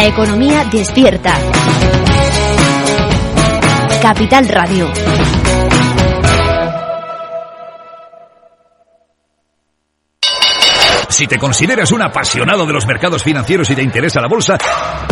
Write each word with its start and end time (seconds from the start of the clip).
La 0.00 0.06
economía 0.06 0.64
despierta. 0.64 1.36
Capital 4.00 4.48
Radio. 4.48 4.90
Si 11.10 11.26
te 11.26 11.36
consideras 11.36 11.92
un 11.92 12.00
apasionado 12.00 12.64
de 12.64 12.72
los 12.72 12.86
mercados 12.86 13.22
financieros 13.22 13.68
y 13.68 13.74
te 13.74 13.82
interesa 13.82 14.22
la 14.22 14.28
bolsa, 14.28 14.56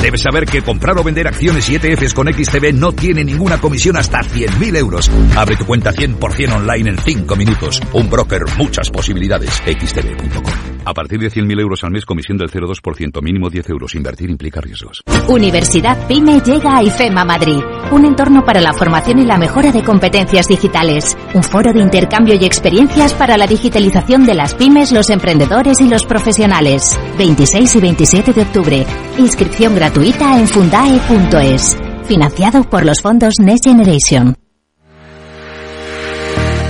debes 0.00 0.22
saber 0.22 0.46
que 0.46 0.62
comprar 0.62 0.98
o 0.98 1.04
vender 1.04 1.28
acciones 1.28 1.68
y 1.68 1.74
ETFs 1.74 2.14
con 2.14 2.32
XTB 2.32 2.72
no 2.72 2.92
tiene 2.92 3.22
ninguna 3.22 3.60
comisión 3.60 3.98
hasta 3.98 4.20
100.000 4.20 4.74
euros. 4.74 5.10
Abre 5.36 5.56
tu 5.56 5.66
cuenta 5.66 5.92
100% 5.92 6.50
online 6.50 6.88
en 6.92 6.98
5 6.98 7.36
minutos. 7.36 7.82
Un 7.92 8.08
broker, 8.08 8.40
muchas 8.56 8.88
posibilidades. 8.88 9.52
XTB.com. 9.66 10.77
A 10.88 10.94
partir 10.94 11.20
de 11.20 11.30
100.000 11.30 11.60
euros 11.60 11.84
al 11.84 11.90
mes, 11.90 12.06
comisión 12.06 12.38
del 12.38 12.50
0,2%, 12.50 13.20
mínimo 13.20 13.50
10 13.50 13.68
euros. 13.68 13.94
Invertir 13.94 14.30
implica 14.30 14.62
riesgos. 14.62 15.02
Universidad 15.28 16.08
PYME 16.08 16.40
llega 16.40 16.78
a 16.78 16.82
IFEMA 16.82 17.26
Madrid, 17.26 17.60
un 17.92 18.06
entorno 18.06 18.42
para 18.42 18.62
la 18.62 18.72
formación 18.72 19.18
y 19.18 19.26
la 19.26 19.36
mejora 19.36 19.70
de 19.70 19.82
competencias 19.82 20.48
digitales, 20.48 21.14
un 21.34 21.42
foro 21.42 21.74
de 21.74 21.80
intercambio 21.80 22.36
y 22.40 22.46
experiencias 22.46 23.12
para 23.12 23.36
la 23.36 23.46
digitalización 23.46 24.24
de 24.24 24.34
las 24.34 24.54
pymes, 24.54 24.90
los 24.90 25.10
emprendedores 25.10 25.78
y 25.82 25.90
los 25.90 26.06
profesionales. 26.06 26.98
26 27.18 27.76
y 27.76 27.80
27 27.80 28.32
de 28.32 28.40
octubre. 28.40 28.86
Inscripción 29.18 29.74
gratuita 29.74 30.38
en 30.38 30.48
fundae.es. 30.48 31.76
Financiado 32.04 32.64
por 32.64 32.86
los 32.86 33.02
fondos 33.02 33.34
Next 33.38 33.66
Generation. 33.66 34.47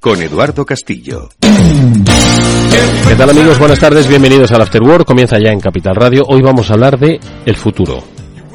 con 0.00 0.20
Eduardo 0.22 0.64
Castillo. 0.64 1.28
¿Qué 3.06 3.14
tal 3.16 3.30
amigos? 3.30 3.58
Buenas 3.58 3.78
tardes, 3.78 4.08
bienvenidos 4.08 4.50
al 4.50 4.62
After 4.62 4.82
Work. 4.82 5.04
Comienza 5.04 5.38
ya 5.38 5.52
en 5.52 5.60
Capital 5.60 5.94
Radio. 5.94 6.24
Hoy 6.26 6.40
vamos 6.40 6.70
a 6.70 6.74
hablar 6.74 6.98
de 6.98 7.20
el 7.44 7.54
futuro. 7.54 8.02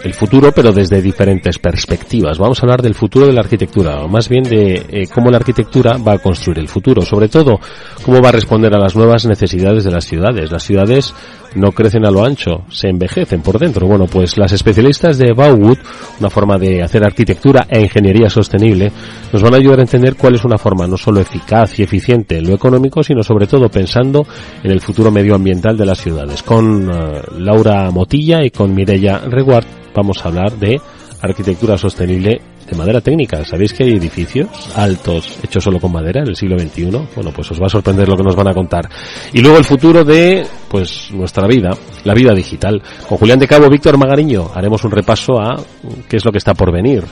El 0.04 0.14
futuro, 0.14 0.52
pero 0.52 0.72
desde 0.72 1.02
diferentes 1.02 1.60
perspectivas. 1.60 2.40
Vamos 2.40 2.60
a 2.60 2.64
hablar 2.64 2.82
del 2.82 2.96
futuro 2.96 3.28
de 3.28 3.34
la 3.34 3.42
arquitectura, 3.42 4.04
o 4.04 4.08
más 4.08 4.28
bien 4.28 4.44
de 4.44 4.86
eh, 4.90 5.08
cómo 5.14 5.30
la 5.30 5.38
arquitectura 5.38 5.98
va 5.98 6.14
a 6.14 6.20
construir 6.20 6.60
el 6.60 6.68
futuro. 6.68 7.04
Sobre 7.04 7.28
todo, 7.28 7.60
cómo 8.04 8.22
va 8.22 8.30
a 8.30 8.34
responder 8.34 8.74
a 8.76 8.80
las 8.80 8.96
nuevas 8.96 9.26
necesidades 9.26 9.84
de 9.84 9.92
las 9.92 10.06
ciudades. 10.06 10.52
Las 10.52 10.64
ciudades 10.64 11.14
no 11.56 11.72
crecen 11.72 12.06
a 12.06 12.12
lo 12.12 12.24
ancho, 12.24 12.64
se 12.70 12.90
envejecen 12.90 13.42
por 13.42 13.58
dentro. 13.60 13.88
Bueno, 13.88 14.06
pues 14.06 14.38
las 14.38 14.52
especialistas 14.52 15.18
de 15.18 15.34
Bauwood, 15.34 15.78
una 16.20 16.30
forma 16.30 16.58
de 16.58 16.84
hacer 16.84 17.04
arquitectura 17.04 17.66
e 17.70 17.82
ingeniería 17.82 18.30
sostenible, 18.30 18.92
nos 19.32 19.42
van 19.42 19.54
a 19.54 19.58
ayudar 19.58 19.80
a 19.80 19.84
entender 19.84 20.16
cuál 20.16 20.36
es 20.36 20.46
una 20.46 20.58
forma 20.58 20.88
no 20.88 20.98
solo 20.98 21.20
eficaz 21.20 21.80
y 21.80 21.84
eficiente 21.84 22.38
en 22.38 22.48
lo 22.48 22.54
económico, 22.54 23.04
sino 23.04 23.24
sobre 23.24 23.48
todo 23.48 23.70
pensando 23.70 24.26
en 24.64 24.72
el 24.72 24.82
futuro 24.82 25.12
medioambiental 25.12 25.78
de 25.78 25.86
las 25.86 26.00
ciudades. 26.00 26.44
Con 26.44 26.90
uh, 26.90 27.40
Laura 27.40 27.90
Motilla 27.92 28.44
y 28.44 28.52
con 28.52 28.74
Mireia 28.74 29.20
Reguard 29.20 29.66
vamos 29.94 30.24
a 30.24 30.30
hablar 30.30 30.54
de 30.54 30.80
arquitectura 31.22 31.78
sostenible 31.78 32.42
de 32.70 32.78
madera 32.78 33.02
técnica. 33.02 33.44
¿Sabéis 33.46 33.74
que 33.74 33.84
hay 33.84 33.92
edificios 33.92 34.48
altos 34.76 35.40
hechos 35.44 35.64
solo 35.64 35.80
con 35.80 35.92
madera 35.92 36.22
en 36.22 36.30
el 36.30 36.36
siglo 36.36 36.58
XXI? 36.58 36.90
Bueno, 37.16 37.32
pues 37.34 37.52
os 37.52 37.62
va 37.62 37.68
a 37.68 37.70
sorprender 37.70 38.08
lo 38.08 38.16
que 38.16 38.24
nos 38.24 38.36
van 38.36 38.48
a 38.48 38.54
contar. 38.54 38.90
Y 39.34 39.42
luego 39.42 39.58
el 39.58 39.64
futuro 39.64 40.04
de, 40.04 40.46
pues, 40.70 41.12
nuestra 41.12 41.48
vida, 41.48 41.72
la 42.04 42.14
vida 42.14 42.34
digital. 42.34 42.82
Con 43.08 43.18
Julián 43.18 43.40
de 43.40 43.48
Cabo, 43.48 43.70
Víctor 43.70 43.98
Magariño, 43.98 44.52
haremos 44.54 44.84
un 44.84 44.92
repaso 44.92 45.40
a 45.40 45.56
qué 46.08 46.18
es 46.18 46.26
lo 46.26 46.32
que 46.32 46.40
está 46.40 46.54
por 46.54 46.72
venir. 46.72 47.04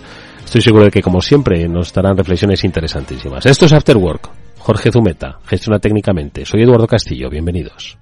Estoy 0.43 0.61
seguro 0.61 0.85
de 0.85 0.91
que, 0.91 1.01
como 1.01 1.21
siempre, 1.21 1.67
nos 1.67 1.93
darán 1.93 2.17
reflexiones 2.17 2.63
interesantísimas. 2.63 3.45
Esto 3.45 3.65
es 3.65 3.73
After 3.73 3.97
Work. 3.97 4.29
Jorge 4.59 4.91
Zumeta, 4.91 5.39
gestiona 5.45 5.79
técnicamente. 5.79 6.45
Soy 6.45 6.63
Eduardo 6.63 6.87
Castillo, 6.87 7.29
bienvenidos. 7.29 7.97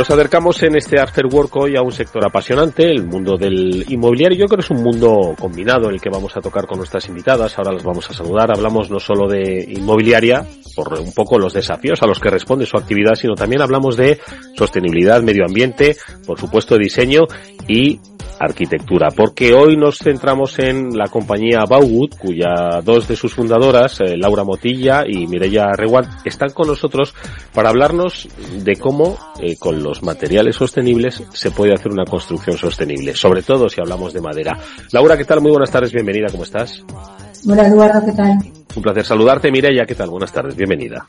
Nos 0.00 0.10
acercamos 0.10 0.62
en 0.62 0.76
este 0.76 0.98
After 0.98 1.26
Work 1.26 1.54
hoy 1.56 1.76
a 1.76 1.82
un 1.82 1.92
sector 1.92 2.24
apasionante, 2.24 2.90
el 2.90 3.06
mundo 3.06 3.36
del 3.36 3.84
inmobiliario. 3.86 4.38
Yo 4.38 4.46
creo 4.46 4.56
que 4.56 4.64
es 4.64 4.70
un 4.70 4.82
mundo 4.82 5.34
combinado 5.38 5.90
el 5.90 6.00
que 6.00 6.08
vamos 6.08 6.34
a 6.36 6.40
tocar 6.40 6.66
con 6.66 6.78
nuestras 6.78 7.06
invitadas. 7.08 7.58
Ahora 7.58 7.72
las 7.72 7.82
vamos 7.82 8.08
a 8.08 8.14
saludar. 8.14 8.50
Hablamos 8.50 8.90
no 8.90 8.98
solo 8.98 9.28
de 9.28 9.62
inmobiliaria, 9.68 10.46
por 10.74 10.98
un 10.98 11.12
poco 11.12 11.38
los 11.38 11.52
desafíos 11.52 12.02
a 12.02 12.06
los 12.06 12.18
que 12.18 12.30
responde 12.30 12.64
su 12.64 12.78
actividad, 12.78 13.14
sino 13.14 13.34
también 13.34 13.60
hablamos 13.60 13.96
de 13.96 14.18
sostenibilidad, 14.56 15.22
medio 15.22 15.44
ambiente, 15.44 15.96
por 16.26 16.40
supuesto 16.40 16.78
diseño 16.78 17.26
y 17.68 18.00
arquitectura, 18.40 19.10
porque 19.10 19.52
hoy 19.52 19.76
nos 19.76 19.98
centramos 19.98 20.58
en 20.58 20.96
la 20.96 21.08
compañía 21.08 21.66
Bauwood, 21.68 22.14
cuya 22.18 22.80
dos 22.82 23.06
de 23.06 23.14
sus 23.14 23.34
fundadoras, 23.34 24.00
eh, 24.00 24.16
Laura 24.16 24.44
Motilla 24.44 25.04
y 25.06 25.26
Mireia 25.26 25.72
Reguard, 25.76 26.08
están 26.24 26.48
con 26.50 26.66
nosotros 26.66 27.14
para 27.54 27.68
hablarnos 27.68 28.28
de 28.64 28.76
cómo 28.76 29.18
eh, 29.40 29.56
con 29.58 29.82
los 29.82 30.02
materiales 30.02 30.56
sostenibles 30.56 31.22
se 31.34 31.50
puede 31.50 31.74
hacer 31.74 31.92
una 31.92 32.04
construcción 32.04 32.56
sostenible, 32.56 33.14
sobre 33.14 33.42
todo 33.42 33.68
si 33.68 33.80
hablamos 33.80 34.14
de 34.14 34.22
madera. 34.22 34.58
Laura, 34.90 35.18
¿qué 35.18 35.26
tal? 35.26 35.42
Muy 35.42 35.50
buenas 35.50 35.70
tardes, 35.70 35.92
bienvenida, 35.92 36.28
¿cómo 36.30 36.44
estás? 36.44 36.82
Hola 37.46 37.66
Eduardo, 37.66 38.06
¿qué 38.06 38.12
tal? 38.12 38.38
Un 38.74 38.82
placer 38.82 39.04
saludarte, 39.04 39.52
Mireia, 39.52 39.84
¿qué 39.84 39.94
tal? 39.94 40.08
Buenas 40.08 40.32
tardes, 40.32 40.56
bienvenida. 40.56 41.06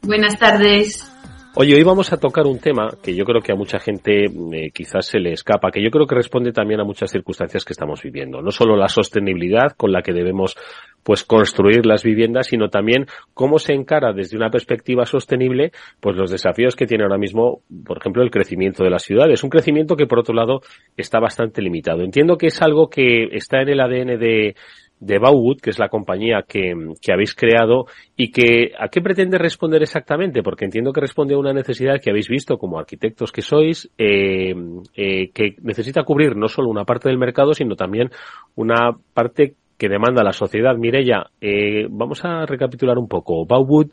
Buenas 0.00 0.38
tardes. 0.38 1.11
Oye, 1.54 1.74
hoy 1.74 1.82
vamos 1.82 2.10
a 2.14 2.16
tocar 2.16 2.46
un 2.46 2.60
tema 2.60 2.88
que 3.02 3.14
yo 3.14 3.26
creo 3.26 3.42
que 3.42 3.52
a 3.52 3.54
mucha 3.54 3.78
gente 3.78 4.24
eh, 4.24 4.70
quizás 4.72 5.04
se 5.04 5.18
le 5.18 5.32
escapa, 5.32 5.70
que 5.70 5.82
yo 5.82 5.90
creo 5.90 6.06
que 6.06 6.14
responde 6.14 6.50
también 6.50 6.80
a 6.80 6.84
muchas 6.84 7.10
circunstancias 7.10 7.62
que 7.66 7.74
estamos 7.74 8.02
viviendo. 8.02 8.40
No 8.40 8.50
solo 8.50 8.74
la 8.74 8.88
sostenibilidad 8.88 9.72
con 9.76 9.92
la 9.92 10.00
que 10.00 10.14
debemos 10.14 10.56
pues 11.02 11.24
construir 11.24 11.84
las 11.84 12.04
viviendas, 12.04 12.46
sino 12.46 12.70
también 12.70 13.04
cómo 13.34 13.58
se 13.58 13.74
encara 13.74 14.14
desde 14.14 14.38
una 14.38 14.48
perspectiva 14.48 15.04
sostenible 15.04 15.72
pues 16.00 16.16
los 16.16 16.30
desafíos 16.30 16.74
que 16.74 16.86
tiene 16.86 17.04
ahora 17.04 17.18
mismo, 17.18 17.60
por 17.84 17.98
ejemplo, 17.98 18.22
el 18.22 18.30
crecimiento 18.30 18.82
de 18.82 18.88
las 18.90 19.02
ciudades. 19.02 19.44
Un 19.44 19.50
crecimiento 19.50 19.94
que 19.94 20.06
por 20.06 20.20
otro 20.20 20.34
lado 20.34 20.62
está 20.96 21.20
bastante 21.20 21.60
limitado. 21.60 22.00
Entiendo 22.00 22.38
que 22.38 22.46
es 22.46 22.62
algo 22.62 22.88
que 22.88 23.24
está 23.32 23.60
en 23.60 23.68
el 23.68 23.80
ADN 23.80 24.18
de, 24.18 24.54
de 25.02 25.18
Bauwood, 25.18 25.60
que 25.60 25.70
es 25.70 25.80
la 25.80 25.88
compañía 25.88 26.44
que, 26.46 26.74
que, 27.00 27.12
habéis 27.12 27.34
creado 27.34 27.86
y 28.16 28.30
que 28.30 28.70
a 28.78 28.88
qué 28.88 29.00
pretende 29.00 29.36
responder 29.36 29.82
exactamente, 29.82 30.44
porque 30.44 30.64
entiendo 30.64 30.92
que 30.92 31.00
responde 31.00 31.34
a 31.34 31.38
una 31.38 31.52
necesidad 31.52 32.00
que 32.00 32.10
habéis 32.10 32.28
visto 32.28 32.56
como 32.56 32.78
arquitectos 32.78 33.32
que 33.32 33.42
sois, 33.42 33.90
eh, 33.98 34.54
eh, 34.94 35.30
que 35.34 35.56
necesita 35.62 36.04
cubrir 36.04 36.36
no 36.36 36.46
solo 36.46 36.68
una 36.68 36.84
parte 36.84 37.08
del 37.08 37.18
mercado, 37.18 37.52
sino 37.52 37.74
también 37.74 38.10
una 38.54 38.96
parte 39.12 39.56
que 39.76 39.88
demanda 39.88 40.22
la 40.22 40.32
sociedad. 40.32 40.76
Mirella, 40.76 41.26
eh, 41.40 41.88
vamos 41.90 42.24
a 42.24 42.46
recapitular 42.46 42.96
un 42.96 43.08
poco. 43.08 43.44
Bauwood, 43.44 43.88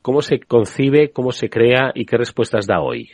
¿cómo 0.00 0.22
se 0.22 0.40
concibe, 0.40 1.10
cómo 1.10 1.32
se 1.32 1.50
crea 1.50 1.92
y 1.94 2.06
qué 2.06 2.16
respuestas 2.16 2.66
da 2.66 2.80
hoy? 2.80 3.10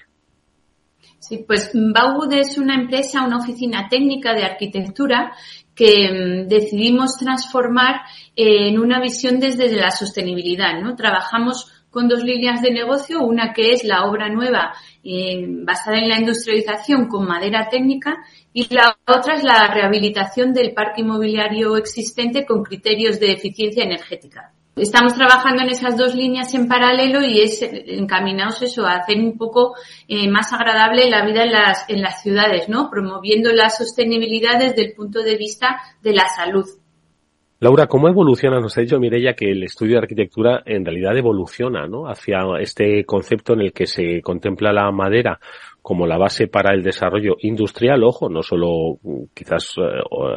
Sí, 1.18 1.44
pues 1.46 1.72
Bauwood 1.72 2.32
es 2.34 2.58
una 2.58 2.74
empresa, 2.74 3.24
una 3.24 3.38
oficina 3.38 3.88
técnica 3.88 4.34
de 4.34 4.42
arquitectura 4.42 5.32
que 5.74 6.44
mm, 6.44 6.48
decidimos 6.48 7.16
transformar 7.18 8.02
en 8.36 8.78
una 8.78 9.00
visión 9.00 9.40
desde 9.40 9.70
la 9.74 9.90
sostenibilidad, 9.90 10.80
¿no? 10.80 10.94
Trabajamos 10.94 11.70
con 11.90 12.08
dos 12.08 12.24
líneas 12.24 12.62
de 12.62 12.72
negocio, 12.72 13.20
una 13.20 13.52
que 13.52 13.72
es 13.72 13.84
la 13.84 14.04
obra 14.06 14.28
nueva 14.30 14.72
eh, 15.04 15.44
basada 15.46 15.98
en 15.98 16.08
la 16.08 16.18
industrialización 16.18 17.06
con 17.06 17.26
madera 17.26 17.68
técnica 17.68 18.24
y 18.52 18.74
la 18.74 18.96
otra 19.06 19.34
es 19.34 19.44
la 19.44 19.66
rehabilitación 19.72 20.54
del 20.54 20.72
parque 20.72 21.02
inmobiliario 21.02 21.76
existente 21.76 22.46
con 22.46 22.62
criterios 22.62 23.20
de 23.20 23.32
eficiencia 23.32 23.84
energética. 23.84 24.52
Estamos 24.74 25.14
trabajando 25.14 25.62
en 25.62 25.68
esas 25.68 25.98
dos 25.98 26.14
líneas 26.14 26.54
en 26.54 26.66
paralelo 26.66 27.20
y 27.20 27.40
es 27.40 27.60
encaminados 27.62 28.62
eso 28.62 28.86
a 28.86 28.96
hacer 28.96 29.18
un 29.18 29.36
poco 29.36 29.74
eh, 30.08 30.30
más 30.30 30.50
agradable 30.54 31.10
la 31.10 31.26
vida 31.26 31.44
en 31.44 31.52
las, 31.52 31.84
en 31.90 32.00
las 32.00 32.22
ciudades, 32.22 32.70
¿no? 32.70 32.88
Promoviendo 32.90 33.52
la 33.52 33.68
sostenibilidad 33.68 34.58
desde 34.58 34.82
el 34.82 34.94
punto 34.94 35.22
de 35.22 35.36
vista 35.36 35.76
de 36.02 36.14
la 36.14 36.26
salud. 36.26 36.64
Laura, 37.60 37.86
¿cómo 37.86 38.08
evoluciona? 38.08 38.60
Nos 38.60 38.76
ha 38.76 38.80
dicho 38.80 38.98
Mirella 38.98 39.34
que 39.34 39.52
el 39.52 39.62
estudio 39.62 39.92
de 39.92 39.98
arquitectura 39.98 40.62
en 40.64 40.84
realidad 40.84 41.16
evoluciona, 41.16 41.86
¿no? 41.86 42.08
Hacia 42.08 42.40
este 42.58 43.04
concepto 43.04 43.52
en 43.52 43.60
el 43.60 43.72
que 43.72 43.86
se 43.86 44.20
contempla 44.22 44.72
la 44.72 44.90
madera 44.90 45.38
como 45.82 46.06
la 46.06 46.16
base 46.16 46.48
para 46.48 46.74
el 46.74 46.82
desarrollo 46.82 47.36
industrial, 47.40 48.02
ojo, 48.04 48.28
no 48.28 48.42
solo 48.42 48.98
quizás 49.34 49.74
eh, 49.76 49.82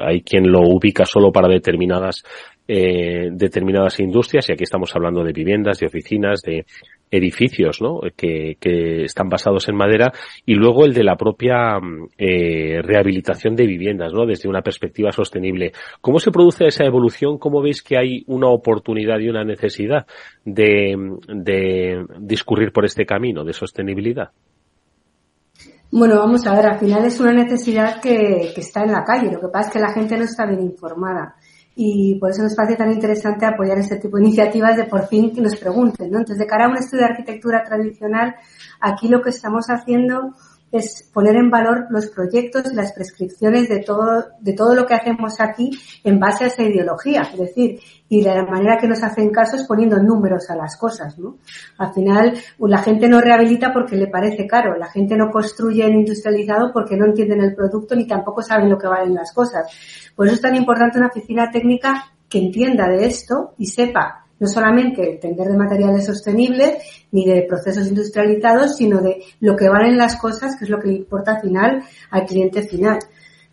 hay 0.04 0.22
quien 0.22 0.52
lo 0.52 0.62
ubica 0.62 1.06
solo 1.06 1.32
para 1.32 1.48
determinadas 1.48 2.24
eh, 2.68 3.30
determinadas 3.32 4.00
industrias 4.00 4.50
y 4.50 4.54
aquí 4.54 4.64
estamos 4.64 4.96
hablando 4.96 5.24
de 5.24 5.34
viviendas, 5.34 5.80
de 5.80 5.88
oficinas, 5.88 6.42
de 6.42 6.66
edificios 7.12 7.82
¿no? 7.82 8.00
que, 8.16 8.58
están 9.04 9.30
basados 9.30 9.70
en 9.70 9.76
madera 9.76 10.12
y 10.46 10.56
luego 10.56 10.86
el 10.86 10.94
de 10.94 11.04
la 11.04 11.16
propia 11.16 11.80
eh, 12.18 12.82
rehabilitación 12.82 13.56
de 13.56 13.68
viviendas 13.68 14.14
¿no? 14.14 14.26
desde 14.26 14.50
una 14.50 14.62
perspectiva 14.62 15.12
sostenible. 15.12 15.74
¿Cómo 16.02 16.20
se 16.20 16.32
produce 16.32 16.66
esa 16.66 16.86
evolución? 16.86 17.38
¿Cómo 17.38 17.62
veis 17.62 17.84
que 17.84 17.98
hay 17.98 18.24
una 18.28 18.50
oportunidad 18.50 19.20
y 19.20 19.30
una 19.30 19.44
necesidad 19.44 20.08
de, 20.44 20.96
de 21.28 22.04
discurrir 22.20 22.72
por 22.72 22.86
este 22.86 23.06
camino 23.06 23.44
de 23.44 23.54
sostenibilidad? 23.54 24.32
Bueno, 25.92 26.18
vamos 26.18 26.46
a 26.48 26.56
ver, 26.56 26.66
al 26.66 26.80
final 26.80 27.06
es 27.06 27.20
una 27.20 27.32
necesidad 27.32 28.02
que, 28.02 28.52
que, 28.54 28.62
está 28.62 28.84
en 28.84 28.92
la 28.92 29.04
calle. 29.04 29.32
Lo 29.32 29.40
que 29.40 29.48
pasa 29.48 29.68
es 29.68 29.74
que 29.74 29.80
la 29.80 29.94
gente 29.94 30.18
no 30.18 30.24
está 30.24 30.46
bien 30.46 30.62
informada 30.62 31.36
y 31.76 32.16
por 32.20 32.32
eso 32.32 32.42
nos 32.42 32.56
parece 32.56 32.78
tan 32.78 32.92
interesante 32.92 33.46
apoyar 33.46 33.78
este 33.78 33.98
tipo 33.98 34.18
de 34.18 34.24
iniciativas 34.24 34.78
de 34.78 34.86
por 34.86 35.08
fin 35.08 35.34
que 35.34 35.42
nos 35.42 35.58
pregunten, 35.58 36.10
¿no? 36.10 36.20
Entonces, 36.20 36.40
de 36.40 36.48
cara 36.48 36.66
a 36.66 36.70
un 36.70 36.78
estudio 36.78 37.06
de 37.06 37.12
arquitectura 37.12 37.64
tradicional, 37.64 38.36
aquí 38.80 39.10
lo 39.10 39.22
que 39.22 39.30
estamos 39.30 39.66
haciendo 39.68 40.34
es 40.78 41.10
poner 41.14 41.36
en 41.36 41.50
valor 41.50 41.88
los 41.90 42.08
proyectos 42.08 42.72
y 42.72 42.76
las 42.76 42.92
prescripciones 42.94 43.70
de 43.70 43.80
todo, 43.80 44.26
de 44.40 44.54
todo 44.54 44.76
lo 44.76 44.86
que 44.86 44.94
hacemos 44.94 45.40
aquí 45.40 45.72
en 46.04 46.20
base 46.20 46.44
a 46.44 46.48
esa 46.48 46.64
ideología, 46.64 47.22
es 47.22 47.40
decir, 47.40 47.80
y 48.10 48.22
de 48.22 48.36
la 48.36 48.46
manera 48.46 48.78
que 48.78 48.88
nos 48.88 49.02
hacen 49.02 49.32
caso 49.32 49.56
es 49.56 49.64
poniendo 49.64 49.98
números 49.98 50.50
a 50.50 50.56
las 50.56 50.78
cosas, 50.78 51.18
¿no? 51.18 51.38
Al 51.78 51.94
final, 51.94 52.38
la 52.60 52.78
gente 52.80 53.08
no 53.08 53.22
rehabilita 53.22 53.74
porque 53.74 53.96
le 53.96 54.08
parece 54.08 54.46
caro, 54.46 54.78
la 54.78 54.88
gente 54.88 55.16
no 55.16 55.32
construye 55.32 55.86
en 55.86 56.00
industrializado 56.00 56.72
porque 56.74 56.98
no 56.98 57.06
entienden 57.06 57.42
el 57.42 57.56
producto 57.56 57.96
ni 57.96 58.06
tampoco 58.06 58.42
saben 58.42 58.70
lo 58.70 58.78
que 58.78 58.88
valen 58.88 59.14
las 59.14 59.34
cosas. 59.34 59.68
Por 60.16 60.28
eso 60.28 60.36
es 60.36 60.42
tan 60.42 60.56
importante 60.56 60.98
una 60.98 61.08
oficina 61.08 61.50
técnica 61.52 62.12
que 62.30 62.40
entienda 62.40 62.88
de 62.88 63.06
esto 63.06 63.54
y 63.58 63.68
sepa 63.68 64.25
no 64.40 64.48
solamente 64.48 65.12
entender 65.12 65.48
de 65.48 65.58
materiales 65.58 66.06
sostenibles 66.06 66.78
ni 67.12 67.26
de 67.26 67.44
procesos 67.44 67.88
industrializados, 67.88 68.76
sino 68.76 69.02
de 69.02 69.24
lo 69.40 69.56
que 69.56 69.70
valen 69.70 69.98
las 69.98 70.18
cosas, 70.18 70.56
que 70.58 70.66
es 70.66 70.70
lo 70.70 70.80
que 70.80 70.90
le 70.90 70.96
importa 70.96 71.36
al 71.36 71.42
final 71.42 71.84
al 72.12 72.26
cliente 72.26 72.64
final. 72.64 73.00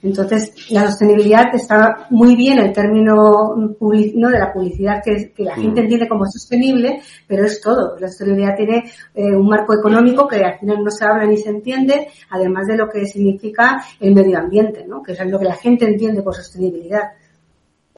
Entonces, 0.02 0.52
la 0.70 0.88
sostenibilidad 0.88 1.54
está 1.54 2.08
muy 2.10 2.34
bien 2.34 2.58
el 2.58 2.72
término 2.72 3.54
¿no? 3.56 4.28
de 4.28 4.38
la 4.38 4.52
publicidad 4.52 5.00
que, 5.02 5.32
que 5.32 5.44
la 5.44 5.54
gente 5.54 5.80
entiende 5.80 6.08
como 6.08 6.26
sostenible, 6.26 7.00
pero 7.28 7.44
es 7.44 7.60
todo. 7.60 7.96
La 8.00 8.08
sostenibilidad 8.08 8.56
tiene 8.56 8.82
eh, 9.14 9.36
un 9.36 9.46
marco 9.46 9.74
económico 9.74 10.26
que 10.26 10.44
al 10.44 10.58
final 10.58 10.82
no 10.82 10.90
se 10.90 11.04
habla 11.04 11.24
ni 11.24 11.36
se 11.36 11.50
entiende, 11.50 12.08
además 12.30 12.66
de 12.66 12.76
lo 12.76 12.88
que 12.88 13.06
significa 13.06 13.84
el 14.00 14.12
medio 14.12 14.38
ambiente, 14.38 14.84
¿no? 14.84 15.02
que 15.02 15.12
es 15.12 15.24
lo 15.24 15.38
que 15.38 15.44
la 15.44 15.54
gente 15.54 15.84
entiende 15.84 16.20
por 16.20 16.34
sostenibilidad. 16.34 17.12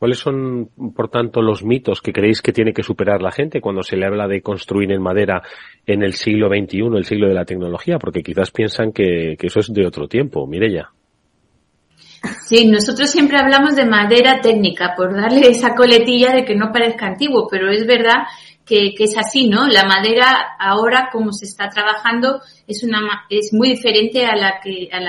¿Cuáles 0.05 0.19
son, 0.19 0.69
por 0.95 1.09
tanto, 1.09 1.41
los 1.41 1.65
mitos 1.65 2.03
que 2.03 2.13
creéis 2.13 2.43
que 2.43 2.53
tiene 2.53 2.75
que 2.75 2.83
superar 2.83 3.23
la 3.23 3.33
gente 3.33 3.63
cuando 3.63 3.83
se 3.83 3.97
le 3.97 4.05
habla 4.05 4.29
de 4.29 4.43
construir 4.43 4.93
en 4.93 5.01
madera 5.01 5.41
en 5.87 6.03
el 6.03 6.13
siglo 6.13 6.49
XXI, 6.49 6.95
el 6.95 7.07
siglo 7.07 7.27
de 7.27 7.33
la 7.33 7.47
tecnología? 7.47 7.99
Porque 7.99 8.23
quizás 8.23 8.51
piensan 8.51 8.93
que, 8.93 9.35
eso 9.41 9.61
es 9.61 9.73
de 9.73 9.87
otro 9.87 10.07
tiempo. 10.07 10.47
Mirella. 10.47 10.91
Sí, 12.45 12.69
nosotros 12.69 13.11
siempre 13.11 13.39
hablamos 13.39 13.77
de 13.77 13.87
madera 13.87 14.43
técnica, 14.43 14.93
por 14.95 15.17
darle 15.17 15.49
esa 15.49 15.75
coletilla 15.75 16.35
de 16.35 16.45
que 16.45 16.55
no 16.55 16.71
parezca 16.71 17.07
antiguo, 17.07 17.49
pero 17.51 17.71
es 17.71 17.87
verdad 17.87 18.25
que, 18.65 18.95
es 18.99 19.17
así, 19.19 19.47
¿no? 19.47 19.67
La 19.67 19.85
madera 19.85 20.57
ahora, 20.59 21.11
como 21.13 21.33
se 21.33 21.45
está 21.45 21.69
trabajando, 21.69 22.41
es 22.67 22.83
una 22.83 23.27
es 23.29 23.53
muy 23.53 23.69
diferente 23.69 24.25
a 24.25 24.35
la 24.35 24.59
que 24.63 24.89
a 24.91 25.01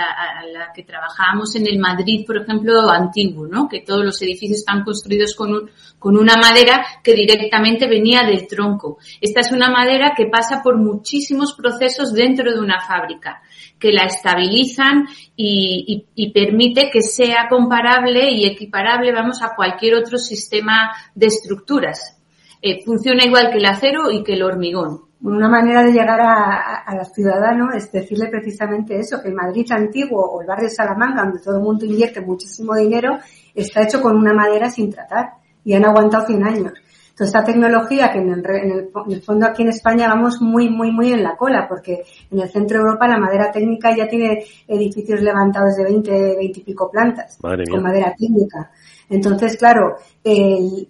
trabajábamos 0.85 1.55
en 1.55 1.67
el 1.67 1.79
Madrid, 1.79 2.25
por 2.27 2.37
ejemplo, 2.37 2.89
antiguo, 2.89 3.47
¿no? 3.47 3.69
Que 3.69 3.81
todos 3.81 4.03
los 4.03 4.21
edificios 4.21 4.59
están 4.59 4.83
construidos 4.83 5.33
con 5.35 5.53
un, 5.53 5.71
con 5.97 6.17
una 6.17 6.35
madera 6.35 6.85
que 7.01 7.13
directamente 7.13 7.87
venía 7.87 8.23
del 8.23 8.45
tronco. 8.45 8.97
Esta 9.21 9.39
es 9.39 9.51
una 9.51 9.69
madera 9.69 10.13
que 10.15 10.25
pasa 10.25 10.61
por 10.61 10.77
muchísimos 10.77 11.53
procesos 11.53 12.13
dentro 12.13 12.51
de 12.51 12.59
una 12.59 12.81
fábrica 12.81 13.41
que 13.79 13.91
la 13.91 14.03
estabilizan 14.03 15.07
y 15.35 16.31
permite 16.33 16.89
que 16.91 17.01
sea 17.01 17.47
comparable 17.49 18.31
y 18.31 18.45
equiparable, 18.45 19.13
vamos, 19.13 19.41
a 19.41 19.55
cualquier 19.55 19.95
otro 19.95 20.17
sistema 20.17 20.91
de 21.13 21.27
estructuras. 21.27 22.15
Eh, 22.61 22.83
funciona 22.83 23.25
igual 23.25 23.51
que 23.51 23.57
el 23.57 23.65
acero 23.65 24.11
y 24.11 24.23
que 24.23 24.33
el 24.33 24.43
hormigón. 24.43 25.01
Una 25.21 25.47
manera 25.49 25.83
de 25.83 25.91
llegar 25.91 26.19
a, 26.21 26.83
a, 26.85 26.95
los 26.95 27.11
ciudadanos 27.11 27.73
es 27.75 27.91
decirle 27.91 28.27
precisamente 28.27 28.99
eso, 28.99 29.21
que 29.21 29.29
el 29.29 29.33
Madrid 29.33 29.65
antiguo 29.71 30.21
o 30.21 30.41
el 30.41 30.47
barrio 30.47 30.69
de 30.69 30.75
Salamanca, 30.75 31.23
donde 31.23 31.39
todo 31.39 31.57
el 31.57 31.63
mundo 31.63 31.85
invierte 31.85 32.21
muchísimo 32.21 32.75
dinero, 32.75 33.17
está 33.53 33.83
hecho 33.83 34.01
con 34.01 34.15
una 34.15 34.33
madera 34.33 34.69
sin 34.69 34.91
tratar 34.91 35.33
y 35.63 35.73
han 35.73 35.85
aguantado 35.85 36.27
100 36.27 36.43
años. 36.43 36.73
Entonces, 37.15 37.33
esta 37.33 37.45
tecnología 37.45 38.11
que 38.11 38.19
en 38.19 38.29
el, 38.29 38.39
en, 38.39 38.71
el, 38.71 38.89
en 38.93 39.11
el, 39.13 39.21
fondo 39.21 39.45
aquí 39.45 39.61
en 39.61 39.69
España 39.69 40.09
vamos 40.09 40.41
muy, 40.41 40.69
muy, 40.69 40.91
muy 40.91 41.13
en 41.13 41.23
la 41.23 41.37
cola, 41.37 41.65
porque 41.65 42.03
en 42.29 42.41
el 42.41 42.49
centro 42.49 42.77
de 42.77 42.83
Europa 42.83 43.07
la 43.07 43.17
madera 43.17 43.49
técnica 43.53 43.95
ya 43.95 44.05
tiene 44.05 44.43
edificios 44.67 45.21
levantados 45.21 45.77
de 45.77 45.85
20, 45.85 46.35
20 46.35 46.59
y 46.59 46.63
pico 46.63 46.91
plantas, 46.91 47.37
con 47.39 47.81
madera 47.81 48.13
técnica. 48.17 48.69
Entonces, 49.09 49.57
claro, 49.57 49.97
el, 50.23 50.87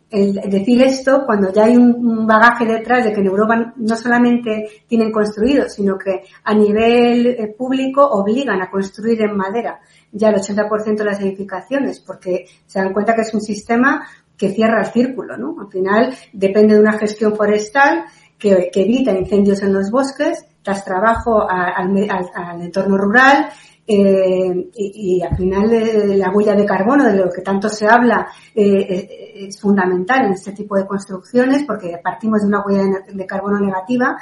decir 0.49 0.81
esto 0.83 1.23
cuando 1.25 1.51
ya 1.51 1.65
hay 1.65 1.75
un, 1.75 2.25
bagaje 2.25 2.65
detrás 2.65 3.03
de 3.03 3.13
que 3.13 3.19
en 3.19 3.27
Europa 3.27 3.73
no 3.75 3.95
solamente 3.95 4.67
tienen 4.87 5.11
construido, 5.11 5.67
sino 5.69 5.97
que 5.97 6.23
a 6.43 6.53
nivel 6.53 7.27
eh, 7.27 7.55
público 7.57 8.05
obligan 8.05 8.61
a 8.61 8.69
construir 8.69 9.21
en 9.21 9.35
madera 9.35 9.79
ya 10.11 10.29
el 10.29 10.35
80% 10.35 10.95
de 10.95 11.05
las 11.05 11.19
edificaciones, 11.19 11.99
porque 11.99 12.45
se 12.65 12.79
dan 12.79 12.93
cuenta 12.93 13.13
que 13.13 13.21
es 13.21 13.33
un 13.33 13.41
sistema 13.41 14.07
que 14.37 14.49
cierra 14.49 14.81
el 14.81 14.87
círculo, 14.87 15.37
¿no? 15.37 15.55
Al 15.59 15.67
final 15.69 16.13
depende 16.31 16.75
de 16.75 16.79
una 16.79 16.97
gestión 16.97 17.35
forestal 17.35 18.05
que, 18.37 18.71
evita 18.73 19.11
incendios 19.11 19.61
en 19.61 19.73
los 19.73 19.91
bosques, 19.91 20.45
das 20.63 20.83
trabajo 20.83 21.47
al 21.47 22.61
entorno 22.61 22.97
rural, 22.97 23.49
eh, 23.87 24.69
y, 24.73 25.17
y, 25.17 25.21
al 25.21 25.37
final 25.37 26.17
la 26.17 26.31
huella 26.31 26.55
de 26.55 26.65
carbono, 26.65 27.05
de 27.05 27.17
lo 27.17 27.29
que 27.29 27.41
tanto 27.41 27.69
se 27.69 27.85
habla, 27.85 28.27
eh, 28.55 28.79
eh, 28.89 29.47
es 29.47 29.61
fundamental 29.61 30.25
en 30.25 30.33
este 30.33 30.53
tipo 30.53 30.75
de 30.75 30.87
construcciones 30.87 31.63
porque 31.67 31.99
partimos 32.03 32.41
de 32.41 32.47
una 32.47 32.63
huella 32.65 32.83
de, 33.07 33.25
carbono 33.27 33.59
negativa. 33.59 34.17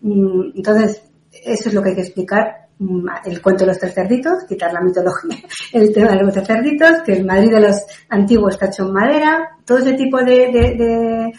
Mm, 0.00 0.56
entonces, 0.56 1.02
eso 1.30 1.68
es 1.68 1.74
lo 1.74 1.82
que 1.82 1.90
hay 1.90 1.94
que 1.94 2.02
explicar. 2.02 2.68
Mm, 2.78 3.06
el 3.24 3.40
cuento 3.40 3.64
de 3.64 3.68
los 3.68 3.78
tres 3.78 3.94
cerditos, 3.94 4.44
quitar 4.44 4.72
la 4.72 4.80
mitología, 4.80 5.38
el 5.72 5.92
tema 5.92 6.10
de 6.10 6.24
los 6.24 6.34
tres 6.34 6.46
cerditos, 6.46 7.02
que 7.04 7.12
el 7.12 7.24
Madrid 7.24 7.52
de 7.52 7.60
los 7.60 7.76
antiguos 8.08 8.54
está 8.54 8.66
hecho 8.66 8.86
en 8.86 8.92
madera, 8.92 9.56
todo 9.64 9.78
ese 9.78 9.92
tipo 9.92 10.18
de, 10.18 10.50
de 10.50 11.32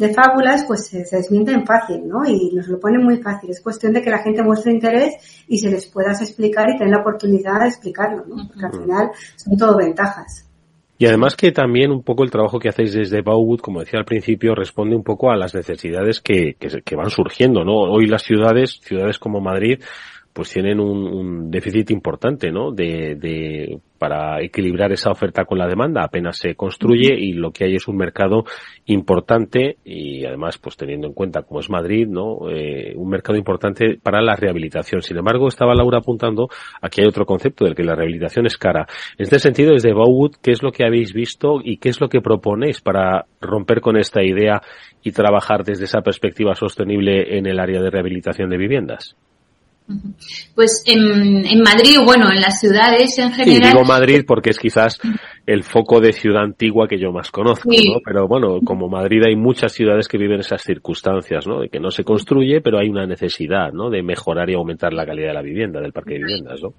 de 0.00 0.14
fábulas, 0.14 0.64
pues 0.66 0.86
se, 0.86 1.04
se 1.04 1.18
desmienten 1.18 1.66
fácil, 1.66 2.08
¿no? 2.08 2.24
Y 2.24 2.52
nos 2.54 2.68
lo 2.68 2.80
ponen 2.80 3.04
muy 3.04 3.18
fácil. 3.18 3.50
Es 3.50 3.60
cuestión 3.60 3.92
de 3.92 4.00
que 4.00 4.08
la 4.08 4.22
gente 4.22 4.42
muestre 4.42 4.72
interés 4.72 5.44
y 5.46 5.58
se 5.58 5.70
les 5.70 5.86
puedas 5.88 6.22
explicar 6.22 6.70
y 6.70 6.78
tener 6.78 6.94
la 6.94 7.02
oportunidad 7.02 7.60
de 7.60 7.68
explicarlo, 7.68 8.24
¿no? 8.26 8.48
Porque 8.48 8.64
al 8.64 8.72
final 8.72 9.10
son 9.36 9.58
todo 9.58 9.76
ventajas. 9.76 10.46
Y 10.96 11.06
además 11.06 11.36
que 11.36 11.52
también 11.52 11.90
un 11.90 12.02
poco 12.02 12.24
el 12.24 12.30
trabajo 12.30 12.58
que 12.58 12.70
hacéis 12.70 12.94
desde 12.94 13.20
Bauwood, 13.20 13.60
como 13.60 13.80
decía 13.80 13.98
al 13.98 14.06
principio, 14.06 14.54
responde 14.54 14.96
un 14.96 15.04
poco 15.04 15.30
a 15.30 15.36
las 15.36 15.54
necesidades 15.54 16.20
que, 16.20 16.56
que, 16.58 16.80
que 16.82 16.96
van 16.96 17.10
surgiendo, 17.10 17.62
¿no? 17.62 17.74
Hoy 17.74 18.06
las 18.06 18.22
ciudades, 18.22 18.80
ciudades 18.82 19.18
como 19.18 19.40
Madrid, 19.40 19.82
pues 20.32 20.52
tienen 20.52 20.80
un, 20.80 21.06
un 21.06 21.50
déficit 21.50 21.90
importante, 21.90 22.50
¿no? 22.50 22.70
De, 22.70 23.16
de, 23.16 23.80
para 23.98 24.40
equilibrar 24.42 24.92
esa 24.92 25.10
oferta 25.10 25.44
con 25.44 25.58
la 25.58 25.66
demanda. 25.66 26.02
Apenas 26.02 26.38
se 26.38 26.54
construye 26.54 27.14
y 27.18 27.32
lo 27.32 27.50
que 27.50 27.64
hay 27.64 27.74
es 27.74 27.88
un 27.88 27.96
mercado 27.96 28.44
importante 28.86 29.76
y 29.84 30.24
además, 30.24 30.56
pues 30.58 30.76
teniendo 30.76 31.08
en 31.08 31.14
cuenta 31.14 31.42
como 31.42 31.60
es 31.60 31.68
Madrid, 31.68 32.06
¿no? 32.08 32.48
Eh, 32.48 32.94
un 32.96 33.10
mercado 33.10 33.36
importante 33.38 33.98
para 34.02 34.22
la 34.22 34.36
rehabilitación. 34.36 35.02
Sin 35.02 35.18
embargo, 35.18 35.48
estaba 35.48 35.74
Laura 35.74 35.98
apuntando, 35.98 36.48
aquí 36.80 37.02
hay 37.02 37.08
otro 37.08 37.26
concepto 37.26 37.64
del 37.64 37.74
que 37.74 37.84
la 37.84 37.94
rehabilitación 37.94 38.46
es 38.46 38.56
cara. 38.56 38.86
En 39.18 39.24
este 39.24 39.38
sentido, 39.38 39.72
desde 39.72 39.92
Bowwood, 39.92 40.36
¿qué 40.42 40.52
es 40.52 40.62
lo 40.62 40.70
que 40.70 40.86
habéis 40.86 41.12
visto 41.12 41.60
y 41.62 41.78
qué 41.78 41.88
es 41.88 42.00
lo 42.00 42.08
que 42.08 42.20
proponéis 42.20 42.80
para 42.80 43.26
romper 43.40 43.80
con 43.80 43.96
esta 43.96 44.22
idea 44.22 44.62
y 45.02 45.12
trabajar 45.12 45.64
desde 45.64 45.84
esa 45.84 46.02
perspectiva 46.02 46.54
sostenible 46.54 47.36
en 47.36 47.46
el 47.46 47.58
área 47.58 47.80
de 47.82 47.90
rehabilitación 47.90 48.48
de 48.48 48.56
viviendas? 48.56 49.16
Pues 50.54 50.82
en, 50.86 51.46
en, 51.46 51.60
Madrid, 51.60 51.98
bueno, 52.04 52.30
en 52.30 52.40
las 52.40 52.60
ciudades 52.60 53.18
en 53.18 53.32
general. 53.32 53.62
Sí, 53.62 53.68
digo 53.68 53.84
Madrid 53.84 54.24
porque 54.26 54.50
es 54.50 54.58
quizás 54.58 54.98
el 55.46 55.62
foco 55.62 56.00
de 56.00 56.12
ciudad 56.12 56.42
antigua 56.42 56.86
que 56.88 56.98
yo 56.98 57.12
más 57.12 57.30
conozco, 57.30 57.70
sí. 57.70 57.90
¿no? 57.90 58.00
Pero 58.04 58.28
bueno, 58.28 58.60
como 58.64 58.88
Madrid 58.88 59.22
hay 59.26 59.36
muchas 59.36 59.72
ciudades 59.72 60.08
que 60.08 60.18
viven 60.18 60.40
esas 60.40 60.62
circunstancias, 60.62 61.46
¿no? 61.46 61.60
De 61.60 61.68
que 61.68 61.80
no 61.80 61.90
se 61.90 62.04
construye, 62.04 62.60
pero 62.60 62.78
hay 62.78 62.88
una 62.88 63.06
necesidad, 63.06 63.72
¿no? 63.72 63.90
De 63.90 64.02
mejorar 64.02 64.48
y 64.50 64.54
aumentar 64.54 64.92
la 64.92 65.06
calidad 65.06 65.28
de 65.28 65.34
la 65.34 65.42
vivienda, 65.42 65.80
del 65.80 65.92
parque 65.92 66.14
de 66.14 66.20
viviendas, 66.20 66.62
¿no? 66.62 66.72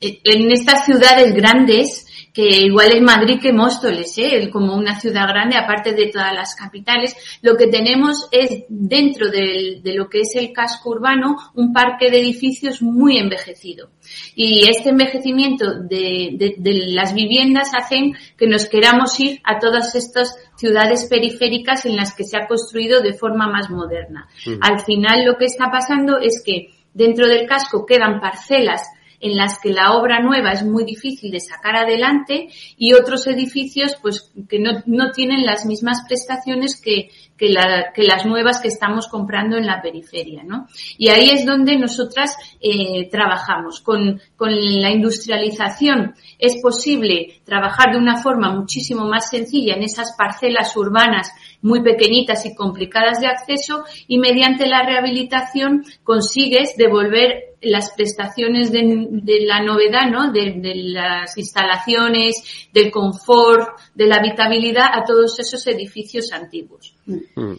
En 0.00 0.50
estas 0.50 0.84
ciudades 0.84 1.34
grandes, 1.34 2.06
que 2.34 2.62
igual 2.62 2.92
es 2.92 3.00
Madrid 3.00 3.38
que 3.40 3.52
Móstoles, 3.52 4.12
¿eh? 4.18 4.50
como 4.52 4.74
una 4.74 4.98
ciudad 4.98 5.28
grande, 5.28 5.56
aparte 5.56 5.92
de 5.92 6.08
todas 6.08 6.34
las 6.34 6.56
capitales. 6.56 7.16
Lo 7.42 7.56
que 7.56 7.68
tenemos 7.68 8.28
es, 8.32 8.64
dentro 8.68 9.30
de 9.30 9.80
lo 9.94 10.08
que 10.08 10.22
es 10.22 10.34
el 10.34 10.52
casco 10.52 10.90
urbano, 10.90 11.36
un 11.54 11.72
parque 11.72 12.10
de 12.10 12.18
edificios 12.18 12.82
muy 12.82 13.18
envejecido. 13.18 13.90
Y 14.34 14.68
este 14.68 14.90
envejecimiento 14.90 15.74
de, 15.80 16.56
las 16.88 17.14
viviendas 17.14 17.70
hacen 17.72 18.14
que 18.36 18.48
nos 18.48 18.68
queramos 18.68 19.18
ir 19.20 19.40
a 19.44 19.60
todas 19.60 19.94
estas 19.94 20.36
ciudades 20.56 21.06
periféricas 21.06 21.86
en 21.86 21.94
las 21.94 22.14
que 22.14 22.24
se 22.24 22.36
ha 22.36 22.48
construido 22.48 23.00
de 23.00 23.12
forma 23.12 23.46
más 23.46 23.70
moderna. 23.70 24.28
Al 24.60 24.80
final 24.80 25.24
lo 25.24 25.36
que 25.36 25.44
está 25.44 25.70
pasando 25.70 26.18
es 26.18 26.42
que 26.44 26.70
dentro 26.92 27.28
del 27.28 27.46
casco 27.46 27.86
quedan 27.86 28.20
parcelas 28.20 28.82
en 29.20 29.36
las 29.36 29.58
que 29.58 29.70
la 29.70 29.92
obra 29.92 30.20
nueva 30.20 30.52
es 30.52 30.64
muy 30.64 30.84
difícil 30.84 31.30
de 31.30 31.40
sacar 31.40 31.76
adelante 31.76 32.48
y 32.76 32.92
otros 32.94 33.26
edificios 33.26 33.96
pues 34.00 34.32
que 34.48 34.58
no, 34.58 34.82
no 34.86 35.10
tienen 35.12 35.44
las 35.44 35.66
mismas 35.66 36.02
prestaciones 36.06 36.80
que, 36.80 37.10
que, 37.36 37.48
la, 37.48 37.92
que, 37.94 38.02
las 38.02 38.24
nuevas 38.26 38.60
que 38.60 38.68
estamos 38.68 39.08
comprando 39.08 39.56
en 39.56 39.66
la 39.66 39.82
periferia, 39.82 40.42
¿no? 40.44 40.66
Y 40.98 41.08
ahí 41.08 41.30
es 41.30 41.44
donde 41.44 41.76
nosotras 41.76 42.36
eh, 42.60 43.08
trabajamos. 43.10 43.80
Con, 43.80 44.20
con 44.36 44.50
la 44.52 44.90
industrialización 44.90 46.14
es 46.38 46.60
posible 46.62 47.40
trabajar 47.44 47.92
de 47.92 47.98
una 47.98 48.16
forma 48.16 48.52
muchísimo 48.52 49.06
más 49.06 49.30
sencilla 49.30 49.74
en 49.74 49.82
esas 49.82 50.14
parcelas 50.16 50.76
urbanas 50.76 51.32
muy 51.62 51.82
pequeñitas 51.82 52.44
y 52.46 52.54
complicadas 52.54 53.20
de 53.20 53.26
acceso 53.26 53.84
y 54.06 54.18
mediante 54.18 54.66
la 54.66 54.82
rehabilitación 54.82 55.84
consigues 56.02 56.76
devolver 56.76 57.53
las 57.64 57.92
prestaciones 57.92 58.70
de, 58.72 59.38
la 59.46 59.62
novedad, 59.62 60.10
¿no? 60.10 60.32
De, 60.32 60.60
las 60.74 61.36
instalaciones, 61.36 62.68
del 62.72 62.90
confort, 62.90 63.78
de 63.94 64.06
la 64.06 64.16
habitabilidad 64.16 64.86
a 64.92 65.04
todos 65.04 65.38
esos 65.38 65.66
edificios 65.66 66.32
antiguos. 66.32 66.96
Mm. 67.06 67.54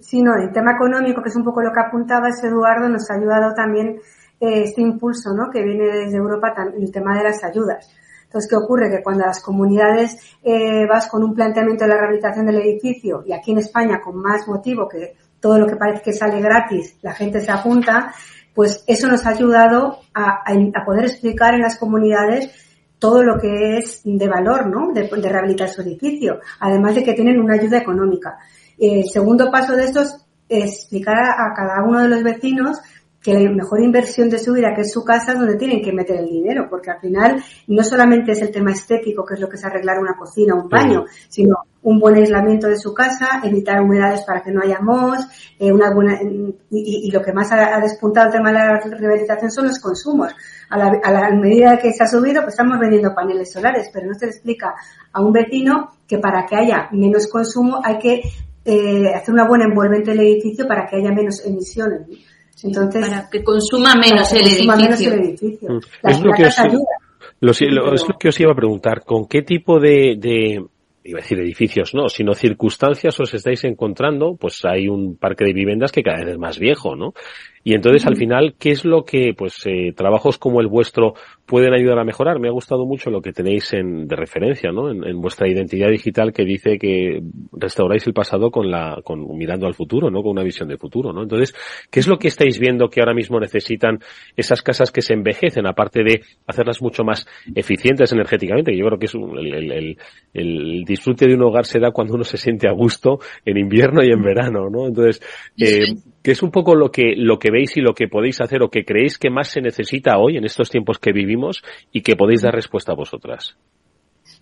sí, 0.00 0.22
no, 0.22 0.32
el 0.34 0.52
tema 0.52 0.72
económico, 0.72 1.22
que 1.22 1.28
es 1.28 1.36
un 1.36 1.44
poco 1.44 1.62
lo 1.62 1.72
que 1.72 1.80
apuntaba 1.80 2.28
ese 2.28 2.48
Eduardo, 2.48 2.88
nos 2.88 3.10
ha 3.10 3.14
ayudado 3.14 3.54
también 3.54 4.00
eh, 4.40 4.62
este 4.64 4.82
impulso, 4.82 5.30
¿no? 5.34 5.50
Que 5.50 5.62
viene 5.62 5.84
desde 5.84 6.16
Europa, 6.16 6.54
el 6.76 6.90
tema 6.92 7.16
de 7.16 7.24
las 7.24 7.42
ayudas. 7.44 7.90
Entonces, 8.24 8.50
¿qué 8.50 8.56
ocurre? 8.56 8.90
Que 8.90 9.02
cuando 9.02 9.24
las 9.24 9.42
comunidades 9.42 10.36
eh, 10.42 10.86
vas 10.86 11.08
con 11.08 11.22
un 11.22 11.34
planteamiento 11.34 11.84
de 11.84 11.90
la 11.90 11.96
rehabilitación 11.96 12.46
del 12.46 12.60
edificio 12.60 13.22
y 13.24 13.32
aquí 13.32 13.52
en 13.52 13.58
España 13.58 14.00
con 14.00 14.16
más 14.20 14.46
motivo 14.46 14.88
que 14.88 15.14
todo 15.40 15.58
lo 15.58 15.66
que 15.66 15.76
parece 15.76 16.02
que 16.02 16.12
sale 16.12 16.40
gratis, 16.40 16.96
la 17.02 17.14
gente 17.14 17.40
se 17.40 17.52
apunta, 17.52 18.12
pues 18.56 18.82
eso 18.86 19.06
nos 19.06 19.26
ha 19.26 19.30
ayudado 19.30 19.98
a, 20.14 20.42
poder 20.86 21.04
explicar 21.04 21.54
en 21.54 21.60
las 21.60 21.78
comunidades 21.78 22.50
todo 22.98 23.22
lo 23.22 23.38
que 23.38 23.76
es 23.76 24.00
de 24.02 24.26
valor, 24.26 24.66
¿no? 24.66 24.94
De, 24.94 25.08
rehabilitar 25.08 25.68
su 25.68 25.82
edificio, 25.82 26.40
además 26.58 26.94
de 26.94 27.04
que 27.04 27.12
tienen 27.12 27.38
una 27.38 27.54
ayuda 27.54 27.76
económica. 27.76 28.38
El 28.78 29.04
segundo 29.04 29.50
paso 29.50 29.76
de 29.76 29.84
esto 29.84 30.00
es 30.00 30.16
explicar 30.48 31.16
a, 31.18 31.52
cada 31.54 31.84
uno 31.86 32.00
de 32.00 32.08
los 32.08 32.22
vecinos 32.22 32.78
que 33.22 33.34
la 33.34 33.50
mejor 33.50 33.82
inversión 33.82 34.30
de 34.30 34.38
su 34.38 34.54
vida, 34.54 34.72
que 34.74 34.82
es 34.82 34.92
su 34.92 35.04
casa, 35.04 35.32
es 35.32 35.38
donde 35.38 35.56
tienen 35.56 35.82
que 35.82 35.92
meter 35.92 36.16
el 36.16 36.26
dinero, 36.26 36.66
porque 36.70 36.92
al 36.92 37.00
final 37.00 37.42
no 37.66 37.82
solamente 37.82 38.32
es 38.32 38.40
el 38.40 38.50
tema 38.50 38.70
estético, 38.70 39.26
que 39.26 39.34
es 39.34 39.40
lo 39.40 39.50
que 39.50 39.56
es 39.56 39.64
arreglar 39.66 39.98
una 39.98 40.16
cocina, 40.16 40.54
un 40.54 40.68
baño, 40.68 41.04
sino 41.28 41.56
un 41.86 42.00
buen 42.00 42.16
aislamiento 42.16 42.66
de 42.66 42.76
su 42.76 42.92
casa, 42.92 43.40
evitar 43.44 43.80
humedades 43.80 44.24
para 44.24 44.42
que 44.42 44.50
no 44.50 44.60
haya 44.60 44.80
mos, 44.80 45.18
eh, 45.56 45.70
una 45.70 45.94
buena, 45.94 46.18
y, 46.68 47.10
lo 47.12 47.22
que 47.22 47.32
más 47.32 47.52
ha, 47.52 47.78
despuntado 47.80 48.26
el 48.26 48.32
tema 48.32 48.50
de 48.50 48.58
la 48.58 48.80
rehabilitación 48.80 49.52
son 49.52 49.68
los 49.68 49.78
consumos. 49.78 50.32
A 50.68 50.78
la, 50.78 50.90
a 51.00 51.12
la 51.12 51.30
medida 51.30 51.78
que 51.78 51.92
se 51.92 52.02
ha 52.02 52.08
subido, 52.08 52.42
pues 52.42 52.54
estamos 52.54 52.80
vendiendo 52.80 53.14
paneles 53.14 53.52
solares, 53.52 53.88
pero 53.92 54.08
no 54.08 54.14
se 54.14 54.26
le 54.26 54.32
explica 54.32 54.74
a 55.12 55.22
un 55.22 55.32
vecino 55.32 55.90
que 56.08 56.18
para 56.18 56.44
que 56.44 56.56
haya 56.56 56.88
menos 56.90 57.28
consumo 57.28 57.80
hay 57.84 57.98
que 57.98 58.20
eh, 58.64 59.14
hacer 59.14 59.32
una 59.32 59.46
buena 59.46 59.66
envolvente 59.66 60.10
del 60.10 60.20
edificio 60.22 60.66
para 60.66 60.88
que 60.88 60.96
haya 60.96 61.12
menos 61.12 61.46
emisiones. 61.46 62.00
Entonces, 62.64 63.08
para 63.08 63.30
que 63.30 63.44
consuma 63.44 63.94
menos, 63.94 64.32
el, 64.32 64.40
edificio. 64.40 65.70
Mm. 65.72 65.78
es, 66.02 66.20
lo 66.20 66.32
que 66.32 66.46
os, 66.46 66.58
es 67.60 68.08
lo 68.08 68.18
que 68.18 68.28
os 68.28 68.40
iba 68.40 68.50
a 68.50 68.56
preguntar. 68.56 69.04
¿Con 69.04 69.28
qué 69.28 69.42
tipo 69.42 69.78
de 69.78 70.66
iba 71.06 71.20
a 71.20 71.22
decir 71.22 71.38
edificios, 71.38 71.94
no, 71.94 72.08
sino 72.08 72.34
circunstancias 72.34 73.18
os 73.20 73.32
estáis 73.32 73.64
encontrando, 73.64 74.36
pues 74.36 74.64
hay 74.64 74.88
un 74.88 75.16
parque 75.16 75.44
de 75.44 75.52
viviendas 75.52 75.92
que 75.92 76.02
cada 76.02 76.18
vez 76.18 76.28
es 76.28 76.38
más 76.38 76.58
viejo, 76.58 76.96
¿no? 76.96 77.14
Y 77.62 77.74
entonces, 77.74 78.06
al 78.06 78.16
final, 78.16 78.54
¿qué 78.58 78.70
es 78.70 78.84
lo 78.84 79.04
que, 79.04 79.34
pues, 79.36 79.66
eh, 79.66 79.92
trabajos 79.96 80.38
como 80.38 80.60
el 80.60 80.68
vuestro 80.68 81.14
pueden 81.46 81.72
ayudar 81.72 81.98
a 82.00 82.04
mejorar? 82.04 82.40
Me 82.40 82.48
ha 82.48 82.52
gustado 82.52 82.84
mucho 82.84 83.08
lo 83.08 83.22
que 83.22 83.32
tenéis 83.32 83.72
en, 83.72 84.08
de 84.08 84.16
referencia, 84.16 84.72
¿no? 84.72 84.90
En, 84.90 85.20
vuestra 85.20 85.48
identidad 85.48 85.88
digital 85.88 86.32
que 86.32 86.44
dice 86.44 86.78
que 86.78 87.22
restauráis 87.52 88.06
el 88.06 88.12
pasado 88.12 88.50
con 88.50 88.70
la, 88.70 89.00
con, 89.04 89.36
mirando 89.38 89.66
al 89.66 89.74
futuro, 89.74 90.10
¿no? 90.10 90.22
Con 90.22 90.32
una 90.32 90.42
visión 90.42 90.68
de 90.68 90.76
futuro, 90.76 91.12
¿no? 91.12 91.22
Entonces, 91.22 91.54
¿qué 91.90 92.00
es 92.00 92.08
lo 92.08 92.18
que 92.18 92.28
estáis 92.28 92.58
viendo 92.58 92.88
que 92.88 93.00
ahora 93.00 93.14
mismo 93.14 93.38
necesitan 93.38 94.00
esas 94.36 94.60
casas 94.62 94.90
que 94.90 95.02
se 95.02 95.14
envejecen, 95.14 95.66
aparte 95.66 96.02
de 96.02 96.22
hacerlas 96.46 96.82
mucho 96.82 97.04
más 97.04 97.26
eficientes 97.54 98.12
energéticamente? 98.12 98.72
Que 98.72 98.78
yo 98.78 98.86
creo 98.86 98.98
que 98.98 99.06
es 99.06 99.14
el, 99.14 99.54
el, 99.72 99.98
el, 100.34 100.84
disfrute 100.84 101.26
de 101.26 101.34
un 101.34 101.42
hogar 101.42 101.64
se 101.64 101.78
da 101.78 101.92
cuando 101.92 102.14
uno 102.14 102.24
se 102.24 102.38
siente 102.38 102.68
a 102.68 102.72
gusto 102.72 103.20
en 103.44 103.56
invierno 103.56 104.02
y 104.02 104.10
en 104.10 104.22
verano, 104.22 104.68
¿no? 104.68 104.88
Entonces, 104.88 105.22
eh, 105.58 105.94
¿qué 106.22 106.32
es 106.32 106.42
un 106.42 106.50
poco 106.50 106.74
lo 106.74 106.90
que, 106.90 107.14
lo 107.16 107.38
que 107.38 107.52
veis 107.52 107.76
y 107.76 107.80
lo 107.80 107.94
que 107.94 108.08
podéis 108.08 108.40
hacer 108.40 108.62
o 108.62 108.68
que 108.68 108.84
creéis 108.84 109.16
que 109.16 109.30
más 109.30 109.48
se 109.48 109.60
necesita 109.60 110.18
hoy 110.18 110.36
en 110.36 110.44
estos 110.44 110.70
tiempos 110.70 110.98
que 110.98 111.12
vivimos 111.12 111.35
y 111.92 112.02
que 112.02 112.16
podéis 112.16 112.42
dar 112.42 112.54
respuesta 112.54 112.92
a 112.92 112.96
vosotras? 112.96 113.56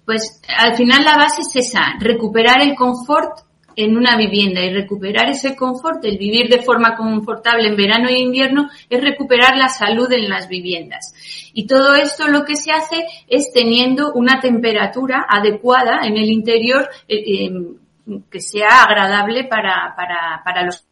Pues 0.04 0.42
al 0.58 0.76
final 0.76 1.04
la 1.04 1.16
base 1.16 1.42
es 1.42 1.56
esa, 1.56 1.94
recuperar 1.98 2.60
el 2.60 2.74
confort 2.74 3.40
en 3.76 3.96
una 3.96 4.16
vivienda 4.16 4.60
y 4.62 4.72
recuperar 4.72 5.28
ese 5.30 5.56
confort, 5.56 6.04
el 6.04 6.18
vivir 6.18 6.48
de 6.48 6.62
forma 6.62 6.94
confortable 6.96 7.68
en 7.68 7.76
verano 7.76 8.08
e 8.08 8.18
invierno, 8.18 8.68
es 8.88 9.00
recuperar 9.00 9.56
la 9.56 9.68
salud 9.68 10.10
en 10.12 10.28
las 10.28 10.48
viviendas. 10.48 11.14
Y 11.52 11.66
todo 11.66 11.94
esto 11.94 12.28
lo 12.28 12.44
que 12.44 12.56
se 12.56 12.70
hace 12.70 13.04
es 13.28 13.52
teniendo 13.52 14.12
una 14.12 14.40
temperatura 14.40 15.26
adecuada 15.28 16.06
en 16.06 16.16
el 16.16 16.30
interior 16.30 16.88
eh, 17.08 17.24
eh, 17.26 17.52
que 18.30 18.40
sea 18.40 18.82
agradable 18.84 19.44
para, 19.44 19.94
para, 19.96 20.42
para 20.44 20.64
los 20.64 20.86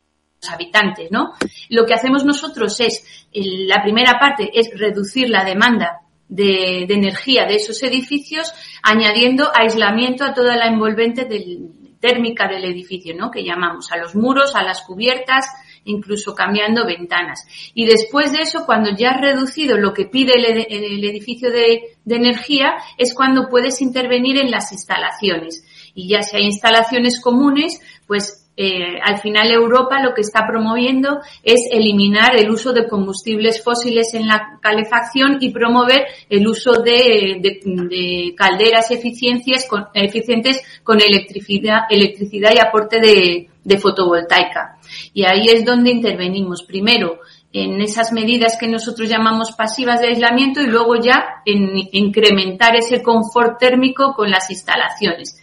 habitantes, 0.51 1.11
¿no? 1.11 1.33
Lo 1.69 1.87
que 1.87 1.95
hacemos 1.95 2.25
nosotros 2.25 2.81
es, 2.81 3.27
la 3.33 3.83
primera 3.83 4.19
parte 4.19 4.51
es 4.53 4.71
reducir 4.79 5.29
la 5.29 5.45
demanda 5.45 6.01
de, 6.29 6.85
energía 6.85 7.47
de 7.47 7.57
esos 7.57 7.83
edificios, 7.83 8.53
añadiendo 8.83 9.51
aislamiento 9.55 10.25
a 10.25 10.35
toda 10.35 10.57
la 10.57 10.67
envolvente 10.67 11.29
térmica 12.01 12.49
del 12.49 12.65
edificio, 12.65 13.15
¿no? 13.17 13.31
Que 13.31 13.45
llamamos 13.45 13.93
a 13.93 13.99
los 13.99 14.15
muros, 14.15 14.55
a 14.57 14.63
las 14.63 14.83
cubiertas, 14.83 15.47
incluso 15.85 16.35
cambiando 16.35 16.87
ventanas. 16.87 17.47
Y 17.75 17.87
después 17.87 18.33
de 18.33 18.43
eso, 18.43 18.65
cuando 18.65 18.91
ya 18.97 19.11
has 19.11 19.21
reducido 19.21 19.77
lo 19.77 19.93
que 19.93 20.07
pide 20.07 20.33
el, 20.35 21.05
edificio 21.05 21.51
de, 21.51 21.97
de 22.05 22.17
energía, 22.17 22.75
es 22.97 23.15
cuando 23.15 23.49
puedes 23.49 23.81
intervenir 23.83 24.39
en 24.39 24.51
las 24.51 24.73
instalaciones. 24.73 25.65
Y 25.95 26.09
ya 26.09 26.23
si 26.23 26.37
hay 26.37 26.45
instalaciones 26.45 27.21
comunes, 27.21 27.81
pues 28.07 28.42
eh, 28.55 28.99
al 29.03 29.19
final 29.19 29.51
Europa 29.51 30.03
lo 30.03 30.13
que 30.13 30.21
está 30.21 30.47
promoviendo 30.47 31.21
es 31.43 31.61
eliminar 31.71 32.37
el 32.37 32.51
uso 32.51 32.75
de 32.75 32.87
combustibles 32.87 33.63
fósiles 33.65 34.13
en 34.13 34.27
la 34.27 34.59
calefacción 34.61 35.39
y 35.41 35.51
promover 35.51 36.05
el 36.29 36.47
uso 36.47 36.75
de, 36.83 38.35
calderas 38.37 38.89
con, 39.69 39.87
eficientes 39.95 40.63
con 40.83 41.01
electricidad, 41.01 41.81
electricidad 41.89 42.53
y 42.55 42.59
aporte 42.59 43.01
de, 43.01 43.49
de 43.65 43.79
fotovoltaica. 43.79 44.79
Y 45.15 45.25
ahí 45.25 45.47
es 45.49 45.65
donde 45.65 45.91
intervenimos. 45.91 46.63
Primero, 46.63 47.21
en 47.53 47.81
esas 47.81 48.13
medidas 48.13 48.57
que 48.59 48.69
nosotros 48.69 49.09
llamamos 49.09 49.53
pasivas 49.53 50.01
de 50.01 50.09
aislamiento 50.09 50.61
y 50.61 50.67
luego 50.67 50.97
ya 50.97 51.43
en 51.45 51.71
incrementar 51.93 52.77
ese 52.77 53.03
confort 53.03 53.59
térmico 53.59 54.15
con 54.15 54.31
las 54.31 54.51
instalaciones. 54.51 55.39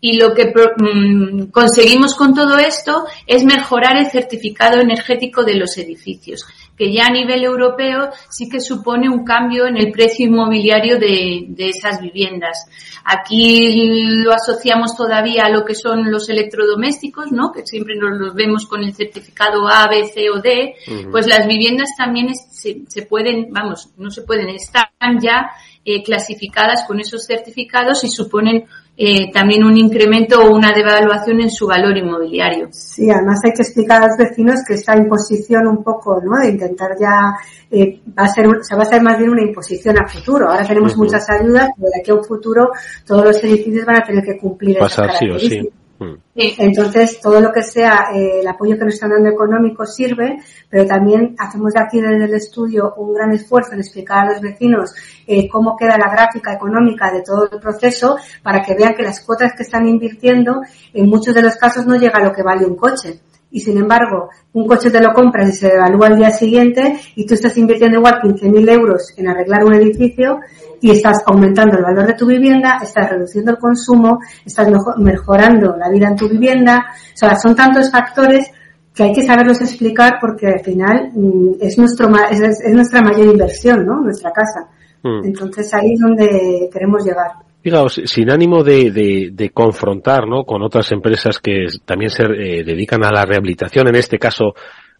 Y 0.00 0.16
lo 0.16 0.32
que 0.32 0.46
mm, 0.46 1.50
conseguimos 1.50 2.14
con 2.14 2.32
todo 2.32 2.56
esto 2.58 3.04
es 3.26 3.44
mejorar 3.44 3.96
el 3.96 4.06
certificado 4.06 4.80
energético 4.80 5.44
de 5.44 5.56
los 5.56 5.76
edificios, 5.76 6.46
que 6.76 6.92
ya 6.92 7.06
a 7.06 7.10
nivel 7.10 7.42
europeo 7.42 8.10
sí 8.30 8.48
que 8.48 8.60
supone 8.60 9.08
un 9.08 9.24
cambio 9.24 9.66
en 9.66 9.76
el 9.76 9.90
precio 9.90 10.26
inmobiliario 10.26 11.00
de, 11.00 11.46
de 11.48 11.70
esas 11.70 12.00
viviendas. 12.00 12.66
Aquí 13.04 14.20
lo 14.22 14.32
asociamos 14.32 14.94
todavía 14.94 15.46
a 15.46 15.50
lo 15.50 15.64
que 15.64 15.74
son 15.74 16.10
los 16.12 16.28
electrodomésticos, 16.28 17.32
¿no? 17.32 17.50
Que 17.50 17.66
siempre 17.66 17.96
nos 17.96 18.20
los 18.20 18.34
vemos 18.34 18.66
con 18.66 18.84
el 18.84 18.94
certificado 18.94 19.66
A, 19.66 19.88
B, 19.88 20.04
C 20.04 20.30
o 20.30 20.40
D. 20.40 20.74
Pues 21.10 21.26
las 21.26 21.46
viviendas 21.46 21.88
también 21.96 22.34
se, 22.34 22.82
se 22.86 23.02
pueden, 23.02 23.48
vamos, 23.50 23.88
no 23.96 24.10
se 24.10 24.22
pueden, 24.22 24.50
están 24.50 25.18
ya 25.20 25.50
eh, 25.84 26.02
clasificadas 26.02 26.84
con 26.86 27.00
esos 27.00 27.24
certificados 27.24 28.04
y 28.04 28.08
suponen 28.08 28.66
eh, 29.00 29.30
también 29.30 29.62
un 29.62 29.76
incremento 29.76 30.40
o 30.40 30.56
una 30.56 30.72
devaluación 30.72 31.40
en 31.40 31.50
su 31.50 31.68
valor 31.68 31.96
inmobiliario. 31.96 32.66
Sí, 32.72 33.08
además 33.08 33.38
hay 33.44 33.52
que 33.52 33.62
explicar 33.62 34.02
a 34.02 34.08
los 34.08 34.16
vecinos 34.16 34.56
que 34.66 34.74
esta 34.74 34.96
imposición 34.96 35.68
un 35.68 35.84
poco, 35.84 36.20
¿no? 36.20 36.36
De 36.42 36.50
intentar 36.50 36.90
ya 36.98 37.32
eh, 37.70 38.00
va 38.18 38.24
a 38.24 38.28
ser, 38.28 38.46
se 38.60 38.74
va 38.74 38.82
a 38.82 38.86
ser 38.86 39.00
más 39.00 39.16
bien 39.16 39.30
una 39.30 39.42
imposición 39.42 39.96
a 40.00 40.08
futuro. 40.08 40.50
Ahora 40.50 40.66
tenemos 40.66 40.96
muchas 40.96 41.24
ayudas, 41.30 41.70
pero 41.76 41.90
de 41.94 42.00
aquí 42.00 42.10
a 42.10 42.14
un 42.14 42.24
futuro 42.24 42.72
todos 43.06 43.24
los 43.24 43.44
edificios 43.44 43.86
van 43.86 44.02
a 44.02 44.04
tener 44.04 44.24
que 44.24 44.36
cumplir 44.36 44.78
Pasar 44.78 45.14
sí 45.16 45.30
o 45.30 45.38
sí. 45.38 45.68
Mm. 45.98 46.14
Entonces, 46.34 47.20
todo 47.20 47.40
lo 47.40 47.52
que 47.52 47.62
sea 47.62 48.10
eh, 48.14 48.40
el 48.40 48.46
apoyo 48.46 48.78
que 48.78 48.84
nos 48.84 48.94
están 48.94 49.10
dando 49.10 49.28
económico 49.28 49.84
sirve, 49.84 50.38
pero 50.70 50.86
también 50.86 51.34
hacemos 51.38 51.72
aquí 51.76 52.00
desde 52.00 52.24
el 52.24 52.34
estudio 52.34 52.94
un 52.96 53.14
gran 53.14 53.32
esfuerzo 53.32 53.72
en 53.72 53.80
explicar 53.80 54.18
a 54.18 54.32
los 54.32 54.40
vecinos 54.40 54.94
eh, 55.26 55.48
cómo 55.48 55.76
queda 55.76 55.98
la 55.98 56.10
gráfica 56.10 56.52
económica 56.52 57.10
de 57.12 57.22
todo 57.22 57.48
el 57.50 57.58
proceso 57.58 58.16
para 58.42 58.62
que 58.62 58.74
vean 58.74 58.94
que 58.94 59.02
las 59.02 59.20
cuotas 59.20 59.52
que 59.56 59.64
están 59.64 59.88
invirtiendo 59.88 60.62
en 60.92 61.08
muchos 61.08 61.34
de 61.34 61.42
los 61.42 61.56
casos 61.56 61.84
no 61.86 61.96
llega 61.96 62.18
a 62.18 62.24
lo 62.24 62.32
que 62.32 62.42
vale 62.42 62.64
un 62.64 62.76
coche 62.76 63.20
y 63.50 63.60
sin 63.60 63.78
embargo 63.78 64.28
un 64.52 64.66
coche 64.66 64.90
te 64.90 65.00
lo 65.00 65.12
compras 65.12 65.48
y 65.48 65.52
se 65.52 65.72
evalúa 65.74 66.08
al 66.08 66.16
día 66.16 66.30
siguiente 66.30 67.00
y 67.16 67.26
tú 67.26 67.34
estás 67.34 67.56
invirtiendo 67.56 67.98
igual 67.98 68.20
15.000 68.22 68.70
euros 68.70 69.14
en 69.16 69.28
arreglar 69.28 69.64
un 69.64 69.74
edificio 69.74 70.40
y 70.80 70.90
estás 70.90 71.22
aumentando 71.26 71.76
el 71.76 71.82
valor 71.82 72.06
de 72.06 72.14
tu 72.14 72.26
vivienda, 72.26 72.78
estás 72.82 73.10
reduciendo 73.10 73.52
el 73.52 73.58
consumo, 73.58 74.18
estás 74.44 74.68
mejorando 74.98 75.76
la 75.76 75.88
vida 75.90 76.08
en 76.08 76.16
tu 76.16 76.28
vivienda. 76.28 76.86
O 76.90 77.16
sea, 77.16 77.34
son 77.36 77.54
tantos 77.54 77.90
factores 77.90 78.50
que 78.94 79.04
hay 79.04 79.12
que 79.12 79.22
saberlos 79.22 79.60
explicar 79.60 80.18
porque 80.20 80.46
al 80.48 80.60
final 80.60 81.10
mm, 81.14 81.52
es, 81.60 81.78
nuestro, 81.78 82.08
es, 82.30 82.40
es 82.40 82.74
nuestra 82.74 83.00
mayor 83.00 83.26
inversión, 83.26 83.86
¿no? 83.86 84.00
Nuestra 84.00 84.32
casa. 84.32 84.68
Mm. 85.02 85.24
Entonces 85.24 85.72
ahí 85.74 85.92
es 85.94 86.00
donde 86.00 86.68
queremos 86.72 87.04
llegar. 87.04 87.32
Fijaos, 87.60 88.00
sin 88.04 88.30
ánimo 88.30 88.62
de, 88.62 89.30
de, 89.32 89.50
confrontar 89.50 90.28
¿no? 90.28 90.44
con 90.44 90.62
otras 90.62 90.90
empresas 90.92 91.38
que 91.38 91.66
también 91.84 92.10
se 92.10 92.22
eh, 92.22 92.64
dedican 92.64 93.04
a 93.04 93.10
la 93.10 93.24
rehabilitación, 93.24 93.88
en 93.88 93.96
este 93.96 94.18
caso 94.18 94.54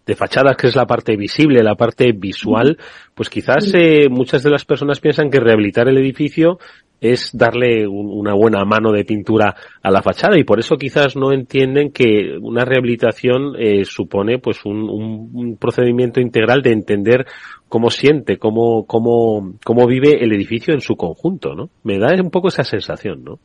de 0.09 0.17
fachadas, 0.17 0.57
que 0.57 0.69
es 0.69 0.75
la 0.75 0.87
parte 0.87 1.17
visible, 1.17 1.63
la 1.63 1.75
parte 1.75 2.13
visual, 2.13 2.79
pues 3.15 3.29
quizás 3.29 3.71
eh, 3.75 4.09
muchas 4.09 4.43
de 4.43 4.49
las 4.49 4.65
personas 4.65 5.01
piensan 5.01 5.29
que 5.29 5.39
rehabilitar 5.39 5.87
el 5.87 5.99
edificio 5.99 6.59
es 6.99 7.31
darle 7.33 7.87
una 7.87 8.33
buena 8.35 8.65
mano 8.65 8.91
de 8.91 9.05
pintura 9.05 9.55
a 9.83 9.91
la 9.91 10.01
fachada 10.01 10.39
y 10.39 10.45
por 10.45 10.59
eso 10.59 10.77
quizás 10.77 11.15
no 11.15 11.31
entienden 11.33 11.93
que 11.93 12.39
una 12.41 12.65
rehabilitación 12.65 13.55
eh, 13.59 13.85
supone 13.85 14.39
pues 14.39 14.65
un, 14.65 14.89
un, 14.89 15.57
procedimiento 15.59 16.21
integral 16.21 16.63
de 16.63 16.73
entender 16.73 17.27
cómo 17.69 17.91
siente, 17.91 18.39
cómo, 18.39 18.87
cómo, 18.87 19.59
cómo 19.63 19.87
vive 19.87 20.25
el 20.25 20.33
edificio 20.33 20.73
en 20.73 20.81
su 20.81 20.97
conjunto, 20.97 21.55
¿no? 21.55 21.69
Me 21.85 21.99
da 21.99 22.09
un 22.21 22.31
poco 22.31 22.49
esa 22.49 22.65
sensación, 22.65 23.23
¿no? 23.23 23.39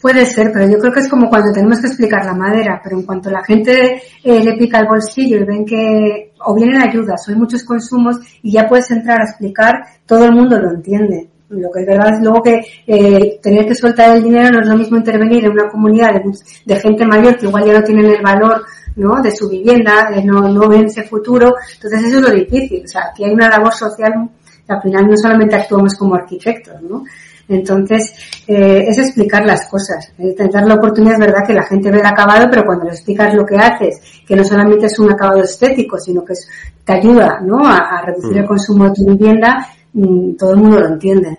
Puede 0.00 0.26
ser, 0.26 0.52
pero 0.52 0.68
yo 0.68 0.78
creo 0.78 0.92
que 0.92 1.00
es 1.00 1.08
como 1.08 1.28
cuando 1.28 1.52
tenemos 1.52 1.80
que 1.80 1.86
explicar 1.86 2.24
la 2.24 2.34
madera, 2.34 2.80
pero 2.82 2.98
en 2.98 3.06
cuanto 3.06 3.30
la 3.30 3.42
gente 3.42 4.02
eh, 4.22 4.44
le 4.44 4.52
pica 4.56 4.80
el 4.80 4.86
bolsillo 4.86 5.38
y 5.38 5.44
ven 5.44 5.64
que 5.64 6.32
o 6.44 6.54
vienen 6.54 6.82
ayudas 6.82 7.26
o 7.26 7.30
hay 7.30 7.36
muchos 7.36 7.64
consumos 7.64 8.18
y 8.42 8.52
ya 8.52 8.68
puedes 8.68 8.90
entrar 8.90 9.20
a 9.20 9.24
explicar, 9.24 9.74
todo 10.04 10.26
el 10.26 10.32
mundo 10.32 10.60
lo 10.60 10.70
entiende. 10.70 11.28
Lo 11.48 11.70
que 11.70 11.80
es 11.80 11.86
verdad 11.86 12.14
es 12.14 12.22
luego 12.22 12.42
que 12.42 12.60
eh, 12.86 13.38
tener 13.40 13.66
que 13.66 13.74
soltar 13.74 14.16
el 14.16 14.22
dinero 14.22 14.50
no 14.50 14.60
es 14.60 14.68
lo 14.68 14.76
mismo 14.76 14.96
intervenir 14.96 15.44
en 15.44 15.52
una 15.52 15.68
comunidad 15.68 16.12
de, 16.12 16.22
de 16.66 16.80
gente 16.80 17.06
mayor 17.06 17.38
que 17.38 17.46
igual 17.46 17.64
ya 17.64 17.72
no 17.74 17.84
tienen 17.84 18.06
el 18.06 18.22
valor 18.22 18.64
¿no? 18.96 19.22
de 19.22 19.30
su 19.30 19.48
vivienda, 19.48 20.10
no, 20.24 20.48
no 20.48 20.68
ven 20.68 20.86
ese 20.86 21.04
futuro. 21.04 21.54
Entonces 21.74 22.04
eso 22.04 22.16
es 22.16 22.22
lo 22.22 22.30
difícil. 22.30 22.82
O 22.84 22.88
sea, 22.88 23.02
aquí 23.10 23.24
hay 23.24 23.32
una 23.32 23.48
labor 23.48 23.72
social 23.72 24.28
al 24.68 24.82
final 24.82 25.06
no 25.06 25.16
solamente 25.16 25.56
actuamos 25.56 25.94
como 25.94 26.14
arquitectos, 26.14 26.80
¿no? 26.82 27.04
Entonces, 27.48 28.12
eh, 28.48 28.84
es 28.88 28.98
explicar 28.98 29.44
las 29.46 29.68
cosas. 29.70 30.12
Intentar 30.18 30.66
la 30.66 30.74
oportunidad 30.74 31.14
es 31.14 31.20
verdad 31.20 31.46
que 31.46 31.54
la 31.54 31.64
gente 31.64 31.90
ve 31.90 31.98
el 31.98 32.06
acabado, 32.06 32.48
pero 32.50 32.64
cuando 32.64 32.84
le 32.84 32.90
explicas 32.90 33.34
lo 33.34 33.46
que 33.46 33.56
haces, 33.56 34.00
que 34.26 34.34
no 34.34 34.44
solamente 34.44 34.86
es 34.86 34.98
un 34.98 35.12
acabado 35.12 35.42
estético, 35.42 35.98
sino 35.98 36.24
que 36.24 36.32
es, 36.32 36.48
te 36.84 36.94
ayuda, 36.94 37.40
¿no? 37.44 37.66
A, 37.66 38.02
reducir 38.04 38.38
el 38.38 38.44
mm. 38.44 38.48
consumo 38.48 38.84
de 38.84 38.90
tu 38.94 39.06
vivienda, 39.06 39.66
mm, 39.92 40.36
todo 40.36 40.52
el 40.52 40.56
mundo 40.56 40.80
lo 40.80 40.88
entiende. 40.88 41.38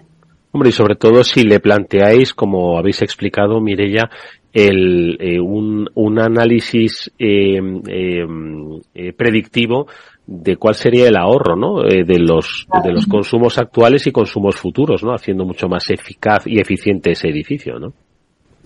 Hombre, 0.51 0.69
y 0.69 0.73
sobre 0.73 0.95
todo 0.95 1.23
si 1.23 1.43
le 1.43 1.59
planteáis, 1.59 2.33
como 2.33 2.77
habéis 2.77 3.01
explicado, 3.01 3.59
Mirella, 3.59 4.09
el, 4.53 5.17
eh, 5.19 5.39
un, 5.39 5.87
un, 5.93 6.19
análisis 6.19 7.11
eh, 7.19 7.59
eh, 7.87 9.13
predictivo 9.15 9.87
de 10.27 10.57
cuál 10.57 10.75
sería 10.75 11.07
el 11.07 11.15
ahorro, 11.15 11.55
¿no? 11.55 11.81
de 11.81 12.19
los 12.19 12.67
de 12.83 12.91
los 12.91 13.07
consumos 13.07 13.57
actuales 13.57 14.05
y 14.07 14.11
consumos 14.11 14.57
futuros, 14.57 15.01
¿no? 15.01 15.13
Haciendo 15.13 15.45
mucho 15.45 15.67
más 15.67 15.89
eficaz 15.89 16.45
y 16.45 16.59
eficiente 16.59 17.11
ese 17.11 17.29
edificio, 17.29 17.79
¿no? 17.79 17.93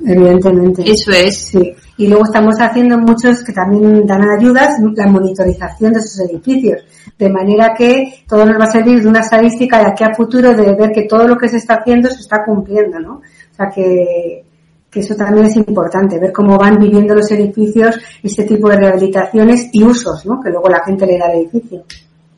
Evidentemente. 0.03 0.81
Eso 0.83 1.11
es. 1.11 1.37
Sí. 1.37 1.75
Y 1.97 2.07
luego 2.07 2.23
estamos 2.25 2.55
haciendo 2.59 2.97
muchos 2.97 3.43
que 3.43 3.53
también 3.53 4.05
dan 4.07 4.27
ayudas, 4.27 4.75
la 4.95 5.05
monitorización 5.05 5.93
de 5.93 5.99
esos 5.99 6.19
edificios. 6.27 6.83
De 7.17 7.29
manera 7.29 7.75
que 7.77 8.23
todo 8.27 8.43
nos 8.45 8.59
va 8.59 8.65
a 8.65 8.71
servir 8.71 9.01
de 9.01 9.07
una 9.07 9.19
estadística 9.19 9.77
de 9.77 9.91
aquí 9.91 10.03
a 10.03 10.15
futuro 10.15 10.55
de 10.55 10.75
ver 10.75 10.91
que 10.91 11.03
todo 11.03 11.27
lo 11.27 11.37
que 11.37 11.49
se 11.49 11.57
está 11.57 11.75
haciendo 11.75 12.09
se 12.09 12.21
está 12.21 12.43
cumpliendo, 12.43 12.99
¿no? 12.99 13.15
O 13.17 13.55
sea 13.55 13.69
que, 13.69 14.43
que 14.91 14.99
eso 14.99 15.15
también 15.15 15.45
es 15.45 15.55
importante, 15.55 16.19
ver 16.19 16.33
cómo 16.33 16.57
van 16.57 16.77
viviendo 16.77 17.15
los 17.15 17.31
edificios 17.31 17.97
este 18.21 18.43
tipo 18.43 18.69
de 18.69 18.77
rehabilitaciones 18.77 19.69
y 19.71 19.83
usos, 19.83 20.25
¿no? 20.25 20.41
Que 20.43 20.49
luego 20.49 20.67
la 20.67 20.83
gente 20.85 21.05
le 21.05 21.17
da 21.17 21.27
al 21.27 21.39
edificio. 21.39 21.83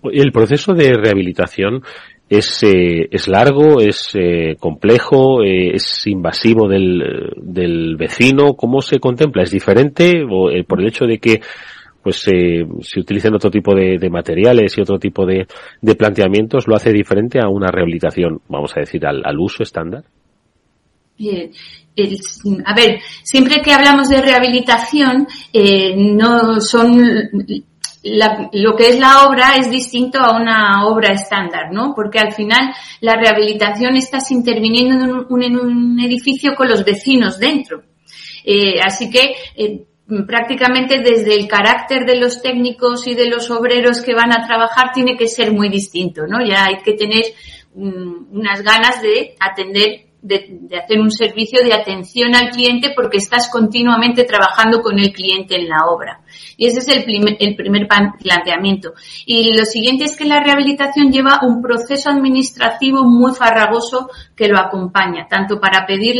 El 0.03 0.31
proceso 0.31 0.73
de 0.73 0.93
rehabilitación 0.93 1.81
es, 2.29 2.61
eh, 2.63 3.07
es 3.09 3.27
largo, 3.27 3.79
es 3.79 4.11
eh, 4.13 4.55
complejo, 4.59 5.41
eh, 5.41 5.75
es 5.75 6.05
invasivo 6.05 6.67
del, 6.67 7.31
del 7.37 7.95
vecino. 7.97 8.53
¿Cómo 8.53 8.81
se 8.81 8.99
contempla? 8.99 9.43
¿Es 9.43 9.51
diferente 9.51 10.23
o, 10.29 10.49
por 10.67 10.81
el 10.81 10.87
hecho 10.87 11.05
de 11.05 11.17
que 11.17 11.41
pues 12.03 12.17
se 12.17 12.99
utilizan 12.99 13.33
otro 13.33 13.49
tipo 13.49 13.73
de, 13.73 14.09
materiales 14.09 14.77
y 14.77 14.81
otro 14.81 14.99
tipo 14.99 15.25
de, 15.25 15.47
de, 15.81 15.95
planteamientos 15.95 16.67
lo 16.67 16.75
hace 16.75 16.91
diferente 16.91 17.39
a 17.39 17.47
una 17.47 17.71
rehabilitación, 17.71 18.41
vamos 18.49 18.75
a 18.75 18.81
decir, 18.81 19.05
al, 19.05 19.21
al 19.23 19.39
uso 19.39 19.63
estándar? 19.63 20.03
Bien 21.17 21.49
a 22.65 22.73
ver, 22.73 22.99
siempre 23.23 23.61
que 23.61 23.71
hablamos 23.71 24.09
de 24.09 24.21
rehabilitación, 24.21 25.27
eh, 25.51 25.95
no 25.95 26.59
son 26.59 27.61
lo 28.03 28.75
que 28.75 28.89
es 28.89 28.99
la 28.99 29.23
obra 29.27 29.55
es 29.55 29.71
distinto 29.71 30.19
a 30.19 30.35
una 30.35 30.85
obra 30.87 31.13
estándar, 31.13 31.71
¿no? 31.71 31.93
Porque 31.95 32.19
al 32.19 32.33
final 32.33 32.73
la 32.99 33.15
rehabilitación 33.15 33.95
estás 33.95 34.29
interviniendo 34.31 35.05
en 35.05 35.25
un, 35.29 35.43
en 35.43 35.57
un 35.57 35.99
edificio 36.01 36.53
con 36.53 36.67
los 36.67 36.83
vecinos 36.83 37.39
dentro. 37.39 37.83
Eh, 38.43 38.79
así 38.81 39.09
que 39.09 39.35
eh, 39.55 39.85
prácticamente 40.27 40.99
desde 40.99 41.33
el 41.33 41.47
carácter 41.47 42.05
de 42.05 42.17
los 42.17 42.41
técnicos 42.41 43.07
y 43.07 43.15
de 43.15 43.27
los 43.27 43.49
obreros 43.49 44.01
que 44.01 44.13
van 44.13 44.33
a 44.33 44.45
trabajar 44.45 44.91
tiene 44.93 45.15
que 45.15 45.27
ser 45.27 45.53
muy 45.53 45.69
distinto, 45.69 46.27
¿no? 46.27 46.45
Ya 46.45 46.65
hay 46.65 46.79
que 46.83 46.93
tener 46.93 47.23
mm, 47.73 48.35
unas 48.35 48.61
ganas 48.63 49.01
de 49.01 49.35
atender 49.39 50.07
de, 50.23 50.79
hacer 50.81 50.99
un 50.99 51.11
servicio 51.11 51.61
de 51.63 51.73
atención 51.73 52.33
al 52.35 52.49
cliente 52.49 52.93
porque 52.95 53.17
estás 53.17 53.49
continuamente 53.51 54.23
trabajando 54.23 54.81
con 54.81 54.97
el 54.97 55.11
cliente 55.11 55.55
en 55.55 55.69
la 55.69 55.85
obra. 55.85 56.22
Y 56.57 56.67
ese 56.67 56.79
es 56.79 56.87
el 56.89 57.03
primer, 57.03 57.37
el 57.39 57.55
primer 57.55 57.87
planteamiento. 57.87 58.93
Y 59.25 59.57
lo 59.57 59.65
siguiente 59.65 60.05
es 60.05 60.15
que 60.15 60.25
la 60.25 60.41
rehabilitación 60.41 61.11
lleva 61.11 61.39
un 61.43 61.61
proceso 61.61 62.09
administrativo 62.09 63.03
muy 63.03 63.33
farragoso 63.33 64.09
que 64.35 64.47
lo 64.47 64.59
acompaña, 64.59 65.27
tanto 65.29 65.59
para 65.59 65.85
pedir 65.85 66.15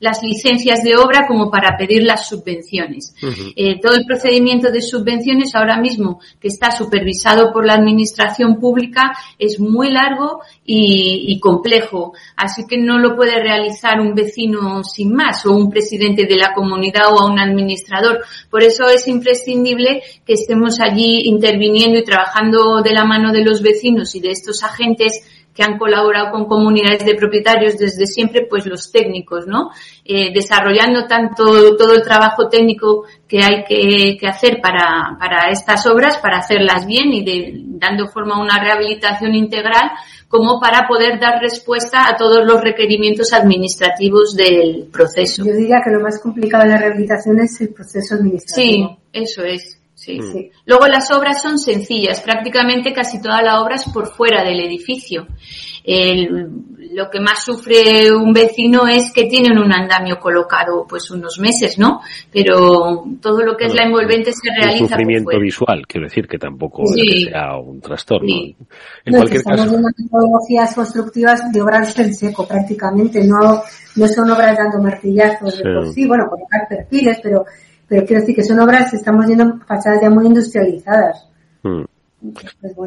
las 0.00 0.22
licencias 0.22 0.82
de 0.82 0.96
obra 0.96 1.26
como 1.26 1.50
para 1.50 1.76
pedir 1.76 2.02
las 2.02 2.28
subvenciones. 2.28 3.14
Eh, 3.56 3.80
todo 3.80 3.94
el 3.94 4.04
procedimiento 4.04 4.70
de 4.70 4.82
subvenciones 4.82 5.54
ahora 5.54 5.78
mismo, 5.78 6.20
que 6.40 6.48
está 6.48 6.70
supervisado 6.70 7.52
por 7.52 7.66
la 7.66 7.74
administración 7.74 8.58
pública, 8.60 9.12
es 9.38 9.58
muy 9.58 9.90
largo 9.90 10.40
y, 10.64 11.38
complejo. 11.40 12.12
Así 12.36 12.66
que 12.66 12.78
no 12.78 12.98
lo 12.98 13.16
puede 13.16 13.40
realizar 13.40 14.00
un 14.00 14.14
vecino 14.14 14.82
sin 14.84 15.14
más 15.14 15.46
o 15.46 15.52
un 15.52 15.70
presidente 15.70 16.26
de 16.26 16.36
la 16.36 16.52
comunidad 16.52 17.12
o 17.12 17.26
un 17.26 17.38
administrador. 17.38 18.24
Por 18.50 18.62
eso 18.62 18.88
es 18.88 19.06
imprescindible 19.08 19.37
que 20.26 20.34
estemos 20.34 20.80
allí 20.80 21.22
interviniendo 21.24 21.98
y 21.98 22.04
trabajando 22.04 22.82
de 22.82 22.92
la 22.92 23.04
mano 23.04 23.32
de 23.32 23.44
los 23.44 23.62
vecinos 23.62 24.14
y 24.14 24.20
de 24.20 24.30
estos 24.30 24.62
agentes 24.62 25.12
que 25.58 25.64
han 25.64 25.76
colaborado 25.76 26.30
con 26.30 26.44
comunidades 26.44 27.04
de 27.04 27.16
propietarios 27.16 27.76
desde 27.76 28.06
siempre, 28.06 28.46
pues 28.48 28.64
los 28.64 28.92
técnicos, 28.92 29.48
¿no? 29.48 29.70
Eh, 30.04 30.32
desarrollando 30.32 31.08
tanto 31.08 31.76
todo 31.76 31.94
el 31.94 32.02
trabajo 32.02 32.48
técnico 32.48 33.06
que 33.26 33.42
hay 33.42 33.64
que, 33.64 34.28
hacer 34.28 34.60
para, 34.62 35.16
para, 35.18 35.50
estas 35.50 35.84
obras, 35.88 36.18
para 36.18 36.38
hacerlas 36.38 36.86
bien 36.86 37.12
y 37.12 37.24
de, 37.24 37.52
dando 37.70 38.06
forma 38.06 38.36
a 38.36 38.40
una 38.40 38.62
rehabilitación 38.62 39.34
integral, 39.34 39.90
como 40.28 40.60
para 40.60 40.86
poder 40.86 41.18
dar 41.18 41.40
respuesta 41.40 42.08
a 42.08 42.16
todos 42.16 42.46
los 42.46 42.62
requerimientos 42.62 43.32
administrativos 43.32 44.36
del 44.36 44.86
proceso. 44.92 45.44
Yo 45.44 45.54
diría 45.54 45.80
que 45.84 45.90
lo 45.90 45.98
más 45.98 46.20
complicado 46.22 46.62
de 46.62 46.70
la 46.70 46.78
rehabilitación 46.78 47.40
es 47.40 47.60
el 47.62 47.70
proceso 47.70 48.14
administrativo. 48.14 48.90
Sí, 48.90 48.96
eso 49.12 49.42
es. 49.42 49.77
Sí, 49.98 50.20
sí. 50.22 50.52
Luego 50.64 50.86
las 50.86 51.10
obras 51.10 51.42
son 51.42 51.58
sencillas, 51.58 52.20
prácticamente 52.20 52.92
casi 52.92 53.20
toda 53.20 53.42
la 53.42 53.60
obra 53.60 53.74
es 53.74 53.84
por 53.84 54.06
fuera 54.06 54.44
del 54.44 54.60
edificio. 54.60 55.26
lo 55.84 57.10
que 57.10 57.20
más 57.20 57.44
sufre 57.44 58.12
un 58.12 58.32
vecino 58.32 58.86
es 58.86 59.12
que 59.12 59.24
tienen 59.24 59.58
un 59.58 59.72
andamio 59.72 60.20
colocado 60.20 60.86
pues 60.88 61.10
unos 61.10 61.40
meses, 61.40 61.80
¿no? 61.80 62.00
Pero 62.32 63.06
todo 63.20 63.42
lo 63.42 63.56
que 63.56 63.66
es 63.66 63.74
la 63.74 63.86
envolvente 63.86 64.30
se 64.32 64.48
realiza. 64.56 64.84
Un 64.84 64.88
sufrimiento 64.90 65.40
visual, 65.40 65.84
quiero 65.88 66.06
decir 66.06 66.28
que 66.28 66.38
tampoco 66.38 66.84
sea 66.86 67.56
un 67.56 67.80
trastorno. 67.80 68.28
En 69.04 69.14
cualquier 69.14 69.38
estamos 69.38 69.62
caso. 69.62 69.70
viendo 69.70 69.88
metodologías 69.98 70.74
constructivas 70.76 71.52
de 71.52 71.60
obras 71.60 71.98
en 71.98 72.14
seco 72.14 72.46
prácticamente, 72.46 73.24
no, 73.24 73.62
no 73.96 74.06
son 74.06 74.30
obras 74.30 74.56
dando 74.56 74.80
martillazos 74.80 75.58
de 75.58 75.64
por 75.64 75.92
sí, 75.92 76.06
bueno, 76.06 76.26
colocar 76.30 76.68
perfiles, 76.68 77.18
pero, 77.20 77.44
pero 77.88 78.04
quiero 78.04 78.20
decir 78.20 78.36
que 78.36 78.42
son 78.42 78.60
obras, 78.60 78.92
estamos 78.92 79.26
viendo 79.26 79.58
fachadas 79.66 80.00
ya 80.02 80.10
muy 80.10 80.26
industrializadas. 80.26 81.28
Mm. 81.62 81.84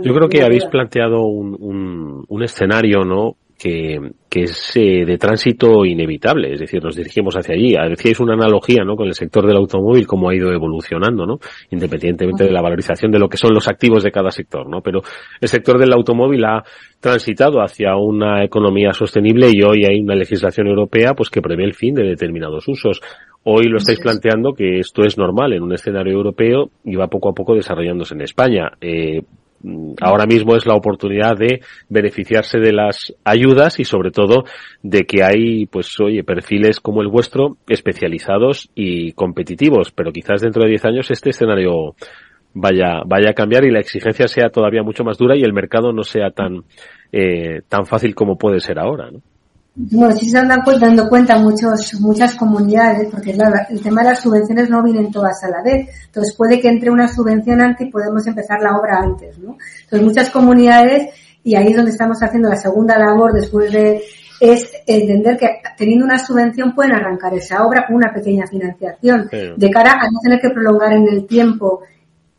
Yo 0.04 0.14
creo 0.14 0.28
que 0.28 0.44
habéis 0.44 0.66
planteado 0.66 1.24
un, 1.24 1.56
un, 1.60 2.26
un 2.28 2.44
escenario, 2.44 3.06
¿no? 3.06 3.36
Que, 3.58 4.00
que 4.28 4.42
es 4.42 4.72
eh, 4.76 5.06
de 5.06 5.18
tránsito 5.20 5.86
inevitable, 5.86 6.52
es 6.52 6.60
decir, 6.62 6.84
nos 6.84 6.96
dirigimos 6.96 7.36
hacia 7.36 7.54
allí. 7.54 7.76
Decíais 7.90 8.20
una 8.20 8.34
analogía, 8.34 8.84
¿no? 8.84 8.96
Con 8.96 9.08
el 9.08 9.14
sector 9.14 9.46
del 9.46 9.58
automóvil, 9.58 10.08
cómo 10.08 10.30
ha 10.30 10.36
ido 10.36 10.52
evolucionando, 10.52 11.28
¿no? 11.28 11.38
Independientemente 11.70 12.44
de 12.44 12.52
la 12.52 12.62
valorización 12.62 13.12
de 13.12 13.20
lo 13.20 13.30
que 13.30 13.38
son 13.38 13.54
los 13.54 13.68
activos 13.68 14.04
de 14.04 14.12
cada 14.12 14.32
sector, 14.32 14.68
¿no? 14.68 14.82
Pero 14.82 15.02
el 15.40 15.48
sector 15.48 15.78
del 15.78 15.94
automóvil 15.94 16.44
ha 16.44 16.64
transitado 17.00 17.62
hacia 17.62 17.96
una 17.96 18.44
economía 18.44 18.94
sostenible 18.94 19.50
y 19.54 19.62
hoy 19.62 19.86
hay 19.86 20.02
una 20.02 20.16
legislación 20.16 20.66
europea, 20.66 21.14
pues 21.14 21.30
que 21.30 21.42
prevé 21.42 21.64
el 21.64 21.76
fin 21.76 21.94
de 21.94 22.04
determinados 22.04 22.68
usos. 22.68 23.00
Hoy 23.44 23.66
lo 23.70 23.78
estáis 23.78 24.00
planteando 24.00 24.54
que 24.54 24.80
esto 24.80 25.04
es 25.04 25.18
normal 25.18 25.54
en 25.54 25.64
un 25.64 25.74
escenario 25.74 26.14
europeo 26.14 26.70
y 26.84 26.96
va 26.96 27.08
poco 27.08 27.30
a 27.30 27.34
poco 27.34 27.56
desarrollándose 27.56 28.14
en 28.14 28.22
España. 28.22 28.72
Eh, 28.80 29.24
ahora 30.00 30.28
mismo 30.28 30.56
es 30.56 30.68
la 30.68 30.76
oportunidad 30.76 31.38
de 31.38 31.62
beneficiarse 31.90 32.60
de 32.60 32.72
las 32.72 33.16
ayudas 33.24 33.80
y 33.80 33.84
sobre 33.84 34.12
todo 34.12 34.44
de 34.84 35.06
que 35.06 35.24
hay, 35.24 35.66
pues 35.66 36.00
oye, 36.00 36.24
perfiles 36.24 36.80
como 36.80 37.02
el 37.02 37.08
vuestro 37.08 37.58
especializados 37.68 38.70
y 38.76 39.14
competitivos, 39.14 39.92
pero 39.92 40.12
quizás 40.12 40.42
dentro 40.42 40.64
de 40.64 40.70
10 40.70 40.86
años 40.86 41.12
este 41.12 41.32
escenario 41.32 41.96
vaya, 42.54 43.02
vaya 43.08 43.32
a 43.32 43.34
cambiar 43.34 43.66
y 43.66 43.72
la 43.72 43.80
exigencia 43.80 44.28
sea 44.28 44.50
todavía 44.50 44.84
mucho 44.84 45.04
más 45.04 45.18
dura 45.18 45.36
y 45.36 45.42
el 45.42 45.54
mercado 45.54 45.94
no 45.94 46.04
sea 46.04 46.30
tan, 46.30 46.64
eh, 47.12 47.62
tan 47.68 47.88
fácil 47.88 48.14
como 48.14 48.38
puede 48.38 48.60
ser 48.60 48.78
ahora, 48.78 49.10
¿no? 49.10 49.22
Bueno, 49.74 50.14
sí 50.14 50.30
se 50.30 50.38
están 50.38 50.50
dando 50.50 51.08
cuenta 51.08 51.38
muchos, 51.38 51.94
muchas 52.02 52.36
comunidades, 52.36 53.08
porque 53.10 53.32
claro, 53.34 53.56
el 53.70 53.82
tema 53.82 54.02
de 54.02 54.10
las 54.10 54.20
subvenciones 54.22 54.70
no 54.70 54.84
vienen 54.84 55.12
todas 55.12 55.42
a 55.44 55.50
la 55.50 55.64
vez. 55.64 55.88
Entonces 56.08 56.36
puede 56.36 56.60
que 56.60 56.68
entre 56.68 56.92
una 56.92 57.08
subvención 57.08 57.62
antes 57.62 57.88
y 57.88 57.92
podemos 57.92 58.28
empezar 58.28 58.62
la 58.62 58.78
obra 58.78 59.00
antes, 59.02 59.40
¿no? 59.40 59.58
Entonces 59.84 60.06
muchas 60.06 60.30
comunidades, 60.30 61.14
y 61.44 61.56
ahí 61.56 61.68
es 61.68 61.76
donde 61.76 61.92
estamos 61.92 62.22
haciendo 62.22 62.50
la 62.50 62.58
segunda 62.58 63.00
labor 63.00 63.32
después 63.32 63.72
de, 63.72 64.02
es 64.42 64.72
entender 64.86 65.38
que 65.38 65.48
teniendo 65.78 66.04
una 66.04 66.20
subvención 66.20 66.76
pueden 66.76 66.94
arrancar 66.94 67.34
esa 67.34 67.66
obra 67.66 67.86
con 67.88 67.96
una 67.96 68.14
pequeña 68.14 68.46
financiación, 68.48 69.30
de 69.32 69.70
cara 69.70 69.94
a 69.94 70.12
no 70.12 70.20
tener 70.22 70.42
que 70.42 70.50
prolongar 70.50 70.92
en 70.94 71.08
el 71.08 71.26
tiempo, 71.26 71.82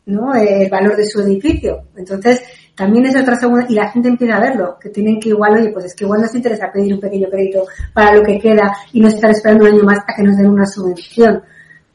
¿no? 0.05 0.35
El 0.35 0.69
valor 0.69 0.95
de 0.97 1.07
su 1.07 1.21
edificio. 1.21 1.87
Entonces, 1.95 2.43
también 2.75 3.05
es 3.05 3.15
otra 3.15 3.35
segunda, 3.35 3.65
y 3.69 3.75
la 3.75 3.89
gente 3.91 4.09
empieza 4.09 4.37
a 4.37 4.39
verlo, 4.39 4.77
que 4.79 4.89
tienen 4.89 5.19
que 5.19 5.29
igual, 5.29 5.53
oye, 5.53 5.69
pues 5.69 5.85
es 5.85 5.95
que 5.95 6.05
igual 6.05 6.21
nos 6.21 6.33
interesa 6.33 6.71
pedir 6.71 6.93
un 6.93 6.99
pequeño 6.99 7.29
crédito 7.29 7.65
para 7.93 8.15
lo 8.15 8.23
que 8.23 8.39
queda 8.39 8.75
y 8.91 8.99
no 8.99 9.07
estar 9.07 9.29
esperando 9.29 9.65
un 9.65 9.73
año 9.73 9.83
más 9.83 9.99
a 9.99 10.15
que 10.15 10.23
nos 10.23 10.37
den 10.37 10.47
una 10.47 10.65
subvención. 10.65 11.43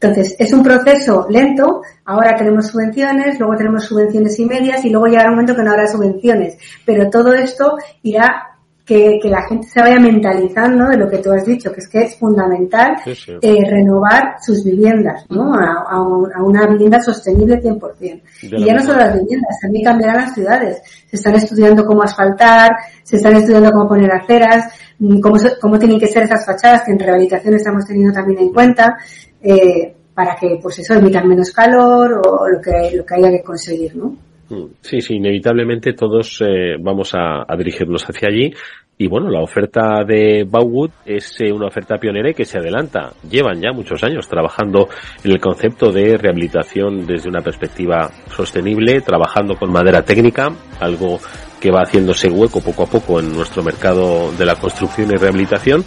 Entonces, 0.00 0.36
es 0.38 0.52
un 0.52 0.62
proceso 0.62 1.26
lento, 1.28 1.82
ahora 2.04 2.36
tenemos 2.36 2.68
subvenciones, 2.68 3.36
luego 3.40 3.56
tenemos 3.56 3.84
subvenciones 3.84 4.38
y 4.38 4.44
medias 4.44 4.84
y 4.84 4.90
luego 4.90 5.06
llegará 5.06 5.30
un 5.30 5.34
momento 5.34 5.56
que 5.56 5.62
no 5.64 5.72
habrá 5.72 5.88
subvenciones, 5.88 6.56
pero 6.86 7.10
todo 7.10 7.34
esto 7.34 7.76
irá 8.02 8.47
que, 8.88 9.18
que, 9.22 9.28
la 9.28 9.46
gente 9.46 9.66
se 9.68 9.80
vaya 9.82 10.00
mentalizando 10.00 10.86
de 10.88 10.96
lo 10.96 11.08
que 11.10 11.18
tú 11.18 11.30
has 11.30 11.44
dicho, 11.44 11.70
que 11.70 11.80
es 11.80 11.88
que 11.88 12.00
es 12.04 12.16
fundamental 12.18 12.96
Sí, 13.04 13.14
sí. 13.14 13.32
eh, 13.42 13.58
renovar 13.70 14.36
sus 14.40 14.64
viviendas, 14.64 15.26
¿no? 15.28 15.52
A, 15.54 15.84
a 15.90 16.00
un- 16.02 16.32
a 16.34 16.42
una 16.42 16.66
vivienda 16.66 16.98
sostenible 17.00 17.60
100%. 17.60 18.22
De 18.50 18.56
Y 18.58 18.64
ya 18.64 18.74
no 18.74 18.80
solo 18.80 18.98
las 19.00 19.12
viviendas, 19.20 19.58
también 19.60 19.84
cambiarán 19.84 20.16
las 20.24 20.34
ciudades. 20.34 20.80
Se 21.10 21.16
están 21.16 21.34
estudiando 21.34 21.84
cómo 21.84 22.02
asfaltar, 22.02 22.70
se 23.02 23.16
están 23.16 23.36
estudiando 23.36 23.70
cómo 23.72 23.86
poner 23.88 24.10
aceras, 24.10 24.72
mm, 24.98 25.20
cómo, 25.20 25.36
cómo 25.60 25.78
tienen 25.78 26.00
que 26.00 26.06
ser 26.06 26.22
esas 26.22 26.46
fachadas 26.46 26.82
que 26.86 26.92
en 26.92 26.98
rehabilitación 26.98 27.54
estamos 27.54 27.84
teniendo 27.86 28.12
también 28.14 28.38
en 28.40 28.52
cuenta, 28.54 28.96
eh, 29.42 29.94
para 30.14 30.34
que, 30.34 30.58
pues 30.62 30.78
eso, 30.80 30.94
emitan 30.94 31.28
menos 31.28 31.52
calor 31.52 32.20
o 32.26 32.48
lo 32.48 32.60
que, 32.60 32.96
lo 32.96 33.04
que 33.04 33.14
haya 33.14 33.30
que 33.30 33.42
conseguir, 33.42 33.94
¿no? 33.94 34.16
Mm, 34.50 34.64
Sí, 34.80 35.00
sí, 35.00 35.16
inevitablemente 35.16 35.92
todos 35.92 36.40
eh, 36.40 36.76
vamos 36.80 37.12
a, 37.14 37.44
dirigirnos 37.56 38.04
hacia 38.04 38.28
allí. 38.28 38.52
Y 39.00 39.06
bueno, 39.06 39.30
la 39.30 39.40
oferta 39.40 40.02
de 40.04 40.44
Bauwood 40.48 40.90
es 41.06 41.40
eh, 41.40 41.52
una 41.52 41.68
oferta 41.68 41.98
pionera 41.98 42.30
y 42.30 42.34
que 42.34 42.44
se 42.44 42.58
adelanta. 42.58 43.12
Llevan 43.30 43.60
ya 43.60 43.72
muchos 43.72 44.02
años 44.02 44.26
trabajando 44.26 44.88
en 45.22 45.30
el 45.30 45.40
concepto 45.40 45.92
de 45.92 46.16
rehabilitación 46.16 47.06
desde 47.06 47.28
una 47.28 47.40
perspectiva 47.40 48.10
sostenible, 48.28 49.00
trabajando 49.00 49.54
con 49.54 49.70
madera 49.70 50.02
técnica, 50.02 50.52
algo 50.80 51.20
que 51.60 51.70
va 51.70 51.82
haciéndose 51.82 52.28
hueco 52.28 52.60
poco 52.60 52.84
a 52.84 52.86
poco 52.86 53.20
en 53.20 53.32
nuestro 53.32 53.62
mercado 53.62 54.32
de 54.32 54.44
la 54.44 54.56
construcción 54.56 55.10
y 55.10 55.16
rehabilitación 55.16 55.84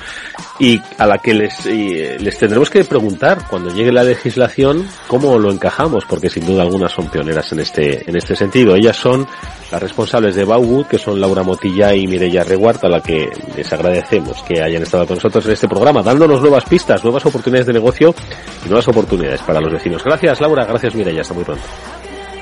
y 0.60 0.80
a 0.98 1.06
la 1.06 1.18
que 1.18 1.34
les, 1.34 1.66
eh, 1.66 2.18
les 2.20 2.38
tendremos 2.38 2.70
que 2.70 2.84
preguntar 2.84 3.48
cuando 3.50 3.74
llegue 3.74 3.92
la 3.92 4.04
legislación 4.04 4.88
cómo 5.08 5.38
lo 5.40 5.52
encajamos, 5.52 6.06
porque 6.06 6.30
sin 6.30 6.46
duda 6.46 6.64
algunas 6.64 6.92
son 6.92 7.08
pioneras 7.10 7.52
en 7.52 7.60
este, 7.60 8.10
en 8.10 8.16
este 8.16 8.36
sentido. 8.36 8.76
Ellas 8.76 8.96
son 8.96 9.28
las 9.72 9.82
responsables 9.82 10.36
de 10.36 10.44
Bauwood, 10.44 10.86
que 10.86 10.98
son 10.98 11.20
Laura 11.20 11.44
Motilla 11.44 11.94
y 11.94 12.08
Mireia 12.08 12.44
Reguart, 12.44 12.84
a 12.84 12.90
la 12.90 13.02
que 13.02 13.30
les 13.56 13.72
agradecemos 13.74 14.44
que 14.44 14.62
hayan 14.62 14.84
estado 14.84 15.08
con 15.08 15.16
nosotros 15.16 15.46
en 15.46 15.54
este 15.54 15.68
programa, 15.68 16.04
dándonos 16.04 16.42
nuevas 16.42 16.66
pistas, 16.66 17.04
nuevas 17.04 17.26
oportunidades 17.26 17.68
de 17.68 17.74
negocio 17.74 18.14
y 18.66 18.70
nuevas 18.70 18.88
oportunidades 18.88 19.42
para 19.42 19.62
los 19.62 19.72
vecinos. 19.72 20.04
Gracias 20.04 20.42
Laura, 20.42 20.66
gracias 20.66 20.94
Mireia, 20.96 21.22
hasta 21.22 21.34
muy 21.34 21.44
pronto. 21.44 21.64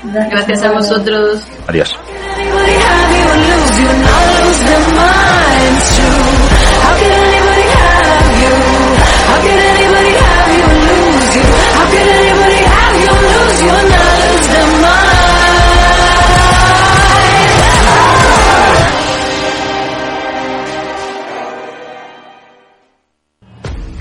Gracias 0.02 0.62
a 0.62 0.72
vosotros. 0.72 1.42
Adiós. 1.66 1.94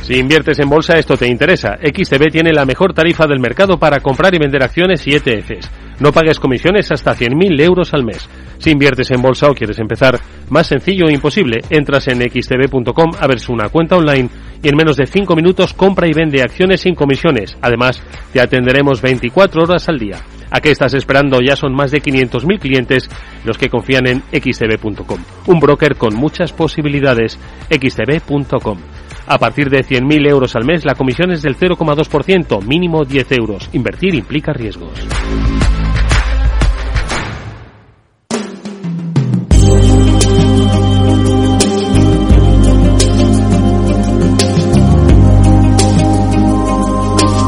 Si 0.10 0.16
inviertes 0.18 0.58
en 0.58 0.68
bolsa, 0.68 0.98
esto 0.98 1.16
te 1.18 1.28
interesa. 1.28 1.78
XTB 1.84 2.32
tiene 2.32 2.52
la 2.52 2.66
mejor 2.66 2.96
tarifa 2.96 3.28
del 3.28 3.40
mercado 3.40 3.78
para 3.78 4.00
comprar 4.00 4.34
y 4.34 4.40
vender 4.40 4.64
acciones 4.64 5.06
y 5.06 5.12
ETFs. 5.12 5.70
No 6.00 6.14
pagues 6.14 6.40
comisiones 6.40 6.92
hasta 6.92 7.16
100.000 7.16 7.62
euros 7.62 7.94
al 7.94 8.06
mes. 8.06 8.30
Si 8.58 8.72
inviertes 8.72 9.12
en 9.12 9.22
bolsa 9.22 9.50
o 9.50 9.54
quieres 9.54 9.80
empezar, 9.80 10.20
más 10.50 10.68
sencillo 10.68 11.06
o 11.06 11.10
imposible, 11.10 11.60
entras 11.70 12.08
en 12.08 12.22
xtb.com, 12.22 13.12
abres 13.20 13.50
una 13.50 13.70
cuenta 13.70 13.98
online 13.98 14.30
y 14.62 14.70
en 14.70 14.76
menos 14.76 14.98
de 14.98 15.06
5 15.06 15.36
minutos 15.36 15.74
compra 15.74 16.08
y 16.08 16.14
vende 16.14 16.42
acciones 16.42 16.82
sin 16.82 16.96
comisiones. 16.96 17.58
Además, 17.62 18.02
te 18.32 18.42
atenderemos 18.42 19.02
24 19.02 19.64
horas 19.64 19.90
al 19.90 20.00
día. 20.00 20.18
¿A 20.52 20.62
qué 20.62 20.72
estás 20.72 20.94
esperando? 20.94 21.40
Ya 21.42 21.56
son 21.56 21.74
más 21.74 21.92
de 21.92 22.02
500.000 22.02 22.60
clientes 22.60 23.10
los 23.46 23.58
que 23.58 23.70
confían 23.70 24.08
en 24.08 24.24
xtb.com. 24.32 25.20
Un 25.48 25.60
broker 25.60 25.96
con 25.96 26.16
muchas 26.16 26.52
posibilidades. 26.54 27.38
xtb.com. 27.70 28.80
A 29.28 29.38
partir 29.38 29.70
de 29.70 29.86
100.000 29.86 30.28
euros 30.28 30.56
al 30.56 30.66
mes, 30.66 30.86
la 30.86 30.96
comisión 30.96 31.32
es 31.32 31.44
del 31.44 31.56
0,2%, 31.56 32.64
mínimo 32.64 33.06
10 33.06 33.32
euros. 33.34 33.70
Invertir 33.74 34.16
implica 34.16 34.54
riesgos. 34.54 34.94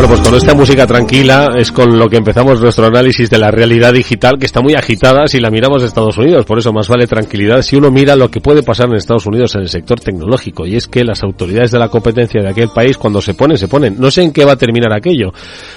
Bueno, 0.00 0.14
pues 0.14 0.26
con 0.26 0.34
esta 0.34 0.54
música 0.54 0.86
tranquila 0.86 1.48
es 1.58 1.70
con 1.70 1.98
lo 1.98 2.08
que 2.08 2.16
empezamos 2.16 2.58
nuestro 2.58 2.86
análisis 2.86 3.28
de 3.28 3.36
la 3.36 3.50
realidad 3.50 3.92
digital 3.92 4.38
que 4.38 4.46
está 4.46 4.62
muy 4.62 4.72
agitada 4.72 5.26
si 5.26 5.40
la 5.40 5.50
miramos 5.50 5.82
de 5.82 5.88
Estados 5.88 6.16
Unidos. 6.16 6.46
Por 6.46 6.58
eso 6.58 6.72
más 6.72 6.88
vale 6.88 7.06
tranquilidad 7.06 7.60
si 7.60 7.76
uno 7.76 7.90
mira 7.90 8.16
lo 8.16 8.30
que 8.30 8.40
puede 8.40 8.62
pasar 8.62 8.88
en 8.88 8.94
Estados 8.94 9.26
Unidos 9.26 9.54
en 9.56 9.60
el 9.60 9.68
sector 9.68 10.00
tecnológico. 10.00 10.64
Y 10.64 10.76
es 10.76 10.88
que 10.88 11.04
las 11.04 11.22
autoridades 11.22 11.72
de 11.72 11.78
la 11.78 11.90
competencia 11.90 12.40
de 12.40 12.48
aquel 12.48 12.70
país 12.74 12.96
cuando 12.96 13.20
se 13.20 13.34
ponen, 13.34 13.58
se 13.58 13.68
ponen. 13.68 13.96
No 13.98 14.10
sé 14.10 14.22
en 14.22 14.32
qué 14.32 14.46
va 14.46 14.52
a 14.52 14.56
terminar 14.56 14.90
aquello. 14.90 15.34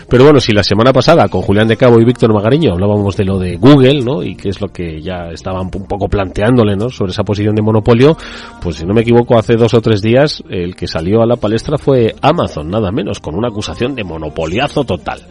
Pero 0.08 0.24
bueno, 0.24 0.40
si 0.40 0.54
la 0.54 0.64
semana 0.64 0.94
pasada 0.94 1.28
con 1.28 1.42
Julián 1.42 1.68
de 1.68 1.76
Cabo 1.76 2.00
y 2.00 2.06
Víctor 2.06 2.34
Magariño 2.34 2.72
hablábamos 2.72 3.18
de 3.18 3.26
lo 3.26 3.38
de 3.38 3.58
Google, 3.58 4.06
¿no? 4.06 4.24
Y 4.24 4.38
que 4.38 4.48
es 4.48 4.62
lo 4.62 4.70
que 4.70 5.02
ya 5.02 5.32
estaban 5.34 5.64
un 5.64 5.86
poco 5.86 6.08
planteándole, 6.08 6.78
¿no? 6.78 6.90
Sobre 6.90 7.12
esa 7.12 7.26
posición 7.26 7.56
de 7.56 7.62
monopolio, 7.62 8.16
pues 8.62 8.78
si 8.78 8.86
no 8.86 8.94
me 8.94 9.02
equivoco 9.02 9.38
hace 9.38 9.58
dos 9.58 9.74
o 9.74 9.82
tres 9.82 10.02
días 10.02 10.42
el 10.50 10.78
que 10.78 10.88
salió 10.88 11.22
a 11.22 11.26
la 11.26 11.36
palestra 11.36 11.78
fue 11.78 12.16
Amazon, 12.22 12.70
nada 12.70 12.90
menos, 12.90 13.20
con 13.20 13.36
una 13.36 13.50
acusación 13.50 13.96
de 13.96 14.13
monopoliazo 14.14 14.84
total. 14.84 15.22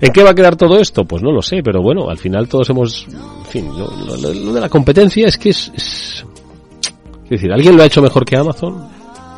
¿En 0.00 0.12
qué 0.12 0.22
va 0.22 0.30
a 0.30 0.34
quedar 0.34 0.56
todo 0.56 0.78
esto? 0.78 1.04
Pues 1.04 1.22
no 1.22 1.32
lo 1.32 1.42
sé, 1.42 1.60
pero 1.62 1.80
bueno, 1.82 2.08
al 2.08 2.18
final 2.18 2.48
todos 2.48 2.68
hemos, 2.70 3.06
en 3.08 3.46
fin, 3.46 3.70
lo, 3.76 4.52
de 4.52 4.60
la 4.60 4.68
competencia 4.68 5.26
es 5.26 5.38
que 5.38 5.50
es, 5.50 5.72
es, 5.74 6.26
decir, 7.28 7.52
¿alguien 7.52 7.76
lo 7.76 7.82
ha 7.82 7.86
hecho 7.86 8.02
mejor 8.02 8.24
que 8.24 8.36
Amazon? 8.36 8.88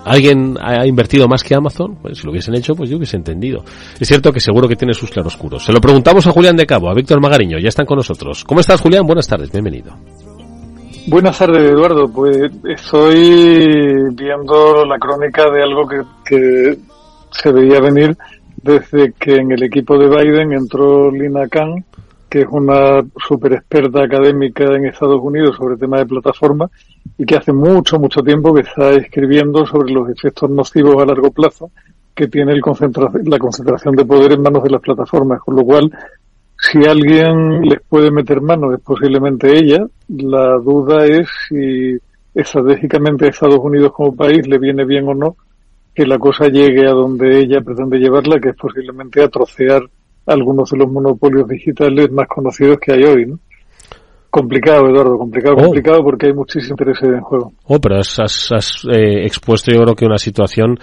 ¿Alguien 0.04 0.56
ha 0.62 0.86
invertido 0.86 1.26
más 1.26 1.42
que 1.42 1.54
Amazon? 1.54 1.96
Pues 2.00 2.18
si 2.18 2.24
lo 2.24 2.30
hubiesen 2.30 2.54
hecho, 2.54 2.74
pues 2.76 2.88
yo 2.88 2.96
hubiese 2.96 3.16
entendido. 3.16 3.64
Es 3.98 4.06
cierto 4.06 4.32
que 4.32 4.38
seguro 4.38 4.68
que 4.68 4.76
tiene 4.76 4.94
sus 4.94 5.10
claroscuros. 5.10 5.64
Se 5.64 5.72
lo 5.72 5.80
preguntamos 5.80 6.24
a 6.28 6.30
Julián 6.30 6.56
de 6.56 6.64
Cabo, 6.64 6.88
a 6.88 6.94
Víctor 6.94 7.20
Magariño, 7.20 7.58
ya 7.58 7.68
están 7.68 7.86
con 7.86 7.96
nosotros. 7.96 8.44
¿Cómo 8.44 8.60
estás, 8.60 8.80
Julián? 8.80 9.04
Buenas 9.04 9.26
tardes, 9.26 9.50
bienvenido. 9.50 9.96
Buenas 11.08 11.38
tardes, 11.38 11.62
Eduardo. 11.70 12.08
Pues 12.08 12.36
estoy 12.64 14.12
viendo 14.14 14.84
la 14.84 14.98
crónica 14.98 15.44
de 15.50 15.62
algo 15.62 15.86
que, 15.88 16.02
que 16.24 16.78
se 17.30 17.52
veía 17.52 17.80
venir 17.80 18.16
desde 18.66 19.12
que 19.12 19.36
en 19.36 19.52
el 19.52 19.62
equipo 19.62 19.96
de 19.96 20.08
Biden 20.08 20.52
entró 20.52 21.10
Lina 21.10 21.48
Khan, 21.48 21.84
que 22.28 22.40
es 22.40 22.48
una 22.50 23.04
super 23.16 23.52
experta 23.52 24.02
académica 24.02 24.64
en 24.64 24.86
Estados 24.86 25.20
Unidos 25.22 25.56
sobre 25.56 25.76
temas 25.76 26.00
de 26.00 26.06
plataforma 26.06 26.68
y 27.16 27.24
que 27.24 27.36
hace 27.36 27.52
mucho, 27.52 27.98
mucho 27.98 28.22
tiempo 28.22 28.52
que 28.52 28.62
está 28.62 28.90
escribiendo 28.90 29.64
sobre 29.64 29.92
los 29.92 30.10
efectos 30.10 30.50
nocivos 30.50 31.00
a 31.00 31.06
largo 31.06 31.30
plazo 31.30 31.70
que 32.14 32.28
tiene 32.28 32.52
el 32.52 32.62
la 33.24 33.38
concentración 33.38 33.94
de 33.94 34.04
poder 34.04 34.32
en 34.32 34.42
manos 34.42 34.64
de 34.64 34.70
las 34.70 34.80
plataformas, 34.80 35.40
con 35.40 35.54
lo 35.54 35.64
cual 35.64 35.92
si 36.58 36.84
alguien 36.84 37.60
les 37.60 37.80
puede 37.82 38.10
meter 38.10 38.40
mano 38.40 38.72
es 38.72 38.80
posiblemente 38.80 39.56
ella. 39.56 39.86
La 40.08 40.56
duda 40.56 41.04
es 41.04 41.28
si 41.48 41.96
estratégicamente 42.34 43.26
a 43.26 43.28
Estados 43.28 43.58
Unidos 43.58 43.92
como 43.92 44.16
país 44.16 44.46
le 44.48 44.58
viene 44.58 44.84
bien 44.84 45.06
o 45.08 45.14
no 45.14 45.36
que 45.96 46.06
la 46.06 46.18
cosa 46.18 46.48
llegue 46.48 46.86
a 46.86 46.92
donde 46.92 47.38
ella 47.38 47.62
pretende 47.62 47.96
llevarla, 47.96 48.38
que 48.38 48.50
es 48.50 48.56
posiblemente 48.56 49.22
a 49.22 49.28
trocear 49.28 49.80
algunos 50.26 50.70
de 50.70 50.76
los 50.76 50.92
monopolios 50.92 51.48
digitales 51.48 52.12
más 52.12 52.28
conocidos 52.28 52.76
que 52.78 52.92
hay 52.92 53.02
hoy, 53.04 53.26
¿no? 53.26 53.38
Complicado, 54.28 54.90
Eduardo, 54.90 55.16
complicado, 55.16 55.56
oh. 55.56 55.62
complicado 55.62 56.02
porque 56.02 56.26
hay 56.26 56.34
muchísimo 56.34 56.76
interés 56.78 57.02
en 57.02 57.22
juego. 57.22 57.52
Oh, 57.64 57.80
pero 57.80 57.96
has, 57.96 58.18
has, 58.18 58.84
eh, 58.92 59.24
expuesto 59.24 59.72
yo 59.72 59.80
creo 59.80 59.94
que 59.94 60.04
una 60.04 60.18
situación 60.18 60.78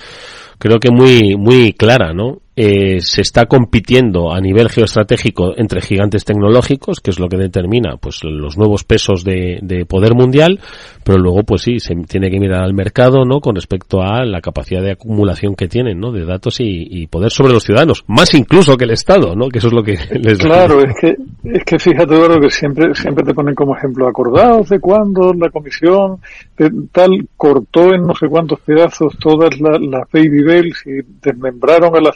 creo 0.58 0.80
que 0.80 0.90
muy, 0.90 1.36
muy 1.38 1.74
clara, 1.74 2.12
¿no? 2.14 2.40
Eh, 2.56 3.02
se 3.02 3.22
está 3.22 3.48
compitiendo 3.48 4.32
a 4.32 4.40
nivel 4.40 4.70
geoestratégico 4.70 5.54
entre 5.58 5.82
gigantes 5.82 6.24
tecnológicos, 6.24 7.00
que 7.00 7.10
es 7.10 7.20
lo 7.20 7.28
que 7.28 7.38
determina 7.38 7.98
pues 7.98 8.20
los 8.24 8.60
nuevos 8.60 8.84
pesos 8.84 9.24
de, 9.24 9.58
de, 9.64 9.86
poder 9.86 10.14
mundial, 10.14 10.60
pero 11.04 11.18
luego 11.18 11.42
pues 11.42 11.64
sí, 11.64 11.80
se 11.80 11.96
tiene 12.08 12.30
que 12.30 12.40
mirar 12.40 12.64
al 12.64 12.76
mercado, 12.76 13.26
¿no? 13.26 13.40
Con 13.40 13.56
respecto 13.56 14.04
a 14.04 14.24
la 14.24 14.40
capacidad 14.40 14.84
de 14.84 14.92
acumulación 14.92 15.56
que 15.56 15.68
tienen, 15.68 16.00
¿no? 16.00 16.12
De 16.12 16.26
datos 16.26 16.60
y, 16.60 16.86
y 16.90 17.08
poder 17.08 17.32
sobre 17.32 17.54
los 17.54 17.64
ciudadanos, 17.64 18.04
más 18.06 18.36
incluso 18.36 18.78
que 18.78 18.86
el 18.86 18.92
Estado, 18.92 19.36
¿no? 19.36 19.50
Que 19.50 19.58
eso 19.58 19.70
es 19.70 19.74
lo 19.74 19.82
que 19.82 19.94
les 20.20 20.38
Claro, 20.38 20.80
es 20.82 20.94
que, 21.02 21.16
es 21.46 21.64
que 21.66 21.80
fíjate, 21.80 22.14
Eduardo, 22.14 22.40
que 22.40 22.52
siempre, 22.52 22.94
siempre 22.94 23.24
te 23.24 23.34
ponen 23.34 23.56
como 23.56 23.76
ejemplo, 23.76 24.08
acordados 24.08 24.70
de 24.70 24.80
cuando 24.80 25.34
la 25.34 25.50
comisión 25.50 26.20
tal 26.92 27.28
cortó 27.36 27.94
en 27.94 28.04
no 28.04 28.14
sé 28.14 28.28
cuántos 28.28 28.60
pedazos 28.60 29.18
todas 29.18 29.60
las 29.60 29.82
la 29.82 30.08
baby 30.12 30.44
bells 30.44 30.84
y 30.86 31.02
desmembraron 31.22 31.96
a 31.96 32.02
la 32.02 32.14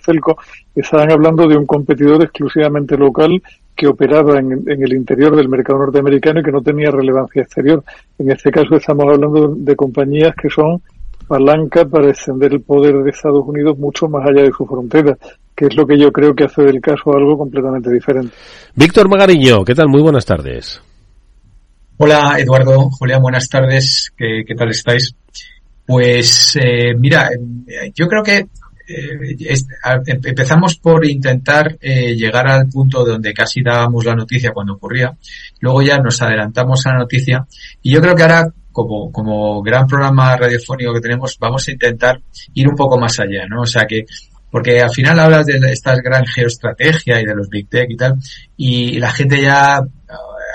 Estaban 0.76 1.12
hablando 1.12 1.48
de 1.48 1.58
un 1.58 1.66
competidor 1.66 2.24
exclusivamente 2.24 2.98
local 2.98 3.42
que 3.76 3.88
operaba 3.88 4.40
en, 4.40 4.64
el 4.68 4.94
interior 4.94 5.36
del 5.36 5.50
mercado 5.50 5.80
norteamericano 5.80 6.40
y 6.40 6.44
que 6.44 6.52
no 6.52 6.62
tenía 6.62 6.90
relevancia 6.90 7.44
exterior. 7.44 7.84
En 8.18 8.32
este 8.32 8.50
caso 8.50 8.76
estamos 8.76 9.06
hablando 9.06 9.54
de 9.56 9.76
compañías 9.76 10.34
que 10.36 10.50
son 10.50 10.82
palanca 11.28 11.86
para 11.86 12.10
extender 12.10 12.54
el 12.54 12.62
poder 12.62 12.96
de 13.04 13.12
Estados 13.12 13.44
Unidos 13.46 13.78
mucho 13.78 14.08
más 14.08 14.26
allá 14.28 14.44
de 14.44 14.52
su 14.52 14.66
frontera, 14.66 15.16
que 15.56 15.66
es 15.66 15.76
lo 15.76 15.86
que 15.86 16.00
yo 16.00 16.12
creo 16.12 16.34
que 16.34 16.46
hace 16.46 16.64
del 16.64 16.82
caso 16.82 17.14
algo 17.14 17.38
completamente 17.38 17.92
diferente. 17.92 18.34
Víctor 18.76 19.10
Magariño, 19.10 19.64
¿qué 19.64 19.76
tal? 19.76 19.90
Muy 19.90 20.02
buenas 20.02 20.26
tardes. 20.26 20.82
Hola 21.98 22.36
Eduardo, 22.40 22.90
Julián, 22.92 23.22
buenas 23.22 23.50
tardes, 23.50 24.12
¿qué, 24.16 24.44
qué 24.48 24.56
tal 24.56 24.70
estáis? 24.70 25.16
Pues 25.86 26.58
eh, 26.62 26.94
mira, 26.96 27.30
yo 27.96 28.08
creo 28.08 28.22
que 28.22 28.46
eh, 28.88 29.36
em, 29.46 30.20
empezamos 30.24 30.78
por 30.78 31.06
intentar 31.06 31.78
eh, 31.82 32.16
llegar 32.16 32.48
al 32.48 32.68
punto 32.70 33.04
donde 33.04 33.34
casi 33.34 33.62
dábamos 33.62 34.06
la 34.06 34.16
noticia 34.16 34.52
cuando 34.52 34.74
ocurría, 34.74 35.16
luego 35.60 35.82
ya 35.82 35.98
nos 35.98 36.22
adelantamos 36.22 36.86
a 36.86 36.94
la 36.94 37.00
noticia 37.00 37.46
y 37.82 37.92
yo 37.92 38.02
creo 38.02 38.16
que 38.16 38.24
ahora 38.24 38.54
como, 38.72 39.12
como 39.12 39.62
gran 39.62 39.88
programa 39.88 40.38
radiofónico 40.38 40.94
que 40.94 41.02
tenemos 41.02 41.38
vamos 41.40 41.68
a 41.68 41.72
intentar 41.72 42.22
ir 42.54 42.68
un 42.68 42.76
poco 42.76 42.98
más 43.00 43.20
allá, 43.20 43.48
¿no? 43.48 43.62
O 43.62 43.66
sea 43.66 43.86
que 43.86 44.06
porque 44.50 44.82
al 44.82 44.92
final 44.92 45.20
hablas 45.20 45.46
de 45.46 45.60
esta 45.72 45.96
gran 45.96 46.26
geoestrategia 46.26 47.22
y 47.22 47.26
de 47.26 47.36
los 47.36 47.50
big 47.50 47.68
tech 47.68 47.90
y 47.90 47.98
tal, 47.98 48.16
y 48.56 49.00
la 49.00 49.12
gente 49.12 49.42
ya 49.42 49.82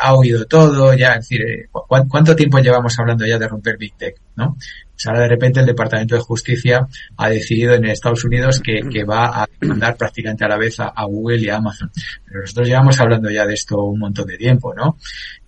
ha 0.02 0.14
oído 0.14 0.44
todo, 0.46 0.94
ya, 0.94 1.12
es 1.12 1.28
decir, 1.28 1.42
eh, 1.42 1.68
¿cuánto 2.08 2.34
tiempo 2.34 2.58
llevamos 2.58 2.98
hablando 2.98 3.24
ya 3.24 3.38
de 3.38 3.46
romper 3.46 3.76
Big 3.78 3.94
Tech, 3.96 4.16
no? 4.36 4.56
Pues 4.56 5.06
ahora 5.06 5.20
de 5.20 5.28
repente 5.28 5.60
el 5.60 5.66
Departamento 5.66 6.16
de 6.16 6.20
Justicia 6.20 6.86
ha 7.16 7.28
decidido 7.28 7.74
en 7.74 7.84
Estados 7.86 8.24
Unidos 8.24 8.60
que, 8.60 9.04
va 9.04 9.42
a 9.42 9.48
mandar 9.60 9.96
prácticamente 9.96 10.44
a 10.44 10.48
la 10.48 10.56
vez 10.56 10.78
a, 10.80 10.92
Google 11.04 11.38
y 11.38 11.48
a 11.48 11.56
Amazon. 11.56 11.90
Pero 12.24 12.40
nosotros 12.40 12.68
llevamos 12.68 13.00
hablando 13.00 13.30
ya 13.30 13.46
de 13.46 13.54
esto 13.54 13.82
un 13.82 14.00
montón 14.00 14.26
de 14.26 14.36
tiempo, 14.36 14.74
¿no? 14.74 14.96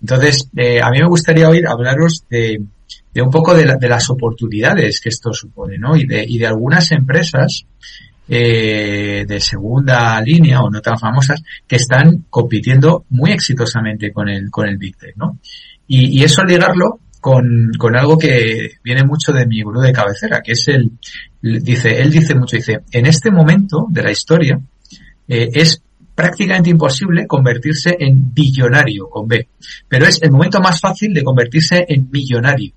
Entonces, 0.00 0.48
eh, 0.56 0.80
a 0.80 0.90
mí 0.90 0.98
me 1.00 1.08
gustaría 1.08 1.48
oír 1.48 1.66
hablaros 1.66 2.24
de, 2.28 2.62
de 3.12 3.22
un 3.22 3.30
poco 3.30 3.54
de, 3.54 3.76
de, 3.78 3.88
las 3.88 4.08
oportunidades 4.10 5.00
que 5.00 5.08
esto 5.08 5.32
supone, 5.32 5.78
¿no? 5.78 5.96
Y 5.96 6.06
de, 6.06 6.24
y 6.26 6.38
de 6.38 6.46
algunas 6.46 6.90
empresas 6.92 7.64
eh, 8.28 9.24
de 9.26 9.40
segunda 9.40 10.20
línea 10.20 10.62
o 10.62 10.70
no 10.70 10.80
tan 10.80 10.98
famosas 10.98 11.42
que 11.66 11.76
están 11.76 12.24
compitiendo 12.30 13.04
muy 13.10 13.32
exitosamente 13.32 14.12
con 14.12 14.28
el, 14.28 14.50
con 14.50 14.68
el 14.68 14.78
Big 14.78 14.96
Tech, 14.96 15.16
¿no? 15.16 15.38
Y, 15.86 16.20
y 16.20 16.24
eso 16.24 16.42
ligarlo 16.44 17.00
con, 17.24 17.70
con 17.78 17.96
algo 17.96 18.18
que 18.18 18.72
viene 18.82 19.02
mucho 19.02 19.32
de 19.32 19.46
mi 19.46 19.62
gurú 19.62 19.80
de 19.80 19.94
cabecera, 19.94 20.42
que 20.42 20.52
es 20.52 20.68
el, 20.68 20.92
dice, 21.40 22.00
él 22.00 22.10
dice 22.10 22.34
mucho, 22.34 22.56
dice, 22.56 22.80
en 22.92 23.06
este 23.06 23.30
momento 23.30 23.86
de 23.88 24.02
la 24.02 24.10
historia, 24.10 24.60
eh, 25.26 25.48
es 25.54 25.82
prácticamente 26.14 26.68
imposible 26.68 27.26
convertirse 27.26 27.96
en 27.98 28.32
billonario 28.34 29.08
con 29.08 29.26
B, 29.26 29.48
pero 29.88 30.06
es 30.06 30.22
el 30.22 30.32
momento 30.32 30.60
más 30.60 30.78
fácil 30.80 31.14
de 31.14 31.24
convertirse 31.24 31.86
en 31.88 32.10
millonario. 32.10 32.74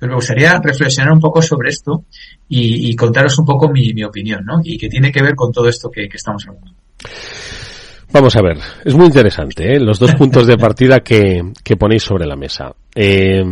Pero 0.00 0.12
me 0.12 0.16
gustaría 0.16 0.58
reflexionar 0.58 1.12
un 1.12 1.20
poco 1.20 1.42
sobre 1.42 1.68
esto 1.68 2.04
y, 2.48 2.96
contaros 2.96 3.38
un 3.38 3.44
poco 3.44 3.68
mi, 3.68 4.02
opinión, 4.02 4.44
¿no? 4.46 4.60
Y 4.64 4.78
que 4.78 4.88
tiene 4.88 5.12
que 5.12 5.22
ver 5.22 5.34
con 5.34 5.52
todo 5.52 5.68
esto 5.68 5.90
que, 5.90 6.08
estamos 6.12 6.46
hablando. 6.48 6.72
Vamos 8.12 8.34
a 8.34 8.42
ver, 8.42 8.58
es 8.84 8.94
muy 8.94 9.06
interesante 9.06 9.76
¿eh? 9.76 9.78
los 9.78 9.98
dos 10.00 10.14
puntos 10.14 10.46
de 10.46 10.56
partida 10.56 11.00
que, 11.00 11.52
ponéis 11.78 12.02
sobre 12.02 12.26
la 12.26 12.34
mesa. 12.34 12.74
Eh, 12.94 13.44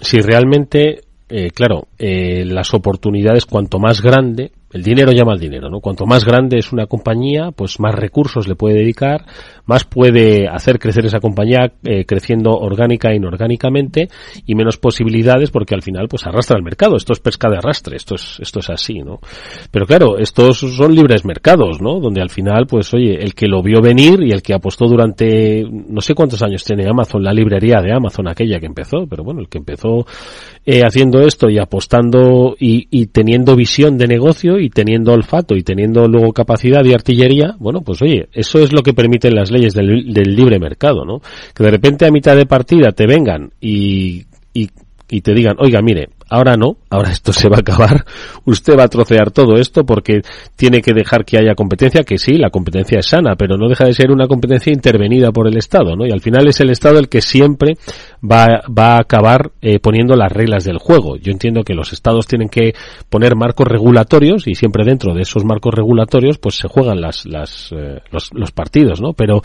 si 0.00 0.20
realmente, 0.20 1.02
eh, 1.28 1.50
claro, 1.50 1.88
eh, 1.98 2.44
las 2.46 2.72
oportunidades 2.72 3.44
cuanto 3.44 3.78
más 3.78 4.00
grande, 4.00 4.52
el 4.76 4.82
dinero 4.82 5.10
llama 5.10 5.32
al 5.32 5.40
dinero, 5.40 5.70
¿no? 5.70 5.80
Cuanto 5.80 6.04
más 6.04 6.24
grande 6.24 6.58
es 6.58 6.72
una 6.72 6.86
compañía, 6.86 7.50
pues 7.50 7.80
más 7.80 7.94
recursos 7.94 8.46
le 8.46 8.54
puede 8.54 8.76
dedicar, 8.76 9.24
más 9.64 9.84
puede 9.84 10.48
hacer 10.48 10.78
crecer 10.78 11.06
esa 11.06 11.18
compañía 11.18 11.72
eh, 11.82 12.04
creciendo 12.04 12.50
orgánica 12.50 13.10
e 13.10 13.16
inorgánicamente 13.16 14.08
y 14.44 14.54
menos 14.54 14.76
posibilidades 14.76 15.50
porque 15.50 15.74
al 15.74 15.82
final 15.82 16.08
pues 16.08 16.26
arrastra 16.26 16.58
el 16.58 16.62
mercado. 16.62 16.96
Esto 16.96 17.14
es 17.14 17.20
pesca 17.20 17.48
de 17.48 17.56
arrastre, 17.56 17.96
esto 17.96 18.16
es, 18.16 18.38
esto 18.40 18.60
es 18.60 18.70
así, 18.70 19.00
¿no? 19.00 19.18
Pero 19.70 19.86
claro, 19.86 20.18
estos 20.18 20.58
son 20.58 20.94
libres 20.94 21.24
mercados, 21.24 21.80
¿no? 21.80 21.98
Donde 21.98 22.20
al 22.20 22.30
final 22.30 22.66
pues 22.66 22.92
oye, 22.92 23.14
el 23.14 23.34
que 23.34 23.48
lo 23.48 23.62
vio 23.62 23.80
venir 23.80 24.22
y 24.22 24.30
el 24.30 24.42
que 24.42 24.54
apostó 24.54 24.86
durante 24.86 25.64
no 25.64 26.02
sé 26.02 26.14
cuántos 26.14 26.42
años 26.42 26.62
tiene 26.64 26.86
Amazon, 26.86 27.24
la 27.24 27.32
librería 27.32 27.80
de 27.80 27.94
Amazon 27.94 28.28
aquella 28.28 28.60
que 28.60 28.66
empezó, 28.66 29.06
pero 29.08 29.24
bueno, 29.24 29.40
el 29.40 29.48
que 29.48 29.58
empezó 29.58 30.06
eh, 30.66 30.82
haciendo 30.82 31.20
esto 31.20 31.48
y 31.48 31.58
apostando 31.58 32.56
y, 32.58 32.88
y 32.90 33.06
teniendo 33.06 33.56
visión 33.56 33.96
de 33.96 34.06
negocio 34.06 34.58
y 34.58 34.65
teniendo 34.70 35.12
olfato 35.12 35.54
y 35.56 35.62
teniendo 35.62 36.06
luego 36.08 36.32
capacidad 36.32 36.82
de 36.82 36.94
artillería, 36.94 37.56
bueno, 37.58 37.82
pues 37.82 38.02
oye, 38.02 38.28
eso 38.32 38.58
es 38.58 38.72
lo 38.72 38.82
que 38.82 38.94
permiten 38.94 39.34
las 39.34 39.50
leyes 39.50 39.74
del, 39.74 40.04
libre 40.04 40.58
mercado, 40.58 41.04
¿no? 41.04 41.20
Que 41.54 41.64
de 41.64 41.70
repente 41.70 42.06
a 42.06 42.10
mitad 42.10 42.36
de 42.36 42.46
partida 42.46 42.92
te 42.92 43.06
vengan 43.06 43.50
y, 43.60 44.24
y, 44.52 44.68
y 45.08 45.20
te 45.20 45.34
digan, 45.34 45.56
oiga, 45.58 45.80
mire, 45.82 46.08
Ahora 46.28 46.56
no, 46.56 46.78
ahora 46.90 47.12
esto 47.12 47.32
se 47.32 47.48
va 47.48 47.58
a 47.58 47.60
acabar. 47.60 48.04
Usted 48.46 48.76
va 48.76 48.84
a 48.84 48.88
trocear 48.88 49.30
todo 49.30 49.54
esto 49.56 49.84
porque 49.84 50.22
tiene 50.56 50.82
que 50.82 50.92
dejar 50.92 51.24
que 51.24 51.38
haya 51.38 51.54
competencia, 51.54 52.02
que 52.02 52.18
sí, 52.18 52.32
la 52.32 52.50
competencia 52.50 52.98
es 52.98 53.06
sana, 53.06 53.36
pero 53.36 53.56
no 53.56 53.68
deja 53.68 53.84
de 53.84 53.92
ser 53.92 54.10
una 54.10 54.26
competencia 54.26 54.72
intervenida 54.72 55.30
por 55.30 55.46
el 55.46 55.56
Estado, 55.56 55.94
¿no? 55.94 56.04
Y 56.04 56.10
al 56.10 56.20
final 56.20 56.48
es 56.48 56.58
el 56.60 56.70
Estado 56.70 56.98
el 56.98 57.08
que 57.08 57.20
siempre 57.20 57.74
va, 58.30 58.62
va 58.66 58.96
a 58.96 59.00
acabar 59.00 59.52
eh, 59.60 59.78
poniendo 59.78 60.16
las 60.16 60.32
reglas 60.32 60.64
del 60.64 60.78
juego. 60.78 61.16
Yo 61.16 61.32
entiendo 61.32 61.62
que 61.62 61.74
los 61.74 61.92
Estados 61.92 62.26
tienen 62.26 62.48
que 62.48 62.74
poner 63.08 63.36
marcos 63.36 63.66
regulatorios 63.66 64.46
y 64.46 64.54
siempre 64.54 64.84
dentro 64.84 65.14
de 65.14 65.22
esos 65.22 65.44
marcos 65.44 65.74
regulatorios 65.74 66.38
pues 66.38 66.56
se 66.56 66.68
juegan 66.68 67.00
las, 67.00 67.26
las, 67.26 67.70
eh, 67.72 68.00
los, 68.10 68.30
los 68.32 68.52
partidos, 68.52 69.00
¿no? 69.00 69.12
Pero 69.12 69.42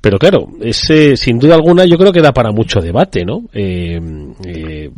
pero 0.00 0.18
claro, 0.18 0.48
ese, 0.60 1.16
sin 1.16 1.38
duda 1.38 1.56
alguna 1.56 1.84
yo 1.84 1.96
creo 1.96 2.12
que 2.12 2.22
da 2.22 2.32
para 2.32 2.52
mucho 2.52 2.80
debate, 2.80 3.24
¿no? 3.24 3.42
Eh, 3.52 3.98
eh, 4.46 4.90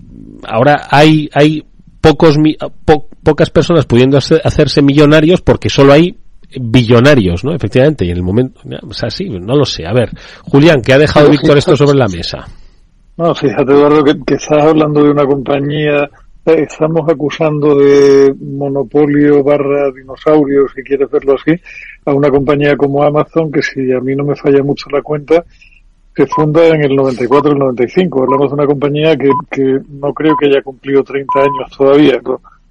ahora 0.47 0.89
hay, 0.91 1.29
hay 1.33 1.65
pocos, 2.01 2.37
pocas 3.23 3.51
personas 3.51 3.87
pudiendo 3.87 4.19
hacerse 4.19 4.83
millonarios 4.83 5.41
porque 5.41 5.71
solo 5.71 5.93
hay 5.93 6.17
billonarios, 6.61 7.45
¿no? 7.45 7.55
Efectivamente, 7.55 8.05
y 8.05 8.11
en 8.11 8.17
el 8.17 8.23
momento, 8.23 8.61
o 8.87 8.93
sea, 8.93 9.09
sí, 9.11 9.29
no 9.29 9.57
lo 9.57 9.65
sé. 9.65 9.87
A 9.87 9.93
ver, 9.93 10.11
Julián, 10.43 10.83
¿qué 10.83 10.93
ha 10.93 10.99
dejado 10.99 11.31
Víctor 11.31 11.57
esto 11.57 11.77
sobre 11.77 11.97
la 11.97 12.09
mesa? 12.09 12.47
No, 13.21 13.35
fíjate, 13.35 13.71
Eduardo, 13.71 14.03
que, 14.03 14.15
que 14.27 14.35
estás 14.37 14.65
hablando 14.65 15.05
de 15.05 15.11
una 15.11 15.27
compañía 15.27 16.09
estamos 16.47 17.07
acusando 17.07 17.79
de 17.79 18.35
monopolio 18.35 19.45
barra 19.45 19.91
dinosaurio, 19.91 20.67
si 20.75 20.83
quieres 20.83 21.11
verlo 21.11 21.35
así, 21.35 21.53
a 22.07 22.15
una 22.15 22.31
compañía 22.31 22.79
como 22.79 23.03
Amazon, 23.03 23.53
que 23.53 23.61
si 23.61 23.93
a 23.93 24.01
mí 24.01 24.17
no 24.17 24.25
me 24.25 24.37
falla 24.37 24.63
mucho 24.63 24.89
la 24.89 25.03
cuenta, 25.03 25.45
se 26.17 26.27
funda 26.29 26.67
en 26.69 26.81
el 26.81 26.97
94 26.97 27.51
y 27.51 27.53
el 27.53 27.59
95. 27.59 28.23
Hablamos 28.23 28.49
de 28.49 28.55
una 28.55 28.67
compañía 28.67 29.15
que, 29.19 29.29
que 29.51 29.81
no 29.91 30.15
creo 30.15 30.35
que 30.35 30.47
haya 30.47 30.63
cumplido 30.63 31.05
30 31.05 31.41
años 31.41 31.77
todavía. 31.77 32.19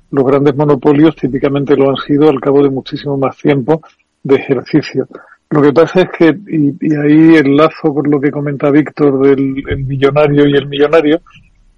Los 0.10 0.26
grandes 0.26 0.56
monopolios 0.56 1.16
típicamente 1.16 1.76
lo 1.76 1.92
han 1.92 1.98
sido 1.98 2.28
al 2.28 2.40
cabo 2.40 2.64
de 2.64 2.72
muchísimo 2.72 3.20
más 3.20 3.38
tiempo 3.38 3.84
de 4.24 4.38
ejercicio. 4.38 5.08
Lo 5.52 5.64
que 5.64 5.74
pasa 5.74 6.02
es 6.02 6.10
que, 6.12 6.38
y, 6.48 6.76
y 6.80 6.96
ahí 6.96 7.38
enlazo 7.38 7.94
con 7.94 8.10
lo 8.10 8.22
que 8.22 8.30
comenta 8.30 8.70
Víctor 8.70 9.20
del 9.20 9.64
el 9.68 9.84
millonario 9.84 10.48
y 10.48 10.54
el 10.54 10.68
millonario, 10.68 11.22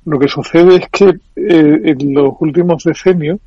lo 0.05 0.19
que 0.19 0.27
sucede 0.27 0.75
es 0.75 0.89
que 0.89 1.05
eh, 1.35 1.81
en 1.83 2.13
los 2.13 2.33
últimos 2.39 2.83
decenios, 2.83 3.39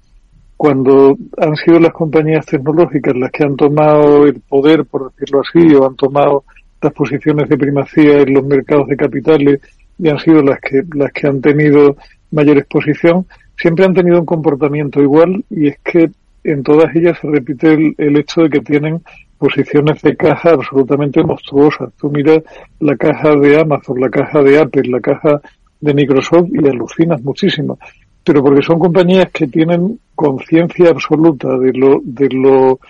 cuando 0.57 1.19
han 1.37 1.57
sido 1.57 1.79
las 1.79 1.93
compañías 1.93 2.47
tecnológicas 2.47 3.15
las 3.17 3.31
que 3.33 3.45
han 3.45 3.57
tomado 3.57 4.27
el 4.27 4.41
poder, 4.41 4.85
por 4.87 5.11
decirlo 5.11 5.43
así, 5.43 5.75
o 5.75 5.87
han 5.87 5.97
tomado 5.97 6.45
las 6.81 6.93
posiciones 6.93 7.49
de 7.49 7.59
primacía 7.59 8.21
en 8.21 8.33
los 8.33 8.47
mercados 8.47 8.89
de 8.89 8.97
capitales 8.97 9.61
y 9.99 10.09
han 10.09 10.19
sido 10.19 10.43
las 10.43 10.59
que, 10.61 10.85
las 10.95 11.13
que 11.13 11.27
han 11.27 11.41
tenido 11.41 11.97
mayor 12.31 12.59
exposición, 12.59 13.27
siempre 13.57 13.85
han 13.85 13.95
tenido 13.95 14.21
un 14.21 14.27
comportamiento 14.27 15.03
igual 15.03 15.45
y 15.51 15.69
es 15.69 15.79
que 15.85 16.11
en 16.45 16.63
todas 16.63 16.95
ellas 16.95 17.19
se 17.21 17.29
repite 17.29 17.73
el, 17.73 17.95
el 17.99 18.17
hecho 18.17 18.43
de 18.43 18.51
que 18.51 18.61
tienen 18.61 19.03
posiciones 19.39 20.01
de 20.03 20.17
caja 20.17 20.51
absolutamente 20.51 21.23
monstruosas. 21.23 21.93
Tú 21.99 22.11
miras 22.11 22.39
la 22.81 22.97
caja 22.97 23.35
de 23.37 23.61
Amazon, 23.61 24.01
la 24.01 24.11
caja 24.11 24.43
de 24.43 24.59
Apple, 24.59 24.89
la 24.89 25.01
caja 25.01 25.41
de 25.81 25.95
Microsoft 25.95 26.49
y 26.53 26.67
alucinas 26.67 27.23
muchísimo. 27.23 27.79
Pero 28.25 28.43
porque 28.43 28.63
son 28.63 28.79
compañías 28.79 29.31
que 29.33 29.47
tienen 29.47 29.99
conciencia 30.15 30.91
absoluta 30.91 31.59
de 31.59 31.73
lo, 31.73 32.01
de 32.03 32.29
lo 32.31 32.81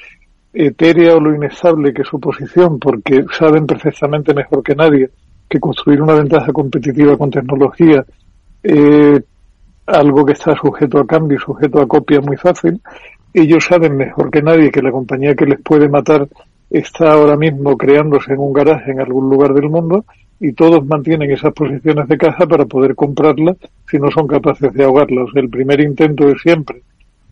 etérea 0.52 1.16
o 1.16 1.20
lo 1.20 1.34
inestable 1.34 1.92
que 1.92 2.02
es 2.02 2.08
su 2.08 2.20
posición, 2.20 2.78
porque 2.78 3.24
saben 3.36 3.66
perfectamente 3.66 4.32
mejor 4.32 4.62
que 4.62 4.76
nadie 4.76 5.10
que 5.48 5.58
construir 5.58 6.00
una 6.00 6.14
ventaja 6.14 6.52
competitiva 6.52 7.16
con 7.16 7.30
tecnología 7.30 8.04
eh, 8.62 9.20
algo 9.86 10.24
que 10.24 10.32
está 10.32 10.54
sujeto 10.56 10.98
a 10.98 11.06
cambio, 11.06 11.38
sujeto 11.38 11.80
a 11.80 11.86
copia 11.86 12.20
muy 12.20 12.36
fácil. 12.36 12.80
Ellos 13.34 13.64
saben 13.64 13.96
mejor 13.96 14.30
que 14.30 14.42
nadie 14.42 14.70
que 14.70 14.80
la 14.80 14.92
compañía 14.92 15.34
que 15.34 15.44
les 15.44 15.60
puede 15.60 15.88
matar 15.88 16.28
está 16.70 17.12
ahora 17.12 17.36
mismo 17.36 17.76
creándose 17.76 18.32
en 18.32 18.38
un 18.38 18.52
garaje 18.52 18.92
en 18.92 19.00
algún 19.00 19.28
lugar 19.28 19.52
del 19.52 19.68
mundo 19.68 20.04
y 20.40 20.52
todos 20.52 20.86
mantienen 20.86 21.30
esas 21.30 21.52
posiciones 21.52 22.08
de 22.08 22.16
caja 22.16 22.46
para 22.46 22.64
poder 22.66 22.94
comprarla 22.94 23.56
si 23.90 23.98
no 23.98 24.10
son 24.10 24.26
capaces 24.26 24.72
de 24.72 24.84
ahogarlas. 24.84 25.28
el 25.34 25.50
primer 25.50 25.80
intento 25.80 26.28
es 26.28 26.40
siempre 26.40 26.82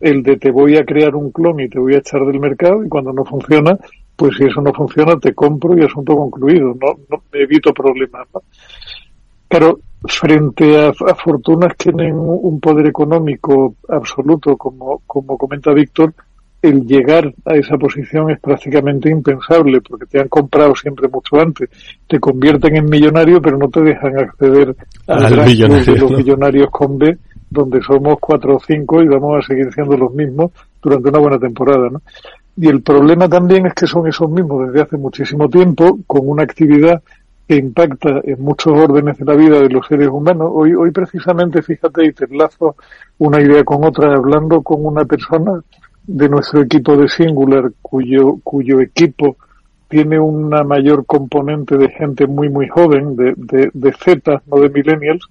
el 0.02 0.24
de 0.24 0.36
te 0.36 0.50
voy 0.50 0.76
a 0.76 0.84
crear 0.84 1.14
un 1.14 1.30
clon 1.30 1.60
y 1.60 1.68
te 1.68 1.78
voy 1.78 1.94
a 1.94 1.98
echar 1.98 2.26
del 2.26 2.40
mercado 2.40 2.84
y 2.84 2.88
cuando 2.88 3.12
no 3.12 3.24
funciona, 3.24 3.78
pues 4.16 4.36
si 4.36 4.44
eso 4.44 4.60
no 4.60 4.72
funciona 4.72 5.16
te 5.16 5.32
compro 5.32 5.78
y 5.78 5.84
asunto 5.84 6.16
concluido, 6.16 6.76
no, 6.80 6.98
no 7.08 7.22
evito 7.32 7.72
problemas. 7.72 8.26
Pero 9.52 9.78
frente 10.04 10.78
a, 10.78 10.88
a, 10.88 11.14
fortunas 11.14 11.74
que 11.76 11.92
tienen 11.92 12.14
un 12.16 12.58
poder 12.58 12.86
económico 12.86 13.76
absoluto, 13.88 14.56
como, 14.56 15.02
como 15.06 15.36
comenta 15.36 15.72
Víctor, 15.72 16.14
el 16.62 16.86
llegar 16.86 17.32
a 17.44 17.56
esa 17.56 17.76
posición 17.76 18.30
es 18.30 18.40
prácticamente 18.40 19.10
impensable 19.10 19.80
porque 19.80 20.06
te 20.06 20.20
han 20.20 20.28
comprado 20.28 20.74
siempre 20.74 21.08
mucho 21.08 21.40
antes. 21.40 21.68
Te 22.08 22.18
convierten 22.18 22.76
en 22.76 22.86
millonario 22.86 23.42
pero 23.42 23.58
no 23.58 23.68
te 23.68 23.82
dejan 23.82 24.18
acceder 24.18 24.74
al, 25.08 25.24
al 25.24 25.44
millonario, 25.44 25.92
de 25.92 26.00
los 26.00 26.10
millonarios 26.12 26.70
con 26.70 26.98
B 26.98 27.18
donde 27.50 27.82
somos 27.82 28.16
cuatro 28.18 28.56
o 28.56 28.60
cinco 28.60 29.02
y 29.02 29.08
vamos 29.08 29.44
a 29.44 29.46
seguir 29.46 29.70
siendo 29.72 29.96
los 29.96 30.14
mismos 30.14 30.52
durante 30.82 31.10
una 31.10 31.18
buena 31.18 31.38
temporada. 31.38 31.90
¿no? 31.90 32.00
Y 32.56 32.68
el 32.68 32.80
problema 32.82 33.28
también 33.28 33.66
es 33.66 33.74
que 33.74 33.86
son 33.86 34.06
esos 34.06 34.30
mismos 34.30 34.68
desde 34.68 34.82
hace 34.82 34.96
muchísimo 34.96 35.48
tiempo 35.48 35.98
con 36.06 36.28
una 36.28 36.44
actividad 36.44 37.02
que 37.46 37.56
impacta 37.56 38.20
en 38.24 38.40
muchos 38.42 38.72
órdenes 38.72 39.18
de 39.18 39.24
la 39.24 39.34
vida 39.34 39.60
de 39.60 39.68
los 39.68 39.86
seres 39.86 40.08
humanos. 40.08 40.50
Hoy, 40.52 40.74
hoy 40.74 40.90
precisamente, 40.90 41.62
fíjate, 41.62 42.06
y 42.06 42.12
te 42.12 42.24
enlazo 42.24 42.76
una 43.18 43.40
idea 43.40 43.64
con 43.64 43.84
otra, 43.84 44.14
hablando 44.14 44.62
con 44.62 44.84
una 44.84 45.04
persona 45.04 45.60
de 46.04 46.28
nuestro 46.28 46.62
equipo 46.62 46.96
de 46.96 47.08
Singular, 47.08 47.72
cuyo, 47.80 48.38
cuyo 48.42 48.80
equipo 48.80 49.36
tiene 49.88 50.18
una 50.18 50.64
mayor 50.64 51.04
componente 51.04 51.76
de 51.76 51.88
gente 51.90 52.26
muy, 52.26 52.48
muy 52.48 52.68
joven, 52.68 53.14
de, 53.14 53.34
de, 53.36 53.70
de 53.72 53.92
Z, 53.92 54.42
no 54.46 54.58
de 54.58 54.70
millennials, 54.70 55.28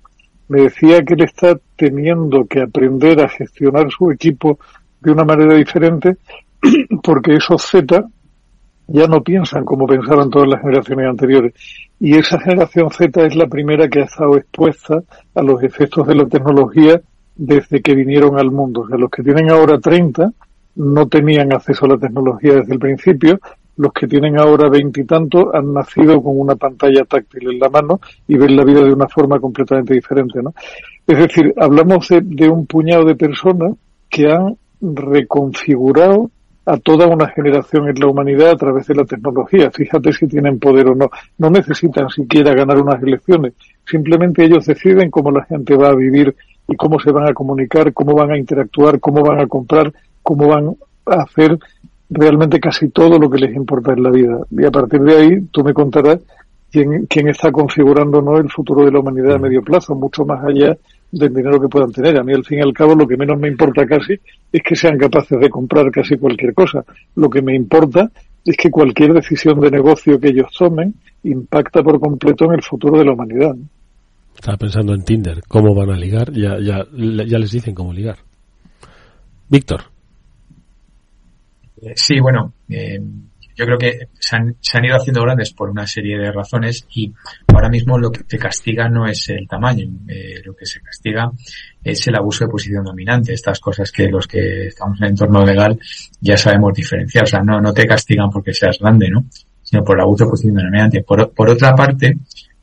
me 0.47 0.63
decía 0.63 1.03
que 1.03 1.13
él 1.15 1.23
está 1.23 1.57
teniendo 1.75 2.45
que 2.45 2.61
aprender 2.61 3.21
a 3.21 3.29
gestionar 3.29 3.89
su 3.89 4.11
equipo 4.11 4.59
de 4.99 5.11
una 5.11 5.23
manera 5.23 5.55
diferente 5.55 6.17
porque 7.03 7.35
esos 7.35 7.63
Z 7.63 8.05
ya 8.87 9.07
no 9.07 9.23
piensan 9.23 9.65
como 9.65 9.87
pensaban 9.87 10.29
todas 10.29 10.49
las 10.49 10.61
generaciones 10.61 11.07
anteriores. 11.07 11.53
Y 12.03 12.17
esa 12.17 12.39
generación 12.39 12.89
Z 12.89 13.27
es 13.27 13.35
la 13.35 13.45
primera 13.45 13.87
que 13.87 13.99
ha 13.99 14.05
estado 14.05 14.35
expuesta 14.35 15.03
a 15.35 15.41
los 15.43 15.61
efectos 15.61 16.07
de 16.07 16.15
la 16.15 16.25
tecnología 16.25 16.99
desde 17.35 17.79
que 17.79 17.93
vinieron 17.93 18.39
al 18.39 18.49
mundo. 18.49 18.81
O 18.81 18.87
sea, 18.87 18.97
los 18.97 19.11
que 19.11 19.21
tienen 19.21 19.51
ahora 19.51 19.79
30 19.79 20.33
no 20.77 21.07
tenían 21.07 21.53
acceso 21.53 21.85
a 21.85 21.89
la 21.89 21.97
tecnología 21.99 22.55
desde 22.55 22.73
el 22.73 22.79
principio. 22.79 23.39
Los 23.77 23.93
que 23.93 24.07
tienen 24.07 24.39
ahora 24.39 24.67
veintitantos 24.67 25.53
han 25.53 25.73
nacido 25.73 26.23
con 26.23 26.39
una 26.39 26.55
pantalla 26.55 27.05
táctil 27.05 27.51
en 27.51 27.59
la 27.59 27.69
mano 27.69 27.99
y 28.27 28.35
ven 28.35 28.55
la 28.55 28.65
vida 28.65 28.81
de 28.81 28.93
una 28.93 29.07
forma 29.07 29.39
completamente 29.39 29.93
diferente, 29.93 30.41
¿no? 30.41 30.55
Es 31.05 31.19
decir, 31.19 31.53
hablamos 31.55 32.07
de, 32.09 32.21
de 32.21 32.49
un 32.49 32.65
puñado 32.65 33.05
de 33.05 33.15
personas 33.15 33.75
que 34.09 34.25
han 34.27 34.57
reconfigurado 34.81 36.31
a 36.65 36.77
toda 36.77 37.07
una 37.07 37.27
generación 37.29 37.89
en 37.89 37.99
la 37.99 38.07
humanidad 38.07 38.51
a 38.51 38.57
través 38.57 38.87
de 38.87 38.95
la 38.95 39.05
tecnología. 39.05 39.71
Fíjate 39.71 40.13
si 40.13 40.27
tienen 40.27 40.59
poder 40.59 40.87
o 40.87 40.95
no. 40.95 41.09
No 41.37 41.49
necesitan 41.49 42.09
siquiera 42.09 42.53
ganar 42.53 42.79
unas 42.79 43.01
elecciones. 43.01 43.53
Simplemente 43.85 44.45
ellos 44.45 44.65
deciden 44.65 45.09
cómo 45.09 45.31
la 45.31 45.43
gente 45.45 45.75
va 45.75 45.89
a 45.89 45.95
vivir 45.95 46.35
y 46.67 46.75
cómo 46.75 46.99
se 46.99 47.11
van 47.11 47.27
a 47.27 47.33
comunicar, 47.33 47.91
cómo 47.93 48.13
van 48.13 48.31
a 48.31 48.37
interactuar, 48.37 48.99
cómo 48.99 49.23
van 49.23 49.39
a 49.39 49.47
comprar 49.47 49.91
cómo 50.21 50.47
van 50.47 50.75
a 51.05 51.23
hacer 51.23 51.57
realmente 52.09 52.59
casi 52.59 52.89
todo 52.89 53.17
lo 53.17 53.29
que 53.29 53.39
les 53.39 53.55
importa 53.55 53.93
en 53.93 54.03
la 54.03 54.11
vida. 54.11 54.39
Y 54.51 54.65
a 54.65 54.71
partir 54.71 55.01
de 55.01 55.15
ahí 55.15 55.41
tú 55.51 55.63
me 55.63 55.73
contarás 55.73 56.19
quién, 56.71 57.05
quién 57.07 57.27
está 57.29 57.51
configurando 57.51 58.21
¿no? 58.21 58.37
el 58.37 58.49
futuro 58.49 58.85
de 58.85 58.91
la 58.91 58.99
humanidad 58.99 59.35
a 59.35 59.39
medio 59.39 59.63
plazo, 59.63 59.95
mucho 59.95 60.25
más 60.25 60.43
allá 60.43 60.77
del 61.11 61.33
dinero 61.33 61.59
que 61.59 61.67
puedan 61.67 61.91
tener. 61.91 62.17
A 62.17 62.23
mí, 62.23 62.33
al 62.33 62.45
fin 62.45 62.59
y 62.59 62.61
al 62.61 62.73
cabo, 62.73 62.95
lo 62.95 63.07
que 63.07 63.17
menos 63.17 63.39
me 63.39 63.47
importa 63.47 63.85
casi 63.85 64.13
es 64.51 64.61
que 64.63 64.75
sean 64.75 64.97
capaces 64.97 65.39
de 65.39 65.49
comprar 65.49 65.91
casi 65.91 66.17
cualquier 66.17 66.53
cosa. 66.53 66.83
Lo 67.15 67.29
que 67.29 67.41
me 67.41 67.55
importa 67.55 68.09
es 68.45 68.57
que 68.57 68.69
cualquier 68.69 69.13
decisión 69.13 69.59
de 69.59 69.69
negocio 69.69 70.19
que 70.19 70.29
ellos 70.29 70.47
tomen 70.57 70.95
impacta 71.23 71.83
por 71.83 71.99
completo 71.99 72.45
en 72.45 72.53
el 72.53 72.63
futuro 72.63 72.97
de 72.97 73.05
la 73.05 73.13
humanidad. 73.13 73.55
Estaba 74.33 74.57
pensando 74.57 74.93
en 74.93 75.03
Tinder, 75.03 75.41
cómo 75.47 75.75
van 75.75 75.91
a 75.91 75.97
ligar, 75.97 76.31
ya, 76.31 76.57
ya, 76.59 76.85
ya 76.93 77.37
les 77.37 77.51
dicen 77.51 77.75
cómo 77.75 77.93
ligar. 77.93 78.17
Víctor. 79.49 79.81
Sí, 81.95 82.19
bueno, 82.19 82.53
eh, 82.69 82.99
yo 83.61 83.65
creo 83.67 83.77
que 83.77 84.07
se 84.17 84.35
han, 84.35 84.55
se 84.59 84.77
han, 84.79 84.85
ido 84.85 84.95
haciendo 84.95 85.21
grandes 85.21 85.53
por 85.53 85.69
una 85.69 85.85
serie 85.85 86.17
de 86.17 86.31
razones 86.31 86.87
y 86.95 87.13
ahora 87.53 87.69
mismo 87.69 87.95
lo 87.99 88.11
que 88.11 88.23
te 88.23 88.39
castiga 88.39 88.89
no 88.89 89.05
es 89.05 89.29
el 89.29 89.47
tamaño, 89.47 89.87
eh, 90.07 90.41
lo 90.43 90.55
que 90.55 90.65
se 90.65 90.81
castiga 90.81 91.31
es 91.83 92.07
el 92.07 92.15
abuso 92.15 92.45
de 92.45 92.49
posición 92.49 92.83
dominante, 92.83 93.33
estas 93.33 93.59
cosas 93.59 93.91
que 93.91 94.07
los 94.07 94.25
que 94.25 94.67
estamos 94.67 94.97
en 94.99 95.05
el 95.05 95.09
entorno 95.11 95.45
legal 95.45 95.79
ya 96.19 96.37
sabemos 96.37 96.73
diferenciar, 96.73 97.25
o 97.25 97.27
sea, 97.27 97.43
no, 97.43 97.61
no 97.61 97.71
te 97.71 97.85
castigan 97.85 98.31
porque 98.31 98.51
seas 98.51 98.79
grande, 98.79 99.09
¿no? 99.11 99.25
sino 99.61 99.83
por 99.83 99.95
el 99.95 100.01
abuso 100.01 100.25
de 100.25 100.31
posición 100.31 100.55
dominante. 100.55 101.03
Por, 101.03 101.31
por 101.31 101.49
otra 101.49 101.75
parte, 101.75 102.17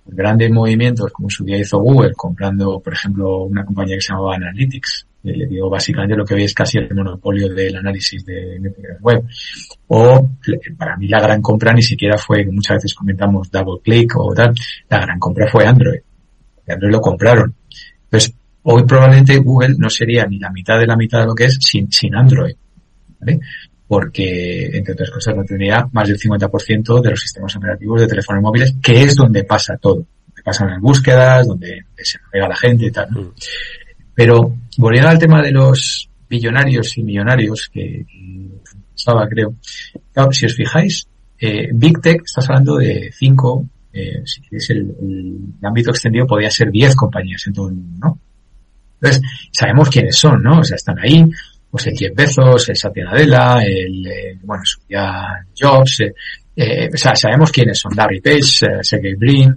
grandes 0.04 0.50
movimientos, 0.50 1.12
como 1.12 1.30
su 1.30 1.44
día 1.44 1.58
hizo 1.58 1.78
Google, 1.78 2.12
comprando, 2.14 2.80
por 2.80 2.92
ejemplo, 2.92 3.44
una 3.44 3.64
compañía 3.64 3.94
que 3.94 4.02
se 4.02 4.12
llamaba 4.12 4.34
Analytics, 4.34 5.06
le 5.22 5.46
digo 5.46 5.68
básicamente 5.68 6.16
lo 6.16 6.24
que 6.24 6.35
hoy 6.35 6.44
es 6.44 6.54
casi 6.54 6.78
el 6.78 6.94
monopolio 6.94 7.52
del 7.52 7.76
análisis 7.76 8.24
de 8.24 8.61
web. 9.00 9.24
O 9.88 10.31
para 10.76 10.96
mí 10.96 11.09
la 11.09 11.20
gran 11.20 11.42
compra 11.42 11.72
ni 11.72 11.83
siquiera 11.83 12.16
fue, 12.16 12.44
muchas 12.46 12.76
veces 12.76 12.94
comentamos 12.94 13.50
double 13.50 13.81
click 13.83 14.16
o 14.16 14.33
tal, 14.33 14.54
la 14.88 15.01
gran 15.01 15.18
compra 15.18 15.49
fue 15.51 15.66
Android. 15.66 16.01
Android 16.68 16.92
lo 16.92 17.01
compraron. 17.01 17.55
Pues 18.09 18.32
hoy 18.62 18.84
probablemente 18.84 19.38
Google 19.38 19.74
no 19.78 19.90
sería 19.90 20.26
ni 20.26 20.38
la 20.38 20.51
mitad 20.51 20.78
de 20.78 20.86
la 20.86 20.97
mitad 20.97 21.20
de 21.20 21.26
lo 21.26 21.34
que 21.34 21.47
es 21.47 21.59
sin, 21.61 21.90
sin 21.90 22.14
Android. 22.14 22.55
¿vale? 23.20 23.40
Porque, 23.86 24.66
entre 24.74 24.92
otras 24.92 25.11
cosas, 25.11 25.34
no 25.34 25.45
tendría 25.45 25.88
más 25.92 26.07
del 26.07 26.18
50% 26.18 27.01
de 27.01 27.11
los 27.11 27.20
sistemas 27.20 27.57
operativos 27.57 28.03
de 28.03 28.07
teléfonos 28.07 28.42
móviles, 28.42 28.74
que 28.82 29.03
es 29.03 29.14
donde 29.14 29.45
pasa 29.45 29.78
todo. 29.78 30.05
Donde 30.26 30.42
pasan 30.45 30.68
las 30.68 30.80
búsquedas, 30.80 31.47
donde 31.47 31.86
se 31.97 32.18
navega 32.18 32.49
la 32.49 32.57
gente 32.57 32.84
y 32.84 32.90
tal. 32.90 33.09
¿no? 33.11 33.32
Pero 34.18 34.52
volviendo 34.78 35.10
al 35.10 35.18
tema 35.20 35.40
de 35.40 35.52
los 35.52 36.10
billonarios 36.28 36.98
y 36.98 37.04
millonarios 37.04 37.70
que, 37.72 38.04
estaba, 38.92 39.28
creo. 39.28 39.54
Si 40.32 40.44
os 40.44 40.56
fijáis, 40.56 41.06
eh, 41.38 41.68
Big 41.72 42.00
Tech, 42.00 42.22
estás 42.24 42.48
hablando 42.48 42.78
de 42.78 43.12
cinco, 43.16 43.64
eh, 43.92 44.20
si 44.24 44.42
es 44.50 44.70
el, 44.70 44.92
ámbito 45.62 45.92
extendido, 45.92 46.26
podría 46.26 46.50
ser 46.50 46.68
diez 46.72 46.96
compañías 46.96 47.46
en 47.46 47.52
todo 47.52 47.68
el 47.68 47.74
mundo, 47.74 47.96
¿no? 48.08 48.18
Entonces, 49.00 49.22
sabemos 49.52 49.88
quiénes 49.88 50.16
son, 50.16 50.42
¿no? 50.42 50.58
O 50.58 50.64
sea, 50.64 50.74
están 50.74 50.98
ahí, 50.98 51.24
pues 51.70 51.86
el 51.86 51.96
Jeff 51.96 52.16
Bezos, 52.16 52.68
el 52.70 52.76
Satya 52.76 53.04
Nadella, 53.04 53.60
el, 53.62 54.04
eh, 54.04 54.38
bueno, 54.42 54.64
ya 54.88 55.46
Jobs, 55.56 56.00
eh, 56.00 56.12
eh, 56.60 56.90
o 56.92 56.96
sea, 56.96 57.14
sabemos 57.14 57.52
quiénes 57.52 57.78
son 57.78 57.92
Larry 57.94 58.20
Page, 58.20 58.82
Sergey 58.82 59.14
Brin, 59.14 59.54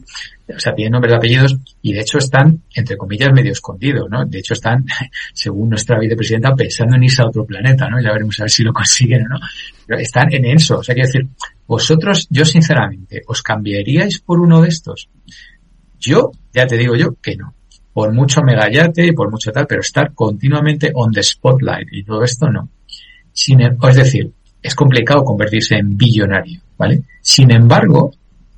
o 0.56 0.60
sea, 0.60 0.74
tienen 0.74 0.94
nombres 0.94 1.14
y 1.14 1.16
apellidos 1.16 1.58
y 1.82 1.94
de 1.94 2.02
hecho 2.02 2.18
están, 2.18 2.62
entre 2.74 2.98
comillas, 2.98 3.32
medio 3.34 3.52
escondidos, 3.52 4.10
¿no? 4.10 4.26
De 4.26 4.40
hecho 4.40 4.54
están, 4.54 4.86
según 5.34 5.70
nuestra 5.70 6.00
vicepresidenta, 6.00 6.56
pensando 6.56 6.96
en 6.96 7.04
irse 7.04 7.22
a 7.22 7.28
otro 7.28 7.46
planeta, 7.46 7.90
¿no? 7.90 8.02
Ya 8.02 8.12
veremos 8.12 8.40
a 8.40 8.44
ver 8.44 8.52
si 8.52 8.64
lo 8.64 8.74
consiguen 8.74 9.26
o 9.26 9.30
no. 9.30 9.40
Pero 9.86 10.00
están 10.00 10.34
en 10.34 10.46
eso, 10.46 10.80
o 10.80 10.84
sea, 10.84 10.96
quiero 10.96 11.08
decir, 11.08 11.28
vosotros, 11.68 12.28
yo 12.30 12.46
sinceramente, 12.46 13.22
¿os 13.28 13.42
cambiaríais 13.42 14.20
por 14.20 14.40
uno 14.40 14.62
de 14.62 14.70
estos? 14.70 15.10
Yo, 16.00 16.32
ya 16.54 16.68
te 16.68 16.78
digo 16.78 16.96
yo, 16.96 17.16
que 17.22 17.36
no. 17.36 17.54
Por 17.94 18.14
mucho 18.14 18.42
megayate 18.42 19.08
y 19.08 19.12
por 19.12 19.30
mucho 19.30 19.52
tal, 19.52 19.68
pero 19.68 19.82
estar 19.82 20.14
continuamente 20.14 20.92
on 20.94 21.12
the 21.12 21.22
spotlight 21.22 21.88
y 21.92 22.04
todo 22.04 22.24
esto 22.24 22.50
no. 22.50 22.70
Sin, 23.34 23.62
es 23.62 23.96
decir, 23.96 24.32
es 24.62 24.76
complicado 24.76 25.24
convertirse 25.24 25.76
en 25.76 25.98
billonario 25.98 26.62
¿vale? 26.82 27.04
Sin 27.22 27.52
embargo, 27.52 28.12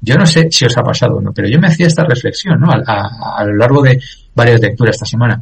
yo 0.05 0.15
no 0.17 0.25
sé 0.25 0.49
si 0.51 0.65
os 0.65 0.77
ha 0.77 0.83
pasado 0.83 1.15
o 1.15 1.21
no, 1.21 1.31
pero 1.31 1.47
yo 1.47 1.59
me 1.59 1.67
hacía 1.67 1.87
esta 1.87 2.03
reflexión, 2.03 2.59
¿no? 2.59 2.67
A, 2.69 3.45
lo 3.45 3.55
largo 3.55 3.81
de 3.81 4.01
varias 4.35 4.59
lecturas 4.59 4.95
esta 4.95 5.05
semana. 5.05 5.41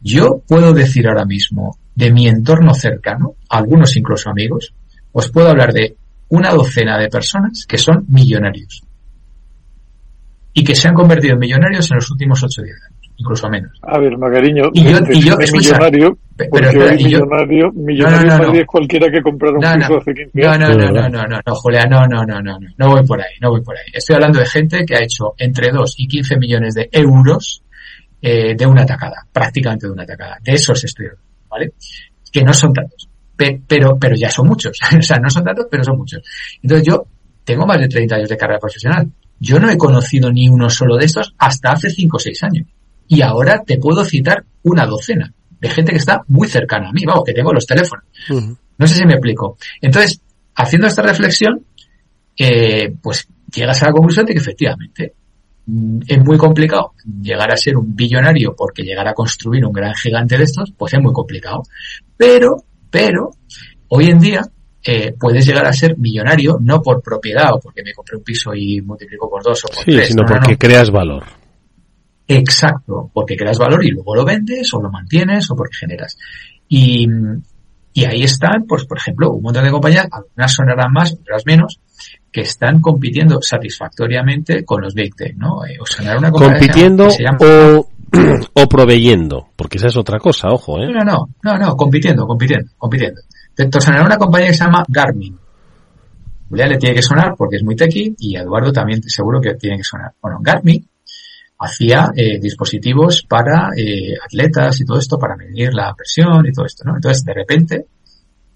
Yo 0.00 0.42
puedo 0.48 0.72
decir 0.72 1.06
ahora 1.06 1.26
mismo 1.26 1.76
de 1.94 2.10
mi 2.10 2.26
entorno 2.26 2.72
cercano, 2.72 3.34
algunos 3.50 3.94
incluso 3.96 4.30
amigos, 4.30 4.72
os 5.12 5.30
puedo 5.30 5.50
hablar 5.50 5.74
de 5.74 5.96
una 6.30 6.50
docena 6.50 6.96
de 6.96 7.10
personas 7.10 7.66
que 7.68 7.76
son 7.76 8.06
millonarios 8.08 8.82
y 10.54 10.64
que 10.64 10.74
se 10.74 10.88
han 10.88 10.94
convertido 10.94 11.34
en 11.34 11.40
millonarios 11.40 11.90
en 11.90 11.96
los 11.96 12.10
últimos 12.10 12.42
ocho 12.42 12.62
días 12.62 12.78
incluso 13.20 13.48
menos. 13.48 13.78
A 13.82 13.98
ver, 13.98 14.16
Magariño, 14.16 14.70
y 14.72 14.84
yo, 14.84 14.98
y 15.10 15.20
yo 15.20 15.36
millonario, 15.36 16.18
pero 16.36 16.70
espera, 16.70 16.94
y 16.94 17.10
yo, 17.10 17.20
millonario, 17.20 17.72
millonario 17.72 18.26
no, 18.26 18.38
no, 18.38 18.52
no, 18.52 18.58
es 18.58 18.66
cualquiera 18.66 19.10
que 19.10 19.22
comprara 19.22 19.54
un 19.54 19.80
piso 19.80 19.98
hace 19.98 20.14
15 20.14 20.46
años. 20.46 20.68
No, 20.70 20.74
no, 20.74 20.90
no, 20.90 21.08
no, 21.08 21.26
no, 21.26 21.40
no, 21.46 21.54
Julia, 21.54 21.84
no, 21.86 22.06
no, 22.06 22.24
no, 22.24 22.40
no, 22.40 22.58
no, 22.58 22.68
no 22.76 22.90
voy 22.90 23.06
por 23.06 23.20
ahí, 23.20 23.34
no 23.40 23.50
voy 23.50 23.60
por 23.60 23.76
ahí. 23.76 23.84
Estoy 23.92 24.14
hablando 24.16 24.38
de 24.38 24.46
gente 24.46 24.84
que 24.86 24.96
ha 24.96 25.02
hecho 25.02 25.34
entre 25.36 25.70
2 25.70 25.94
y 25.98 26.08
15 26.08 26.36
millones 26.38 26.74
de 26.74 26.88
euros 26.92 27.62
eh, 28.22 28.54
de 28.56 28.66
una 28.66 28.82
atacada, 28.82 29.26
prácticamente 29.30 29.86
de 29.86 29.92
una 29.92 30.04
atacada. 30.04 30.38
De 30.42 30.52
esos 30.52 30.82
estoy 30.82 31.06
hablando, 31.06 31.28
¿vale? 31.48 31.72
Que 32.32 32.42
no 32.42 32.54
son 32.54 32.72
tantos, 32.72 33.08
pero, 33.36 33.98
pero 33.98 34.16
ya 34.16 34.30
son 34.30 34.48
muchos. 34.48 34.78
o 34.98 35.02
sea, 35.02 35.18
no 35.18 35.28
son 35.28 35.44
tantos, 35.44 35.66
pero 35.70 35.84
son 35.84 35.98
muchos. 35.98 36.22
Entonces 36.62 36.86
yo 36.86 37.06
tengo 37.44 37.66
más 37.66 37.78
de 37.78 37.88
30 37.88 38.16
años 38.16 38.28
de 38.28 38.36
carrera 38.36 38.58
profesional. 38.58 39.10
Yo 39.38 39.58
no 39.58 39.70
he 39.70 39.76
conocido 39.76 40.30
ni 40.30 40.48
uno 40.48 40.68
solo 40.68 40.96
de 40.96 41.06
estos 41.06 41.34
hasta 41.38 41.72
hace 41.72 41.90
5 41.90 42.16
o 42.16 42.20
6 42.20 42.42
años. 42.44 42.66
Y 43.12 43.22
ahora 43.22 43.64
te 43.66 43.76
puedo 43.76 44.04
citar 44.04 44.44
una 44.62 44.86
docena 44.86 45.34
de 45.60 45.68
gente 45.68 45.90
que 45.90 45.98
está 45.98 46.22
muy 46.28 46.46
cercana 46.46 46.90
a 46.90 46.92
mí, 46.92 47.02
vamos, 47.04 47.24
que 47.26 47.34
tengo 47.34 47.52
los 47.52 47.66
teléfonos. 47.66 48.04
No 48.78 48.86
sé 48.86 48.94
si 48.94 49.04
me 49.04 49.14
explico. 49.14 49.58
Entonces, 49.80 50.20
haciendo 50.54 50.86
esta 50.86 51.02
reflexión, 51.02 51.66
eh, 52.38 52.94
pues 53.02 53.26
llegas 53.52 53.82
a 53.82 53.86
la 53.86 53.92
conclusión 53.92 54.26
de 54.26 54.32
que 54.32 54.38
efectivamente 54.38 55.12
mm, 55.66 56.02
es 56.06 56.24
muy 56.24 56.38
complicado 56.38 56.92
llegar 57.20 57.50
a 57.52 57.56
ser 57.56 57.76
un 57.76 57.96
billonario 57.96 58.54
porque 58.56 58.84
llegar 58.84 59.08
a 59.08 59.12
construir 59.12 59.66
un 59.66 59.72
gran 59.72 59.92
gigante 59.94 60.38
de 60.38 60.44
estos, 60.44 60.72
pues 60.78 60.94
es 60.94 61.00
muy 61.00 61.12
complicado. 61.12 61.64
Pero, 62.16 62.62
pero, 62.90 63.30
hoy 63.88 64.06
en 64.06 64.20
día 64.20 64.42
eh, 64.84 65.16
puedes 65.18 65.44
llegar 65.44 65.66
a 65.66 65.72
ser 65.72 65.98
millonario 65.98 66.58
no 66.60 66.80
por 66.80 67.02
propiedad 67.02 67.54
o 67.54 67.58
porque 67.58 67.82
me 67.82 67.92
compré 67.92 68.18
un 68.18 68.22
piso 68.22 68.54
y 68.54 68.80
multiplico 68.80 69.28
por 69.28 69.42
dos 69.42 69.64
o 69.64 69.68
por 69.68 69.84
sí, 69.84 70.00
sino 70.04 70.24
porque 70.24 70.56
creas 70.56 70.92
valor. 70.92 71.39
Exacto, 72.32 73.10
porque 73.12 73.36
creas 73.36 73.58
valor 73.58 73.84
y 73.84 73.90
luego 73.90 74.14
lo 74.14 74.24
vendes 74.24 74.72
o 74.72 74.80
lo 74.80 74.88
mantienes 74.88 75.50
o 75.50 75.56
porque 75.56 75.74
generas. 75.80 76.16
Y, 76.68 77.04
y 77.92 78.04
ahí 78.04 78.22
están, 78.22 78.66
pues, 78.68 78.84
por 78.84 78.98
ejemplo, 78.98 79.32
un 79.32 79.42
montón 79.42 79.64
de 79.64 79.72
compañías, 79.72 80.06
algunas 80.12 80.52
sonarán 80.52 80.92
más, 80.92 81.12
otras 81.12 81.44
menos, 81.44 81.80
que 82.30 82.42
están 82.42 82.80
compitiendo 82.80 83.42
satisfactoriamente 83.42 84.64
con 84.64 84.80
los 84.80 84.94
Big 84.94 85.16
Tech, 85.16 85.34
¿no? 85.36 85.64
Eh, 85.66 85.76
o 85.80 86.18
una 86.18 86.30
compitiendo 86.30 87.08
o, 87.40 87.88
o 88.54 88.68
proveyendo, 88.68 89.48
porque 89.56 89.78
esa 89.78 89.88
es 89.88 89.96
otra 89.96 90.20
cosa, 90.20 90.50
ojo, 90.52 90.80
¿eh? 90.80 90.86
No, 90.86 91.02
no, 91.02 91.28
no, 91.42 91.58
no, 91.58 91.76
compitiendo, 91.76 92.28
compitiendo, 92.28 92.70
compitiendo. 92.78 93.22
Te 93.56 93.68
sonará 93.80 94.06
una 94.06 94.16
compañía 94.16 94.50
que 94.50 94.54
se 94.54 94.64
llama 94.64 94.84
Garmin. 94.86 95.36
Julia 96.48 96.66
le 96.68 96.78
tiene 96.78 96.94
que 96.94 97.02
sonar 97.02 97.34
porque 97.36 97.56
es 97.56 97.64
muy 97.64 97.74
techy 97.74 98.14
y 98.18 98.36
Eduardo 98.36 98.72
también 98.72 99.02
seguro 99.02 99.40
que 99.40 99.54
tiene 99.54 99.78
que 99.78 99.84
sonar. 99.84 100.12
Bueno, 100.22 100.38
Garmin 100.40 100.88
hacía 101.60 102.10
eh, 102.16 102.38
dispositivos 102.40 103.22
para 103.28 103.70
eh, 103.76 104.14
atletas 104.24 104.80
y 104.80 104.84
todo 104.84 104.98
esto, 104.98 105.18
para 105.18 105.36
medir 105.36 105.74
la 105.74 105.94
presión 105.94 106.46
y 106.46 106.52
todo 106.52 106.64
esto, 106.64 106.84
¿no? 106.84 106.96
Entonces, 106.96 107.24
de 107.24 107.34
repente, 107.34 107.86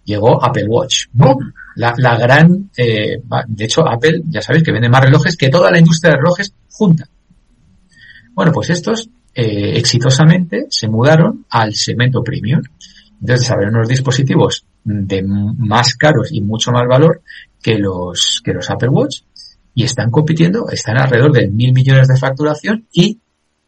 llegó 0.05 0.43
Apple 0.43 0.67
Watch. 0.67 1.07
¡Bum! 1.13 1.53
La, 1.77 2.17
gran, 2.17 2.71
eh, 2.77 3.21
de 3.49 3.65
hecho, 3.65 3.87
Apple, 3.87 4.23
ya 4.27 4.41
sabéis 4.41 4.65
que 4.65 4.73
vende 4.73 4.89
más 4.89 5.05
relojes 5.05 5.37
que 5.37 5.49
toda 5.49 5.71
la 5.71 5.79
industria 5.79 6.13
de 6.13 6.19
relojes 6.19 6.55
junta. 6.71 7.09
Bueno, 8.33 8.53
pues 8.53 8.71
estos 8.71 9.09
eh, 9.35 9.77
exitosamente 9.77 10.67
se 10.71 10.89
mudaron 10.89 11.45
al 11.51 11.75
segmento 11.75 12.23
premium. 12.23 12.63
Entonces, 13.21 13.51
abrieron 13.51 13.77
unos 13.77 13.89
dispositivos 13.89 14.65
de 14.83 15.23
más 15.23 15.95
caros 15.95 16.33
y 16.33 16.41
mucho 16.41 16.71
más 16.71 16.87
valor 16.87 17.23
que 17.63 17.79
los, 17.79 18.41
que 18.45 18.53
los 18.53 18.71
Apple 18.71 18.91
Watch 18.91 19.23
y 19.75 19.85
están 19.85 20.11
compitiendo, 20.11 20.69
están 20.71 20.99
alrededor 20.99 21.33
de 21.33 21.49
mil 21.49 21.73
millones 21.73 22.09
de 22.09 22.17
facturación 22.17 22.87
y 22.93 23.19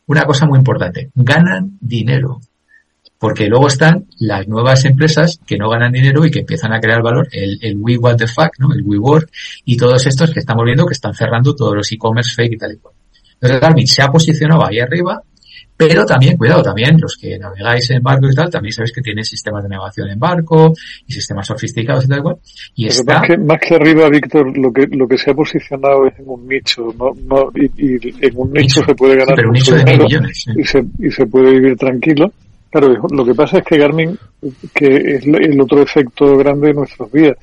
una 0.06 0.24
cosa 0.24 0.46
muy 0.46 0.58
importante, 0.58 1.10
ganan 1.14 1.78
dinero. 1.80 2.40
Porque 3.18 3.46
luego 3.46 3.66
están 3.66 4.06
las 4.18 4.46
nuevas 4.46 4.84
empresas 4.84 5.40
que 5.46 5.56
no 5.56 5.70
ganan 5.70 5.90
dinero 5.90 6.24
y 6.26 6.30
que 6.30 6.40
empiezan 6.40 6.74
a 6.74 6.80
crear 6.80 7.02
valor, 7.02 7.26
el, 7.32 7.58
el 7.62 7.76
We 7.78 7.96
What 7.96 8.16
the 8.16 8.26
Fuck, 8.26 8.58
¿no? 8.58 8.74
El 8.74 8.82
WeWork 8.82 9.30
y 9.64 9.76
todos 9.76 10.06
estos 10.06 10.30
que 10.32 10.40
estamos 10.40 10.64
viendo 10.66 10.84
que 10.84 10.92
están 10.92 11.14
cerrando 11.14 11.54
todos 11.54 11.74
los 11.74 11.90
e-commerce 11.90 12.34
fake 12.34 12.52
y 12.52 12.58
tal 12.58 12.72
y 12.74 12.76
cual. 12.76 12.94
Entonces 13.34 13.60
Garmin 13.60 13.86
se 13.86 14.02
ha 14.02 14.08
posicionado 14.08 14.66
ahí 14.66 14.80
arriba 14.80 15.22
pero 15.76 16.06
también, 16.06 16.36
cuidado, 16.36 16.62
también 16.62 16.98
los 16.98 17.16
que 17.16 17.38
navegáis 17.38 17.90
en 17.90 18.02
barco 18.02 18.30
y 18.30 18.34
tal, 18.34 18.50
también 18.50 18.72
sabéis 18.72 18.92
que 18.92 19.02
tiene 19.02 19.22
sistemas 19.24 19.62
de 19.62 19.68
navegación 19.68 20.08
en 20.08 20.18
barco 20.18 20.72
y 21.06 21.12
sistemas 21.12 21.46
sofisticados 21.46 22.04
y 22.04 22.08
tal 22.08 22.22
cual. 22.22 22.36
Y 22.74 22.86
está... 22.86 23.18
más, 23.18 23.28
que, 23.28 23.36
más 23.36 23.58
que 23.60 23.74
arriba, 23.74 24.08
Víctor, 24.08 24.56
lo 24.56 24.72
que, 24.72 24.86
lo 24.90 25.06
que 25.06 25.18
se 25.18 25.30
ha 25.30 25.34
posicionado 25.34 26.06
es 26.06 26.18
en 26.18 26.28
un 26.28 26.48
nicho, 26.48 26.94
no, 26.98 27.12
no, 27.26 27.50
y, 27.54 27.66
y 27.76 28.26
en 28.26 28.32
un 28.34 28.52
nicho, 28.52 28.82
se 28.84 28.94
puede 28.94 29.16
ganar 29.16 29.36
pero 29.36 29.48
un 29.48 29.54
nicho 29.54 29.74
de 29.74 29.84
mil 29.84 29.98
millones, 29.98 30.46
y, 30.56 30.64
se, 30.64 30.84
y 30.98 31.10
se 31.10 31.26
puede 31.26 31.52
vivir 31.52 31.76
tranquilo. 31.76 32.32
Claro, 32.70 32.94
lo 33.10 33.24
que 33.24 33.34
pasa 33.34 33.58
es 33.58 33.64
que 33.64 33.78
Garmin, 33.78 34.18
que 34.74 34.96
es 34.96 35.24
el 35.24 35.60
otro 35.60 35.82
efecto 35.82 36.36
grande 36.36 36.68
de 36.68 36.74
nuestros 36.74 37.10
días, 37.12 37.36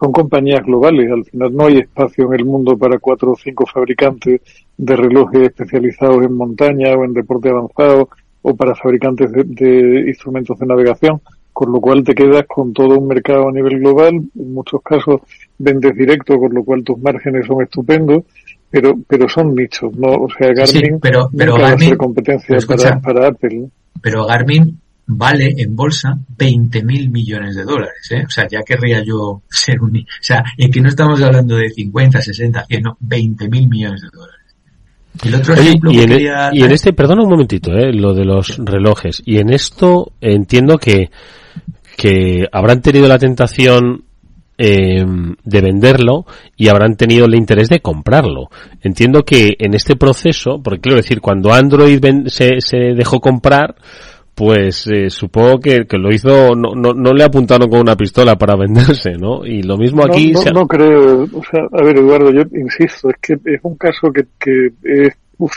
son 0.00 0.12
compañías 0.12 0.64
globales. 0.64 1.12
Al 1.12 1.24
final 1.24 1.54
no 1.54 1.66
hay 1.66 1.78
espacio 1.78 2.26
en 2.26 2.40
el 2.40 2.44
mundo 2.46 2.76
para 2.76 2.98
cuatro 2.98 3.32
o 3.32 3.36
cinco 3.36 3.66
fabricantes 3.66 4.40
de 4.76 4.96
relojes 4.96 5.42
especializados 5.42 6.24
en 6.24 6.34
montaña 6.34 6.94
o 6.96 7.04
en 7.04 7.12
deporte 7.12 7.50
avanzado 7.50 8.08
o 8.42 8.56
para 8.56 8.74
fabricantes 8.74 9.30
de, 9.32 10.04
instrumentos 10.08 10.58
de 10.58 10.66
navegación, 10.66 11.20
con 11.52 11.70
lo 11.72 11.80
cual 11.80 12.02
te 12.02 12.14
quedas 12.14 12.46
con 12.46 12.72
todo 12.72 12.98
un 12.98 13.08
mercado 13.08 13.48
a 13.48 13.52
nivel 13.52 13.80
global. 13.80 14.14
En 14.14 14.54
muchos 14.54 14.80
casos 14.82 15.20
vendes 15.58 15.94
directo, 15.94 16.38
con 16.38 16.54
lo 16.54 16.64
cual 16.64 16.82
tus 16.82 16.98
márgenes 16.98 17.46
son 17.46 17.62
estupendos, 17.62 18.24
pero 18.70 18.94
pero 19.06 19.28
son 19.28 19.54
nichos, 19.54 19.92
¿no? 19.94 20.08
O 20.12 20.28
sea, 20.30 20.54
Garmin 20.54 20.98
pero, 21.00 21.28
pero 21.36 21.56
Garmin, 21.56 21.96
competencia 21.96 22.56
para, 22.66 23.00
para 23.00 23.26
Apple. 23.28 23.68
Pero 24.00 24.24
Garmin 24.24 24.80
vale 25.16 25.54
en 25.56 25.74
bolsa 25.74 26.18
20 26.36 26.82
mil 26.84 27.10
millones 27.10 27.56
de 27.56 27.64
dólares, 27.64 28.10
¿eh? 28.10 28.24
O 28.26 28.30
sea, 28.30 28.46
ya 28.50 28.60
querría 28.62 29.02
yo 29.04 29.42
ser 29.48 29.80
un... 29.80 29.96
O 29.96 30.02
sea, 30.20 30.42
en 30.56 30.70
que 30.70 30.80
no 30.80 30.88
estamos 30.88 31.20
hablando 31.22 31.56
de 31.56 31.70
50, 31.70 32.20
60, 32.20 32.66
100, 32.66 32.82
no, 32.82 32.96
20 33.00 33.48
mil 33.48 33.68
millones 33.68 34.02
de 34.02 34.08
dólares. 34.12 34.40
El 35.24 35.34
otro 35.34 35.54
ejemplo 35.54 35.90
y, 35.92 36.00
en, 36.00 36.12
e- 36.12 36.50
y 36.52 36.62
en 36.62 36.70
este, 36.70 36.92
perdona 36.92 37.24
un 37.24 37.30
momentito, 37.30 37.72
eh, 37.72 37.92
lo 37.92 38.14
de 38.14 38.24
los 38.24 38.56
relojes. 38.58 39.22
Y 39.26 39.38
en 39.38 39.52
esto 39.52 40.12
entiendo 40.20 40.78
que, 40.78 41.10
que 41.96 42.46
habrán 42.52 42.80
tenido 42.80 43.08
la 43.08 43.18
tentación 43.18 44.04
eh, 44.56 45.04
de 45.42 45.60
venderlo 45.60 46.26
y 46.56 46.68
habrán 46.68 46.96
tenido 46.96 47.26
el 47.26 47.34
interés 47.34 47.68
de 47.68 47.80
comprarlo. 47.80 48.50
Entiendo 48.82 49.24
que 49.24 49.56
en 49.58 49.74
este 49.74 49.96
proceso, 49.96 50.60
porque 50.62 50.80
quiero 50.80 50.96
decir, 50.96 51.20
cuando 51.20 51.52
Android 51.52 51.98
se, 52.26 52.60
se 52.60 52.76
dejó 52.94 53.20
comprar, 53.20 53.74
pues 54.40 54.86
eh, 54.86 55.10
supongo 55.10 55.60
que, 55.60 55.84
que 55.84 55.98
lo 55.98 56.10
hizo, 56.10 56.54
no, 56.56 56.74
no, 56.74 56.94
no, 56.94 57.12
le 57.12 57.24
apuntaron 57.24 57.68
con 57.68 57.80
una 57.80 57.94
pistola 57.94 58.36
para 58.36 58.56
venderse, 58.56 59.18
¿no? 59.18 59.44
Y 59.44 59.62
lo 59.62 59.76
mismo 59.76 60.02
aquí... 60.02 60.32
No, 60.32 60.60
no, 60.60 60.66
creo, 60.66 61.24
o 61.24 61.42
sea, 61.44 61.64
a 61.70 61.84
ver 61.84 61.98
Eduardo, 61.98 62.32
yo 62.32 62.44
insisto, 62.58 63.10
es 63.10 63.16
que 63.20 63.34
es 63.34 63.60
un 63.62 63.76
caso 63.76 64.10
que, 64.10 64.24
que 64.38 64.72
es, 64.82 65.14
uf, 65.36 65.52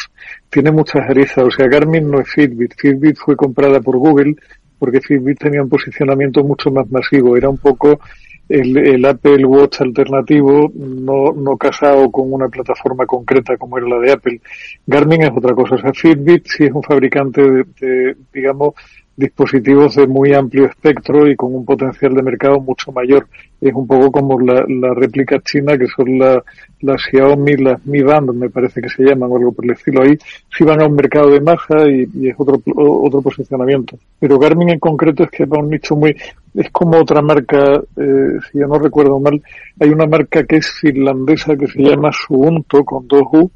tiene 0.50 0.70
muchas 0.72 1.10
aristas, 1.10 1.46
o 1.46 1.52
sea, 1.52 1.70
Garmin 1.70 2.12
no 2.12 2.20
es 2.20 2.30
Fitbit, 2.30 2.74
Fitbit 2.78 3.16
fue 3.16 3.38
comprada 3.38 3.80
por 3.80 3.96
Google 3.96 4.36
porque 4.78 5.00
Fitbit 5.00 5.40
tenía 5.40 5.64
un 5.64 5.70
posicionamiento 5.70 6.44
mucho 6.44 6.70
más 6.70 6.92
masivo, 6.92 7.38
era 7.38 7.48
un 7.48 7.60
poco 7.60 8.02
el, 8.50 8.78
el, 8.78 9.06
Apple 9.06 9.46
Watch 9.46 9.82
alternativo 9.82 10.72
no, 10.76 11.32
no 11.34 11.58
casado 11.58 12.12
con 12.12 12.32
una 12.32 12.50
plataforma 12.50 13.06
concreta 13.06 13.58
como 13.58 13.78
era 13.78 13.88
la 13.88 14.00
de 14.00 14.12
Apple. 14.12 14.42
Garmin 14.86 15.24
es 15.24 15.32
otra 15.36 15.54
cosa. 15.54 15.76
O 15.76 15.78
sea, 15.80 15.94
Fitbit 15.94 16.46
sí 16.48 16.66
es 16.66 16.72
un 16.72 16.84
fabricante 16.84 17.42
de, 17.42 17.66
de 17.80 18.16
digamos, 18.34 18.74
dispositivos 19.16 19.96
de 19.96 20.08
muy 20.08 20.34
amplio 20.34 20.66
espectro 20.66 21.28
y 21.30 21.36
con 21.36 21.54
un 21.54 21.66
potencial 21.66 22.14
de 22.16 22.24
mercado 22.24 22.60
mucho 22.60 22.92
mayor. 22.92 23.28
Es 23.62 23.74
un 23.74 23.88
poco 23.88 24.12
como 24.12 24.40
la, 24.40 24.66
la 24.68 24.94
réplica 24.94 25.40
china 25.40 25.78
que 25.78 25.88
son 25.88 26.18
la, 26.18 26.44
las 26.82 27.02
Xiaomi, 27.02 27.58
las 27.58 27.86
Mi 27.86 28.02
Band, 28.02 28.32
me 28.34 28.50
parece 28.50 28.82
que 28.82 28.90
se 28.90 29.04
llaman 29.04 29.32
o 29.32 29.38
algo 29.38 29.52
por 29.54 29.66
el 29.66 29.72
estilo. 29.72 30.02
Ahí 30.02 30.18
sí 30.56 30.64
van 30.64 30.82
a 30.82 30.88
un 30.88 30.96
mercado 30.96 31.30
de 31.30 31.42
maja 31.42 31.88
y, 31.90 32.08
y 32.14 32.30
es 32.30 32.36
otro, 32.38 32.62
otro 32.76 33.22
posicionamiento. 33.22 33.98
Pero 34.20 34.40
Garmin 34.40 34.70
en 34.70 34.80
concreto 34.80 35.24
es 35.24 35.30
que 35.30 35.46
va 35.46 35.58
a 35.58 35.62
un 35.62 35.70
nicho 35.70 35.96
muy, 35.96 36.16
es 36.56 36.70
como 36.72 37.00
otra 37.00 37.22
marca, 37.22 37.82
eh, 37.98 38.38
si 38.52 38.60
ya 38.60 38.68
no 38.68 38.80
recuerdo 38.80 39.20
mal, 39.20 39.42
hay 39.80 39.90
una 39.90 40.06
marca 40.06 40.44
que 40.44 40.58
es 40.58 40.68
finlandesa 40.82 41.56
que 41.56 41.68
se 41.68 41.82
llama 41.82 42.12
Suunto 42.12 42.84
con 42.84 43.08
dos 43.08 43.24
U, 43.32 43.52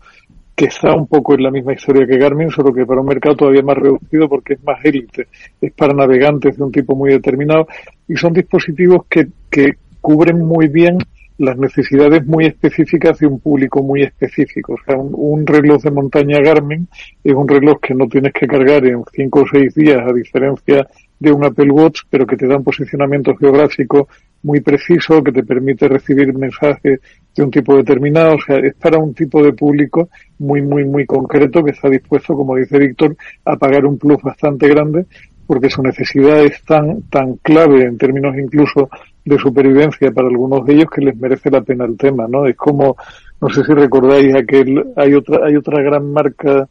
que 0.57 0.65
está 0.65 0.95
un 0.95 1.05
poco 1.05 1.35
en 1.35 1.43
la 1.43 1.51
misma 1.51 1.73
historia 1.73 2.07
que 2.07 2.17
Garmin, 2.17 2.49
solo 2.49 2.73
que 2.73 2.83
para 2.83 3.01
un 3.01 3.05
mercado 3.05 3.35
todavía 3.35 3.61
más 3.61 3.77
reducido 3.77 4.27
porque 4.27 4.53
es 4.53 4.63
más 4.63 4.83
élite, 4.83 5.27
es 5.61 5.71
para 5.73 5.93
navegantes 5.93 6.57
de 6.57 6.63
un 6.63 6.71
tipo 6.71 6.95
muy 6.95 7.11
determinado 7.11 7.67
y 8.07 8.15
son 8.15 8.33
dispositivos 8.33 9.05
que, 9.07 9.27
que 9.51 9.75
cubren 10.01 10.43
muy 10.43 10.67
bien 10.67 10.97
las 11.37 11.59
necesidades 11.59 12.25
muy 12.25 12.47
específicas 12.47 13.19
de 13.19 13.27
un 13.27 13.39
público 13.39 13.83
muy 13.83 14.01
específico. 14.01 14.73
O 14.73 14.77
sea, 14.83 14.97
un, 14.97 15.45
reloj 15.45 15.83
de 15.83 15.91
montaña 15.91 16.39
Garmin 16.39 16.87
es 17.23 17.33
un 17.35 17.47
reloj 17.47 17.79
que 17.79 17.93
no 17.93 18.07
tienes 18.07 18.33
que 18.33 18.47
cargar 18.47 18.83
en 18.87 19.03
cinco 19.13 19.41
o 19.41 19.45
seis 19.47 19.75
días, 19.75 20.01
a 20.03 20.11
diferencia 20.11 20.87
de 21.19 21.31
un 21.31 21.45
Apple 21.45 21.69
Watch, 21.69 22.01
pero 22.09 22.25
que 22.25 22.35
te 22.35 22.47
da 22.47 22.57
un 22.57 22.63
posicionamiento 22.63 23.35
geográfico 23.35 24.07
muy 24.41 24.61
preciso, 24.61 25.23
que 25.23 25.31
te 25.31 25.43
permite 25.43 25.87
recibir 25.87 26.33
mensajes 26.33 26.99
de 27.37 27.43
un 27.43 27.51
tipo 27.51 27.77
determinado, 27.77 28.35
o 28.35 28.41
sea, 28.41 28.57
es 28.57 28.73
para 28.75 28.97
un 28.97 29.13
tipo 29.13 29.43
de 29.43 29.53
público 29.53 30.09
muy, 30.39 30.61
muy, 30.61 30.83
muy 30.83 31.05
concreto 31.05 31.63
que 31.63 31.71
está 31.71 31.89
dispuesto, 31.89 32.35
como 32.35 32.55
dice 32.55 32.79
Víctor, 32.79 33.15
a 33.45 33.55
pagar 33.55 33.85
un 33.85 33.97
plus 33.97 34.21
bastante 34.21 34.67
grande 34.67 35.05
porque 35.45 35.69
su 35.69 35.81
necesidad 35.81 36.43
es 36.43 36.61
tan, 36.63 37.03
tan 37.03 37.37
clave 37.37 37.83
en 37.83 37.97
términos 37.97 38.35
incluso 38.37 38.89
de 39.23 39.37
supervivencia 39.37 40.11
para 40.11 40.27
algunos 40.27 40.65
de 40.65 40.73
ellos 40.73 40.89
que 40.93 41.01
les 41.01 41.15
merece 41.15 41.49
la 41.49 41.61
pena 41.61 41.85
el 41.85 41.97
tema, 41.97 42.27
¿no? 42.27 42.45
Es 42.45 42.57
como, 42.57 42.97
no 43.39 43.49
sé 43.49 43.63
si 43.63 43.73
recordáis 43.73 44.35
aquel, 44.35 44.83
hay 44.95 45.13
otra, 45.13 45.45
hay 45.45 45.55
otra 45.55 45.81
gran 45.81 46.11
marca 46.11 46.67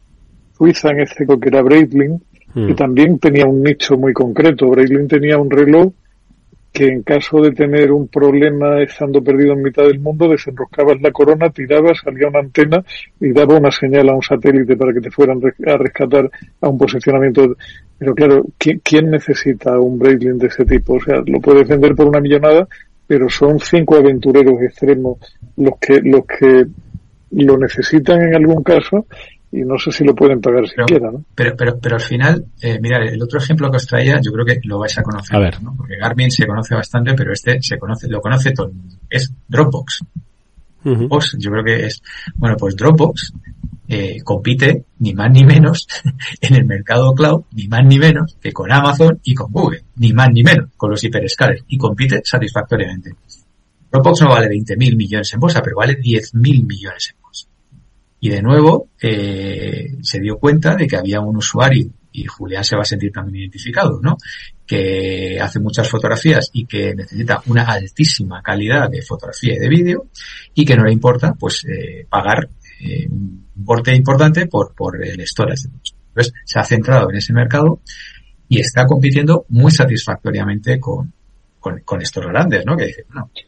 suiza 0.55 0.91
en 0.91 0.99
este 1.01 1.25
que 1.25 1.49
era 1.49 1.61
Breitling, 1.63 2.21
que 2.53 2.73
también 2.73 3.19
tenía 3.19 3.45
un 3.45 3.61
nicho 3.61 3.97
muy 3.97 4.13
concreto. 4.13 4.69
Breitling 4.69 5.07
tenía 5.07 5.37
un 5.37 5.49
reloj 5.49 5.91
que 6.71 6.85
en 6.85 7.01
caso 7.01 7.41
de 7.41 7.51
tener 7.51 7.91
un 7.91 8.07
problema 8.07 8.81
estando 8.81 9.23
perdido 9.23 9.53
en 9.53 9.63
mitad 9.63 9.83
del 9.83 9.99
mundo, 9.99 10.29
desenroscabas 10.29 11.01
la 11.01 11.11
corona, 11.11 11.49
tirabas, 11.49 11.99
salía 12.03 12.27
una 12.27 12.39
antena 12.39 12.83
y 13.19 13.31
daba 13.31 13.57
una 13.57 13.71
señal 13.71 14.09
a 14.09 14.15
un 14.15 14.21
satélite 14.21 14.77
para 14.77 14.93
que 14.93 15.01
te 15.01 15.09
fueran 15.11 15.41
a 15.43 15.77
rescatar 15.77 16.29
a 16.61 16.69
un 16.69 16.77
posicionamiento. 16.77 17.55
Pero 17.97 18.13
claro, 18.13 18.45
¿quién, 18.57 19.09
necesita 19.09 19.79
un 19.79 19.97
Breitling 19.97 20.37
de 20.37 20.47
ese 20.47 20.65
tipo? 20.65 20.95
O 20.95 20.99
sea, 20.99 21.15
lo 21.25 21.39
puedes 21.39 21.67
vender 21.67 21.95
por 21.95 22.07
una 22.07 22.21
millonada, 22.21 22.67
pero 23.07 23.29
son 23.29 23.59
cinco 23.59 23.95
aventureros 23.95 24.61
extremos 24.61 25.17
los 25.55 25.79
que, 25.79 26.01
los 26.01 26.25
que 26.25 26.65
lo 27.31 27.57
necesitan 27.57 28.21
en 28.21 28.35
algún 28.35 28.63
caso 28.63 29.05
y 29.51 29.61
no 29.61 29.77
sé 29.77 29.91
si 29.91 30.03
lo 30.03 30.13
pueden 30.13 30.41
pagar 30.41 30.63
pero, 30.75 30.87
siquiera, 30.87 31.11
¿no? 31.11 31.23
Pero, 31.33 31.55
pero, 31.57 31.79
pero 31.79 31.95
al 31.95 32.01
final, 32.01 32.45
eh, 32.61 32.79
mira, 32.81 32.97
el 32.97 33.21
otro 33.21 33.39
ejemplo 33.39 33.71
que 33.71 33.77
os 33.77 33.87
traía, 33.87 34.19
yo 34.21 34.31
creo 34.31 34.45
que 34.45 34.59
lo 34.63 34.79
vais 34.79 34.97
a 34.97 35.03
conocer, 35.03 35.35
a 35.35 35.39
ver. 35.39 35.61
¿no? 35.63 35.73
Porque 35.75 35.95
Garmin 35.97 36.31
se 36.31 36.45
conoce 36.45 36.75
bastante, 36.75 37.13
pero 37.13 37.31
este 37.31 37.61
se 37.61 37.77
conoce, 37.77 38.07
lo 38.09 38.19
conoce 38.19 38.51
todo 38.51 38.71
Es 39.09 39.33
Dropbox. 39.47 40.01
Uh 40.83 40.89
-huh. 40.89 40.97
Dropbox, 40.97 41.37
yo 41.39 41.51
creo 41.51 41.63
que 41.63 41.85
es, 41.85 42.01
bueno, 42.35 42.57
pues 42.57 42.75
Dropbox 42.75 43.33
eh, 43.87 44.17
compite 44.21 44.83
ni 44.99 45.13
más 45.13 45.31
ni 45.31 45.45
menos 45.45 45.87
en 46.41 46.55
el 46.55 46.65
mercado 46.65 47.13
cloud, 47.13 47.43
ni 47.53 47.67
más 47.69 47.85
ni 47.85 47.97
menos 47.97 48.35
que 48.41 48.51
con 48.51 48.69
Amazon 48.69 49.19
y 49.23 49.33
con 49.33 49.51
Google, 49.51 49.83
ni 49.95 50.11
más 50.11 50.29
ni 50.31 50.43
menos 50.43 50.71
con 50.75 50.91
los 50.91 51.03
hiperescales 51.03 51.63
y 51.69 51.77
compite 51.77 52.21
satisfactoriamente. 52.23 53.15
Dropbox 53.89 54.21
no 54.21 54.29
vale 54.29 54.47
20.000 54.49 54.97
millones 54.97 55.33
en 55.33 55.39
bolsa, 55.39 55.61
pero 55.61 55.77
vale 55.77 55.97
10.000 55.97 56.67
millones 56.67 57.13
en 57.13 57.21
bolsa. 57.21 57.26
Y 58.19 58.29
de 58.29 58.41
nuevo 58.41 58.89
eh, 59.01 59.97
se 60.01 60.19
dio 60.19 60.37
cuenta 60.37 60.75
de 60.75 60.87
que 60.87 60.97
había 60.97 61.19
un 61.19 61.37
usuario, 61.37 61.89
y 62.11 62.25
Julián 62.25 62.63
se 62.63 62.75
va 62.75 62.81
a 62.81 62.85
sentir 62.85 63.11
también 63.11 63.43
identificado, 63.43 63.99
¿no? 64.01 64.17
Que 64.65 65.39
hace 65.39 65.59
muchas 65.59 65.87
fotografías 65.87 66.49
y 66.51 66.65
que 66.65 66.95
necesita 66.95 67.41
una 67.45 67.63
altísima 67.63 68.41
calidad 68.41 68.89
de 68.89 69.03
fotografía 69.03 69.53
y 69.53 69.59
de 69.59 69.69
vídeo 69.69 70.07
y 70.55 70.65
que 70.65 70.75
no 70.75 70.83
le 70.83 70.93
importa 70.93 71.33
pues 71.33 71.63
eh, 71.65 72.07
pagar 72.09 72.49
eh, 72.81 73.07
un 73.07 73.47
importe 73.55 73.93
importante 73.95 74.47
por, 74.47 74.73
por 74.73 75.05
el 75.05 75.21
storage. 75.27 75.67
Entonces 76.07 76.33
se 76.43 76.59
ha 76.59 76.63
centrado 76.63 77.09
en 77.11 77.17
ese 77.17 77.33
mercado 77.33 77.81
y 78.49 78.59
está 78.59 78.87
compitiendo 78.87 79.45
muy 79.49 79.71
satisfactoriamente 79.71 80.79
con, 80.79 81.13
con, 81.67 81.79
con, 81.81 82.01
estos 82.01 82.25
grandes, 82.25 82.65
¿no? 82.65 82.77
Que 82.77 82.91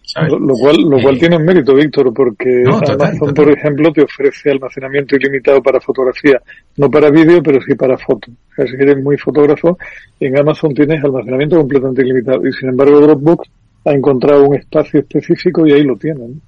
¿sabes? 0.03 0.31
Lo, 0.31 0.39
lo 0.39 0.53
cual, 0.55 0.77
lo 0.81 0.97
eh, 0.97 1.03
cual 1.03 1.17
tiene 1.17 1.37
un 1.37 1.45
mérito, 1.45 1.73
Víctor, 1.73 2.13
porque 2.13 2.63
no, 2.63 2.79
total, 2.79 2.95
Amazon, 2.95 3.19
total. 3.19 3.33
por 3.33 3.57
ejemplo, 3.57 3.93
te 3.93 4.03
ofrece 4.03 4.51
almacenamiento 4.51 5.15
ilimitado 5.15 5.61
para 5.61 5.79
fotografía, 5.79 6.41
no 6.77 6.89
para 6.89 7.09
vídeo, 7.09 7.41
pero 7.41 7.61
sí 7.61 7.75
para 7.75 7.97
foto. 7.97 8.31
O 8.31 8.55
sea, 8.55 8.65
si 8.65 8.75
eres 8.75 9.01
muy 9.01 9.17
fotógrafo, 9.17 9.77
en 10.19 10.37
Amazon 10.37 10.73
tienes 10.73 11.03
almacenamiento 11.03 11.57
completamente 11.57 12.01
ilimitado 12.01 12.45
y 12.45 12.53
sin 12.53 12.69
embargo 12.69 12.99
Dropbox 12.99 13.49
ha 13.85 13.91
encontrado 13.91 14.45
un 14.45 14.55
espacio 14.55 14.99
específico 14.99 15.65
y 15.65 15.71
ahí 15.71 15.83
lo 15.83 15.95
tienen. 15.95 16.41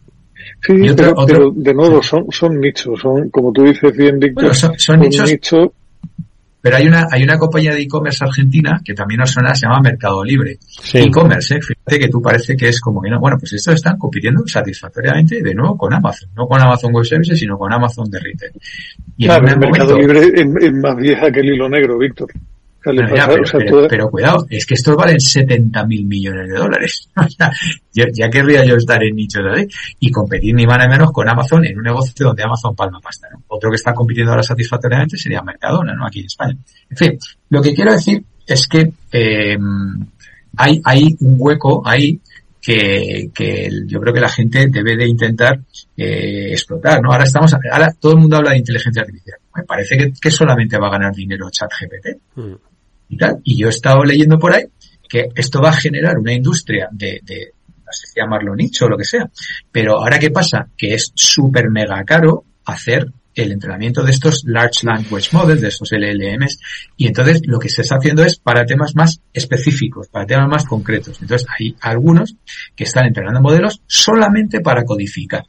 Sí, 0.65 0.73
pero, 0.97 1.13
pero, 1.27 1.51
de 1.51 1.73
nuevo 1.73 2.01
son, 2.01 2.25
son 2.31 2.59
nichos, 2.59 2.99
son, 2.99 3.29
como 3.29 3.53
tú 3.53 3.63
dices 3.63 3.95
bien, 3.95 4.19
Víctor, 4.19 4.45
bueno, 4.45 4.53
son, 4.53 4.77
son 4.77 4.99
nichos, 4.99 5.31
nicho 5.31 5.73
pero 6.61 6.77
hay 6.77 6.87
una, 6.87 7.07
hay 7.09 7.23
una 7.23 7.37
compañía 7.37 7.73
de 7.73 7.81
e-commerce 7.81 8.23
argentina 8.23 8.81
que 8.83 8.93
también 8.93 9.19
nos 9.19 9.31
suena, 9.31 9.55
se 9.55 9.65
llama 9.65 9.79
Mercado 9.81 10.23
Libre. 10.23 10.57
Sí. 10.61 10.99
E-commerce, 10.99 11.55
¿eh? 11.55 11.59
fíjate 11.61 11.99
que 11.99 12.07
tú 12.07 12.21
parece 12.21 12.55
que 12.55 12.69
es 12.69 12.79
como 12.79 13.01
que 13.01 13.09
no. 13.09 13.19
Bueno, 13.19 13.37
pues 13.39 13.53
estos 13.53 13.75
están 13.75 13.97
compitiendo 13.97 14.43
satisfactoriamente 14.45 15.41
de 15.41 15.55
nuevo 15.55 15.75
con 15.75 15.93
Amazon. 15.93 16.29
No 16.35 16.47
con 16.47 16.61
Amazon 16.61 16.93
Web 16.93 17.05
Services, 17.05 17.39
sino 17.39 17.57
con 17.57 17.73
Amazon 17.73 18.09
de 18.09 18.19
Retail. 18.19 18.51
Y 19.17 19.25
claro, 19.25 19.47
el 19.47 19.59
Mercado 19.59 19.95
momento, 19.95 20.13
Libre 20.13 20.19
es, 20.19 20.63
es, 20.63 20.73
más 20.73 20.95
vieja 20.95 21.31
que 21.31 21.39
el 21.39 21.53
hilo 21.53 21.67
negro, 21.67 21.97
Víctor. 21.97 22.29
Ya, 22.83 23.27
pero, 23.27 23.43
pero, 23.51 23.87
pero, 23.87 24.09
cuidado, 24.09 24.47
es 24.49 24.65
que 24.65 24.73
estos 24.73 24.95
valen 24.95 25.19
70 25.19 25.85
mil 25.85 26.03
millones 26.05 26.49
de 26.49 26.57
dólares. 26.57 27.09
ya, 27.93 28.05
ya, 28.11 28.29
querría 28.29 28.65
yo 28.65 28.75
estar 28.75 29.03
en 29.03 29.15
nichos 29.15 29.43
de 29.43 29.67
y 29.99 30.09
competir 30.09 30.55
ni 30.55 30.65
más 30.65 30.79
ni 30.79 30.87
menos 30.87 31.11
con 31.11 31.29
Amazon 31.29 31.63
en 31.63 31.77
un 31.77 31.83
negocio 31.83 32.25
donde 32.25 32.41
Amazon 32.41 32.75
palma 32.75 32.99
pasta. 32.99 33.27
¿no? 33.31 33.43
Otro 33.49 33.69
que 33.69 33.75
está 33.75 33.93
compitiendo 33.93 34.31
ahora 34.31 34.41
satisfactoriamente 34.41 35.15
sería 35.15 35.43
Mercadona, 35.43 35.93
¿no? 35.93 36.07
Aquí 36.07 36.21
en 36.21 36.25
España. 36.25 36.57
En 36.89 36.97
fin, 36.97 37.19
lo 37.49 37.61
que 37.61 37.75
quiero 37.75 37.91
decir 37.91 38.23
es 38.47 38.67
que 38.67 38.91
eh, 39.11 39.57
hay, 40.57 40.81
hay 40.83 41.15
un 41.19 41.35
hueco 41.37 41.83
ahí 41.85 42.19
que, 42.59 43.29
que 43.33 43.69
yo 43.85 43.99
creo 44.01 44.13
que 44.13 44.21
la 44.21 44.29
gente 44.29 44.67
debe 44.71 44.97
de 44.97 45.07
intentar 45.07 45.59
eh, 45.95 46.49
explotar, 46.51 46.99
¿no? 46.99 47.11
Ahora 47.11 47.25
estamos, 47.25 47.53
ahora 47.53 47.93
todo 47.99 48.13
el 48.13 48.19
mundo 48.19 48.37
habla 48.37 48.51
de 48.51 48.57
inteligencia 48.57 49.03
artificial. 49.03 49.37
Me 49.55 49.63
parece 49.65 49.97
que, 49.97 50.13
que 50.19 50.31
solamente 50.31 50.79
va 50.79 50.87
a 50.87 50.91
ganar 50.91 51.13
dinero 51.13 51.47
ChatGPT. 51.51 52.37
Mm 52.37 52.70
y 53.11 53.17
tal. 53.17 53.39
Y 53.43 53.57
yo 53.57 53.67
he 53.67 53.69
estado 53.69 54.03
leyendo 54.03 54.39
por 54.39 54.53
ahí 54.53 54.63
que 55.07 55.27
esto 55.35 55.61
va 55.61 55.69
a 55.69 55.73
generar 55.73 56.17
una 56.17 56.33
industria 56.33 56.87
de, 56.91 57.19
de 57.23 57.51
no 57.67 57.91
sé 57.91 58.07
si 58.07 58.19
llamarlo 58.19 58.55
nicho 58.55 58.85
o 58.85 58.89
lo 58.89 58.97
que 58.97 59.05
sea. 59.05 59.29
Pero 59.71 59.97
ahora 59.97 60.17
qué 60.17 60.31
pasa? 60.31 60.69
Que 60.75 60.95
es 60.95 61.11
súper 61.13 61.69
mega 61.69 62.03
caro 62.05 62.45
hacer 62.65 63.11
el 63.35 63.51
entrenamiento 63.51 64.03
de 64.03 64.11
estos 64.11 64.43
Large 64.45 64.85
Language 64.85 65.29
Models, 65.31 65.61
de 65.61 65.67
estos 65.67 65.91
LLMs, 65.91 66.59
y 66.97 67.07
entonces 67.07 67.41
lo 67.45 67.59
que 67.59 67.69
se 67.69 67.81
está 67.81 67.95
haciendo 67.95 68.23
es 68.23 68.37
para 68.37 68.65
temas 68.65 68.95
más 68.95 69.21
específicos, 69.33 70.07
para 70.09 70.25
temas 70.25 70.49
más 70.49 70.65
concretos. 70.65 71.17
Entonces 71.21 71.47
hay 71.57 71.75
algunos 71.81 72.35
que 72.75 72.83
están 72.83 73.05
entrenando 73.05 73.41
modelos 73.41 73.81
solamente 73.87 74.59
para 74.61 74.83
codificar. 74.83 75.45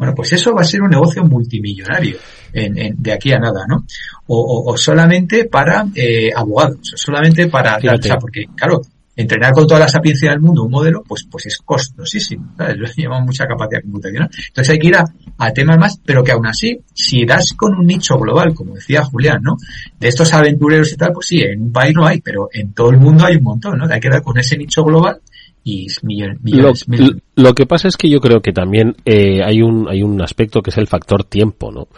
Bueno, 0.00 0.14
pues 0.14 0.32
eso 0.32 0.54
va 0.54 0.62
a 0.62 0.64
ser 0.64 0.80
un 0.80 0.88
negocio 0.88 1.22
multimillonario 1.24 2.16
en, 2.54 2.94
de 2.96 3.12
aquí 3.12 3.34
a 3.34 3.38
nada, 3.38 3.66
¿no? 3.68 3.84
O, 4.28 4.74
solamente 4.74 5.44
para 5.44 5.88
eh, 5.94 6.30
abogados, 6.34 6.94
solamente 6.96 7.48
para... 7.48 7.78
porque, 8.18 8.46
claro, 8.56 8.80
entrenar 9.14 9.52
con 9.52 9.66
toda 9.66 9.80
la 9.80 9.88
sapiencia 9.88 10.30
del 10.30 10.40
mundo 10.40 10.62
un 10.62 10.70
modelo, 10.70 11.02
pues, 11.06 11.26
pues 11.30 11.44
es 11.44 11.58
costosísimo, 11.58 12.54
¿sabes? 12.56 12.78
Lleva 12.96 13.20
mucha 13.20 13.46
capacidad 13.46 13.82
computacional. 13.82 14.30
Entonces 14.48 14.72
hay 14.72 14.78
que 14.78 14.86
ir 14.86 14.96
a, 14.96 15.52
temas 15.52 15.76
más, 15.76 16.00
pero 16.02 16.24
que 16.24 16.32
aún 16.32 16.46
así, 16.46 16.80
si 16.94 17.26
das 17.26 17.52
con 17.52 17.74
un 17.74 17.86
nicho 17.86 18.16
global, 18.16 18.54
como 18.54 18.76
decía 18.76 19.04
Julián, 19.04 19.42
¿no? 19.42 19.58
De 19.98 20.08
estos 20.08 20.32
aventureros 20.32 20.90
y 20.92 20.96
tal, 20.96 21.12
pues 21.12 21.26
sí, 21.26 21.42
en 21.42 21.60
un 21.60 21.72
país 21.72 21.92
no 21.94 22.06
hay, 22.06 22.22
pero 22.22 22.48
en 22.54 22.72
todo 22.72 22.88
el 22.88 22.96
mundo 22.96 23.26
hay 23.26 23.36
un 23.36 23.44
montón, 23.44 23.76
¿no? 23.76 23.84
Hay 23.84 24.00
que 24.00 24.08
dar 24.08 24.22
con 24.22 24.38
ese 24.38 24.56
nicho 24.56 24.82
global 24.82 25.20
y 25.62 25.86
millones, 26.02 26.86
lo, 27.34 27.54
que 27.54 27.66
pasa 27.66 27.88
es 27.88 27.96
que 27.96 28.08
yo 28.08 28.20
creo 28.20 28.40
que 28.40 28.52
también 28.52 28.96
eh, 29.04 29.42
hay 29.44 29.60
un 29.60 29.88
hay 29.88 30.02
un 30.02 30.20
aspecto 30.22 30.62
que 30.62 30.70
es 30.70 30.78
el 30.78 30.86
factor 30.86 31.24
tiempo, 31.24 31.70
¿no? 31.70 31.88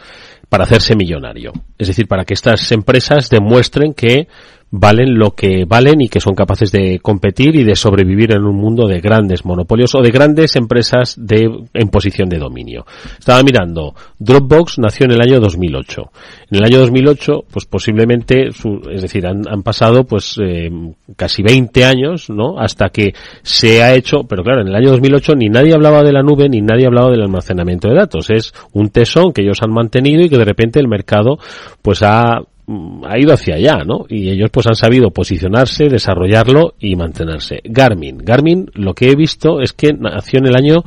Para 0.48 0.64
hacerse 0.64 0.96
millonario. 0.96 1.52
Es 1.78 1.88
decir, 1.88 2.08
para 2.08 2.24
que 2.24 2.34
estas 2.34 2.72
empresas 2.72 3.30
demuestren 3.30 3.94
que 3.94 4.26
valen 4.72 5.18
lo 5.18 5.32
que 5.32 5.66
valen 5.66 6.00
y 6.00 6.08
que 6.08 6.18
son 6.18 6.34
capaces 6.34 6.72
de 6.72 6.98
competir 7.00 7.54
y 7.56 7.62
de 7.62 7.76
sobrevivir 7.76 8.34
en 8.34 8.44
un 8.44 8.56
mundo 8.56 8.88
de 8.88 9.00
grandes 9.00 9.44
monopolios 9.44 9.94
o 9.94 10.00
de 10.00 10.10
grandes 10.10 10.56
empresas 10.56 11.14
de, 11.18 11.46
en 11.74 11.88
posición 11.88 12.30
de 12.30 12.38
dominio. 12.38 12.86
Estaba 13.18 13.42
mirando, 13.42 13.94
Dropbox 14.18 14.78
nació 14.78 15.04
en 15.04 15.12
el 15.12 15.20
año 15.20 15.40
2008. 15.40 16.02
En 16.50 16.58
el 16.58 16.64
año 16.64 16.78
2008, 16.78 17.44
pues 17.52 17.66
posiblemente, 17.66 18.48
es 18.48 19.02
decir, 19.02 19.26
han, 19.26 19.62
pasado 19.62 20.04
pues 20.04 20.38
eh, 20.42 20.70
casi 21.16 21.42
20 21.42 21.84
años, 21.84 22.30
¿no? 22.30 22.58
Hasta 22.58 22.88
que 22.88 23.12
se 23.42 23.82
ha 23.82 23.94
hecho, 23.94 24.24
pero 24.26 24.42
claro, 24.42 24.62
en 24.62 24.68
el 24.68 24.74
año 24.74 24.90
2008 24.90 25.34
ni 25.36 25.50
nadie 25.50 25.74
hablaba 25.74 26.02
de 26.02 26.12
la 26.12 26.22
nube 26.22 26.48
ni 26.48 26.62
nadie 26.62 26.86
hablaba 26.86 27.10
del 27.10 27.20
almacenamiento 27.20 27.88
de 27.88 27.94
datos. 27.94 28.30
Es 28.30 28.54
un 28.72 28.88
tesón 28.88 29.32
que 29.34 29.42
ellos 29.42 29.62
han 29.62 29.70
mantenido 29.70 30.22
y 30.22 30.30
que 30.30 30.38
de 30.38 30.44
repente 30.46 30.80
el 30.80 30.88
mercado 30.88 31.38
pues 31.82 32.02
ha 32.02 32.40
ha 32.68 33.18
ido 33.18 33.32
hacia 33.32 33.56
allá, 33.56 33.78
¿no? 33.84 34.06
Y 34.08 34.30
ellos 34.30 34.50
pues 34.52 34.66
han 34.66 34.76
sabido 34.76 35.10
posicionarse, 35.10 35.88
desarrollarlo 35.88 36.74
y 36.78 36.96
mantenerse. 36.96 37.60
Garmin. 37.64 38.18
Garmin, 38.18 38.70
lo 38.74 38.94
que 38.94 39.10
he 39.10 39.16
visto 39.16 39.60
es 39.60 39.72
que 39.72 39.92
nació 39.92 40.38
en 40.38 40.46
el 40.46 40.56
año 40.56 40.84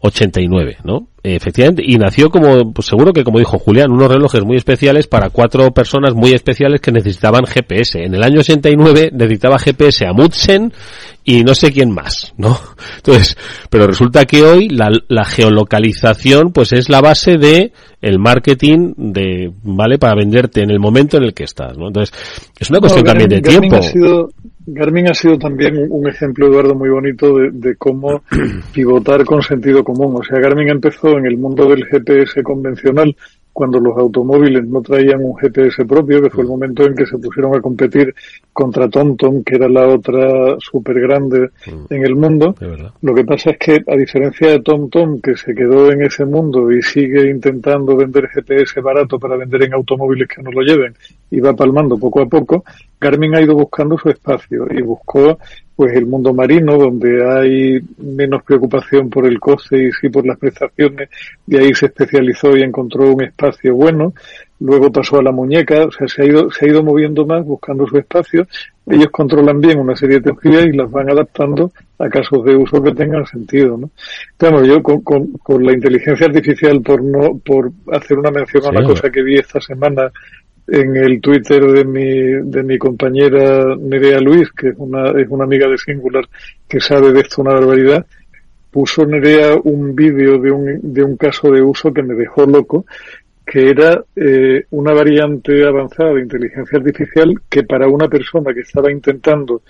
89, 0.00 0.78
¿no? 0.84 1.08
Efectivamente, 1.22 1.82
y 1.86 1.96
nació 1.96 2.30
como, 2.30 2.72
pues 2.72 2.86
seguro 2.86 3.12
que 3.12 3.24
como 3.24 3.38
dijo 3.38 3.58
Julián, 3.58 3.90
unos 3.90 4.10
relojes 4.10 4.42
muy 4.42 4.56
especiales 4.56 5.06
para 5.06 5.28
cuatro 5.28 5.70
personas 5.72 6.14
muy 6.14 6.32
especiales 6.32 6.80
que 6.80 6.92
necesitaban 6.92 7.44
GPS. 7.44 8.02
En 8.02 8.14
el 8.14 8.22
año 8.22 8.40
89 8.40 9.10
necesitaba 9.12 9.58
GPS 9.58 10.06
a 10.06 10.14
Mutsen 10.14 10.72
y 11.22 11.44
no 11.44 11.54
sé 11.54 11.70
quién 11.72 11.90
más, 11.90 12.32
¿no? 12.38 12.58
Entonces, 12.96 13.36
pero 13.68 13.86
resulta 13.86 14.24
que 14.24 14.42
hoy 14.42 14.70
la, 14.70 14.88
la 15.08 15.26
geolocalización 15.26 16.52
pues 16.52 16.72
es 16.72 16.88
la 16.88 17.02
base 17.02 17.36
de 17.36 17.72
el 18.00 18.18
marketing 18.18 18.94
de, 18.96 19.52
¿vale? 19.62 19.98
Para 19.98 20.14
venderte 20.14 20.62
en 20.62 20.70
el 20.70 20.80
momento 20.80 21.18
en 21.18 21.24
el 21.24 21.34
que 21.34 21.44
estás, 21.44 21.76
¿no? 21.76 21.88
Entonces, 21.88 22.16
es 22.58 22.70
una 22.70 22.80
cuestión 22.80 23.04
también 23.04 23.28
de 23.28 23.42
tiempo. 23.42 23.78
Garmin 24.72 25.08
ha 25.08 25.14
sido 25.14 25.38
también 25.38 25.86
un 25.90 26.08
ejemplo, 26.08 26.46
Eduardo, 26.46 26.74
muy 26.74 26.90
bonito 26.90 27.36
de, 27.36 27.50
de, 27.52 27.76
cómo 27.76 28.22
pivotar 28.72 29.24
con 29.24 29.42
sentido 29.42 29.82
común. 29.82 30.16
O 30.16 30.22
sea, 30.22 30.38
Garmin 30.38 30.68
empezó 30.68 31.18
en 31.18 31.26
el 31.26 31.36
mundo 31.36 31.68
del 31.68 31.84
GPS 31.86 32.42
convencional 32.42 33.14
cuando 33.52 33.80
los 33.80 33.96
automóviles 33.96 34.64
no 34.66 34.80
traían 34.80 35.24
un 35.24 35.36
GPS 35.36 35.84
propio, 35.84 36.22
que 36.22 36.30
fue 36.30 36.44
el 36.44 36.48
momento 36.48 36.84
en 36.84 36.94
que 36.94 37.06
se 37.06 37.18
pusieron 37.18 37.54
a 37.54 37.60
competir 37.60 38.14
contra 38.52 38.88
TomTom, 38.88 39.42
que 39.42 39.56
era 39.56 39.68
la 39.68 39.88
otra 39.88 40.56
súper 40.58 41.00
grande 41.00 41.50
mm. 41.66 41.92
en 41.92 42.06
el 42.06 42.16
mundo. 42.16 42.54
Lo 43.02 43.14
que 43.14 43.24
pasa 43.24 43.50
es 43.50 43.58
que, 43.58 43.82
a 43.86 43.96
diferencia 43.96 44.50
de 44.50 44.60
TomTom, 44.60 45.20
que 45.20 45.36
se 45.36 45.54
quedó 45.54 45.90
en 45.90 46.02
ese 46.02 46.24
mundo 46.24 46.70
y 46.70 46.82
sigue 46.82 47.30
intentando 47.30 47.96
vender 47.96 48.28
GPS 48.28 48.80
barato 48.80 49.18
para 49.18 49.36
vender 49.36 49.64
en 49.64 49.74
automóviles 49.74 50.28
que 50.28 50.42
no 50.42 50.50
lo 50.50 50.62
lleven 50.62 50.94
y 51.30 51.40
va 51.40 51.54
palmando 51.54 51.98
poco 51.98 52.20
a 52.20 52.26
poco, 52.26 52.64
Garmin 53.00 53.34
ha 53.34 53.40
ido 53.40 53.54
buscando 53.54 53.96
su 53.98 54.10
espacio 54.10 54.66
y 54.70 54.82
buscó 54.82 55.38
pues 55.80 55.96
el 55.96 56.04
mundo 56.04 56.34
marino 56.34 56.76
donde 56.76 57.26
hay 57.26 57.80
menos 57.96 58.42
preocupación 58.42 59.08
por 59.08 59.26
el 59.26 59.40
coste 59.40 59.82
y 59.84 59.92
sí 59.92 60.10
por 60.10 60.26
las 60.26 60.36
prestaciones. 60.38 61.08
Y 61.46 61.56
ahí 61.56 61.72
se 61.72 61.86
especializó 61.86 62.54
y 62.54 62.60
encontró 62.60 63.10
un 63.10 63.24
espacio 63.24 63.74
bueno. 63.74 64.12
Luego 64.58 64.92
pasó 64.92 65.20
a 65.20 65.22
la 65.22 65.32
muñeca. 65.32 65.86
O 65.86 65.90
sea 65.90 66.06
se 66.06 66.20
ha 66.20 66.26
ido 66.26 66.50
se 66.50 66.66
ha 66.66 66.68
ido 66.68 66.82
moviendo 66.82 67.24
más 67.24 67.46
buscando 67.46 67.86
su 67.86 67.96
espacio. 67.96 68.46
Ellos 68.86 69.08
controlan 69.10 69.58
bien 69.58 69.78
una 69.78 69.96
serie 69.96 70.16
de 70.16 70.24
tecnologías 70.24 70.66
y 70.66 70.76
las 70.76 70.90
van 70.90 71.08
adaptando 71.08 71.72
a 71.98 72.10
casos 72.10 72.44
de 72.44 72.56
uso 72.56 72.82
que 72.82 72.92
tengan 72.92 73.24
sentido 73.26 73.76
no 73.76 73.90
claro 74.38 74.64
yo 74.64 74.82
con, 74.82 75.02
con, 75.02 75.64
la 75.64 75.72
inteligencia 75.72 76.26
artificial 76.26 76.80
por 76.80 77.02
no 77.04 77.38
por 77.44 77.70
hacer 77.92 78.18
una 78.18 78.30
mención 78.30 78.64
a 78.64 78.70
una 78.70 78.82
cosa 78.82 79.10
que 79.10 79.22
vi 79.22 79.36
esta 79.36 79.60
semana 79.60 80.10
en 80.70 80.96
el 80.96 81.20
Twitter 81.20 81.62
de 81.64 81.84
mi, 81.84 82.50
de 82.50 82.62
mi 82.62 82.78
compañera 82.78 83.76
Nerea 83.76 84.20
Luis, 84.20 84.50
que 84.52 84.68
es 84.68 84.74
una, 84.78 85.10
es 85.20 85.28
una 85.28 85.44
amiga 85.44 85.68
de 85.68 85.76
Singular 85.76 86.24
que 86.68 86.80
sabe 86.80 87.12
de 87.12 87.20
esto 87.20 87.42
una 87.42 87.54
barbaridad, 87.54 88.06
puso 88.70 89.04
Nerea 89.04 89.56
un 89.64 89.94
vídeo 89.94 90.38
de 90.38 90.50
un, 90.52 90.80
de 90.82 91.02
un 91.02 91.16
caso 91.16 91.50
de 91.50 91.60
uso 91.60 91.92
que 91.92 92.02
me 92.02 92.14
dejó 92.14 92.46
loco, 92.46 92.86
que 93.44 93.68
era 93.68 94.04
eh, 94.14 94.64
una 94.70 94.92
variante 94.92 95.66
avanzada 95.66 96.14
de 96.14 96.22
inteligencia 96.22 96.78
artificial 96.78 97.34
que 97.48 97.64
para 97.64 97.88
una 97.88 98.08
persona 98.08 98.54
que 98.54 98.60
estaba 98.60 98.92
intentando 98.92 99.62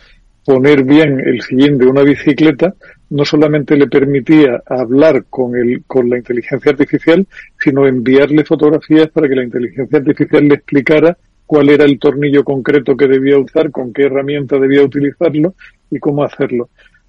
poner 0.44 0.84
bien 0.84 1.18
el 1.20 1.40
sillín 1.40 1.78
de 1.78 1.86
una 1.86 2.02
bicicleta 2.02 2.74
no 3.10 3.24
solamente 3.24 3.76
le 3.76 3.88
permitía 3.88 4.62
hablar 4.66 5.24
con 5.28 5.56
el, 5.56 5.82
con 5.86 6.08
la 6.08 6.16
inteligencia 6.16 6.72
artificial, 6.72 7.26
sino 7.58 7.86
enviarle 7.86 8.44
fotografías 8.44 9.10
para 9.10 9.28
que 9.28 9.34
la 9.34 9.44
inteligencia 9.44 9.98
artificial 9.98 10.46
le 10.46 10.54
explicara 10.54 11.16
cuál 11.44 11.68
era 11.70 11.84
el 11.84 11.98
tornillo 11.98 12.44
concreto 12.44 12.96
que 12.96 13.08
debía 13.08 13.36
usar, 13.36 13.72
con 13.72 13.92
qué 13.92 14.04
herramienta 14.04 14.58
debía 14.58 14.84
utilizarlo 14.84 15.54
y 15.90 15.98
cómo 15.98 16.22
hacerlo. 16.22 16.68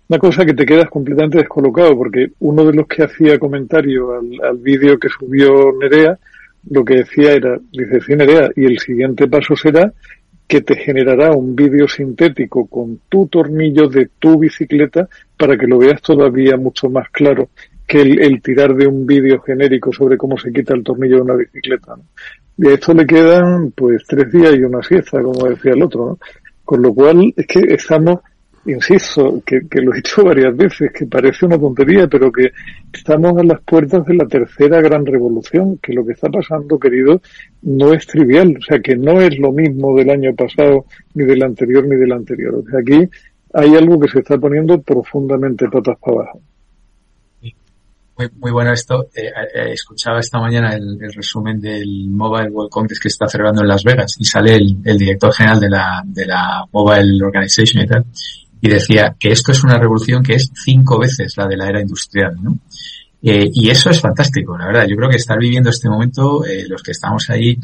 Una 0.09 0.17
cosa 0.17 0.43
que 0.43 0.55
te 0.55 0.65
quedas 0.65 0.89
completamente 0.89 1.37
descolocado, 1.37 1.95
porque 1.95 2.31
uno 2.39 2.65
de 2.65 2.73
los 2.73 2.87
que 2.87 3.03
hacía 3.03 3.37
comentario 3.37 4.13
al, 4.13 4.31
al 4.43 4.57
vídeo 4.57 4.97
que 4.97 5.07
subió 5.07 5.71
Nerea, 5.79 6.17
lo 6.69 6.83
que 6.83 6.95
decía 6.95 7.33
era, 7.33 7.59
dice, 7.71 8.01
sí 8.01 8.15
Nerea, 8.15 8.49
y 8.55 8.65
el 8.65 8.79
siguiente 8.79 9.27
paso 9.27 9.55
será 9.55 9.93
que 10.51 10.59
te 10.59 10.75
generará 10.75 11.31
un 11.31 11.55
vídeo 11.55 11.87
sintético 11.87 12.65
con 12.65 12.99
tu 13.07 13.25
tornillo 13.27 13.87
de 13.87 14.09
tu 14.19 14.37
bicicleta 14.37 15.07
para 15.37 15.57
que 15.57 15.65
lo 15.65 15.77
veas 15.77 16.01
todavía 16.01 16.57
mucho 16.57 16.89
más 16.89 17.09
claro 17.09 17.51
que 17.87 18.01
el, 18.01 18.41
tirar 18.41 18.75
de 18.75 18.85
un 18.85 19.05
vídeo 19.05 19.39
genérico 19.39 19.93
sobre 19.93 20.17
cómo 20.17 20.37
se 20.37 20.51
quita 20.51 20.73
el 20.73 20.83
tornillo 20.83 21.15
de 21.15 21.21
una 21.21 21.35
bicicleta. 21.35 21.95
Y 22.57 22.67
a 22.67 22.73
esto 22.73 22.93
le 22.93 23.05
quedan 23.05 23.71
pues 23.71 24.03
tres 24.05 24.29
días 24.29 24.53
y 24.53 24.63
una 24.63 24.83
siesta, 24.83 25.21
como 25.21 25.47
decía 25.47 25.71
el 25.71 25.83
otro. 25.83 26.05
¿no? 26.05 26.19
Con 26.65 26.81
lo 26.81 26.93
cual 26.93 27.33
es 27.33 27.47
que 27.47 27.73
estamos 27.73 28.19
insisto, 28.65 29.41
que, 29.45 29.61
lo 29.81 29.93
he 29.93 29.97
dicho 29.97 30.23
varias 30.25 30.55
veces, 30.55 30.91
que 30.93 31.05
parece 31.05 31.45
una 31.45 31.57
tontería, 31.57 32.07
pero 32.07 32.31
que 32.31 32.51
estamos 32.91 33.37
a 33.37 33.43
las 33.43 33.61
puertas 33.61 34.05
de 34.05 34.15
la 34.15 34.27
tercera 34.27 34.81
gran 34.81 35.05
revolución, 35.05 35.77
que 35.77 35.93
lo 35.93 36.05
que 36.05 36.13
está 36.13 36.29
pasando, 36.29 36.79
querido, 36.79 37.21
no 37.63 37.93
es 37.93 38.05
trivial, 38.05 38.55
o 38.57 38.61
sea, 38.61 38.79
que 38.79 38.95
no 38.95 39.21
es 39.21 39.37
lo 39.39 39.51
mismo 39.51 39.95
del 39.95 40.09
año 40.09 40.35
pasado, 40.35 40.85
ni 41.13 41.25
del 41.25 41.43
anterior, 41.43 41.87
ni 41.87 41.95
del 41.95 42.11
anterior. 42.11 42.55
O 42.55 42.69
sea, 42.69 42.79
aquí 42.79 43.09
hay 43.53 43.75
algo 43.75 43.99
que 43.99 44.09
se 44.09 44.19
está 44.19 44.37
poniendo 44.37 44.79
profundamente 44.81 45.67
patas 45.67 45.97
para 45.99 46.17
abajo. 46.17 46.41
Muy, 48.17 48.29
muy 48.39 48.51
bueno 48.51 48.73
esto. 48.73 49.07
Eh, 49.15 49.31
eh, 49.55 49.71
escuchaba 49.71 50.19
esta 50.19 50.39
mañana 50.39 50.75
el, 50.75 50.99
resumen 51.11 51.59
del 51.59 52.07
Mobile 52.09 52.51
World 52.51 52.69
Congress 52.69 52.99
que 52.99 53.09
se 53.09 53.13
está 53.13 53.27
celebrando 53.27 53.61
en 53.61 53.69
Las 53.69 53.83
Vegas 53.83 54.15
y 54.19 54.25
sale 54.25 54.55
el, 54.55 54.77
el 54.83 54.97
director 54.97 55.33
general 55.33 55.59
de 55.59 55.69
la, 55.69 56.03
de 56.05 56.25
la 56.27 56.65
Mobile 56.71 57.25
Organization 57.25 57.83
y 57.83 57.87
tal 57.87 58.05
y 58.61 58.69
decía 58.69 59.15
que 59.19 59.31
esto 59.31 59.51
es 59.51 59.63
una 59.63 59.77
revolución 59.77 60.23
que 60.23 60.35
es 60.35 60.51
cinco 60.53 60.99
veces 60.99 61.35
la 61.35 61.47
de 61.47 61.57
la 61.57 61.67
era 61.67 61.81
industrial, 61.81 62.35
¿no? 62.41 62.59
Eh, 63.23 63.49
y 63.53 63.69
eso 63.69 63.91
es 63.91 63.99
fantástico, 63.99 64.57
la 64.57 64.65
verdad. 64.67 64.87
Yo 64.87 64.95
creo 64.95 65.09
que 65.09 65.17
estar 65.17 65.37
viviendo 65.37 65.69
este 65.69 65.89
momento, 65.89 66.43
eh, 66.43 66.65
los 66.67 66.81
que 66.81 66.91
estamos 66.91 67.29
ahí 67.29 67.57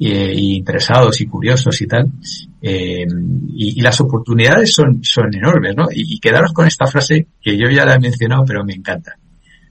eh, 0.00 0.32
interesados 0.34 1.20
y 1.20 1.26
curiosos 1.26 1.80
y 1.82 1.86
tal, 1.86 2.10
y, 2.62 3.78
y, 3.78 3.80
las 3.80 4.00
oportunidades 4.00 4.72
son, 4.72 5.00
son 5.02 5.34
enormes, 5.34 5.76
¿no? 5.76 5.88
Y, 5.92 6.14
y, 6.14 6.18
quedaros 6.18 6.52
con 6.52 6.66
esta 6.66 6.86
frase 6.86 7.26
que 7.42 7.58
yo 7.58 7.68
ya 7.68 7.84
la 7.84 7.94
he 7.94 7.98
mencionado, 7.98 8.44
pero 8.46 8.64
me 8.64 8.72
encanta. 8.72 9.16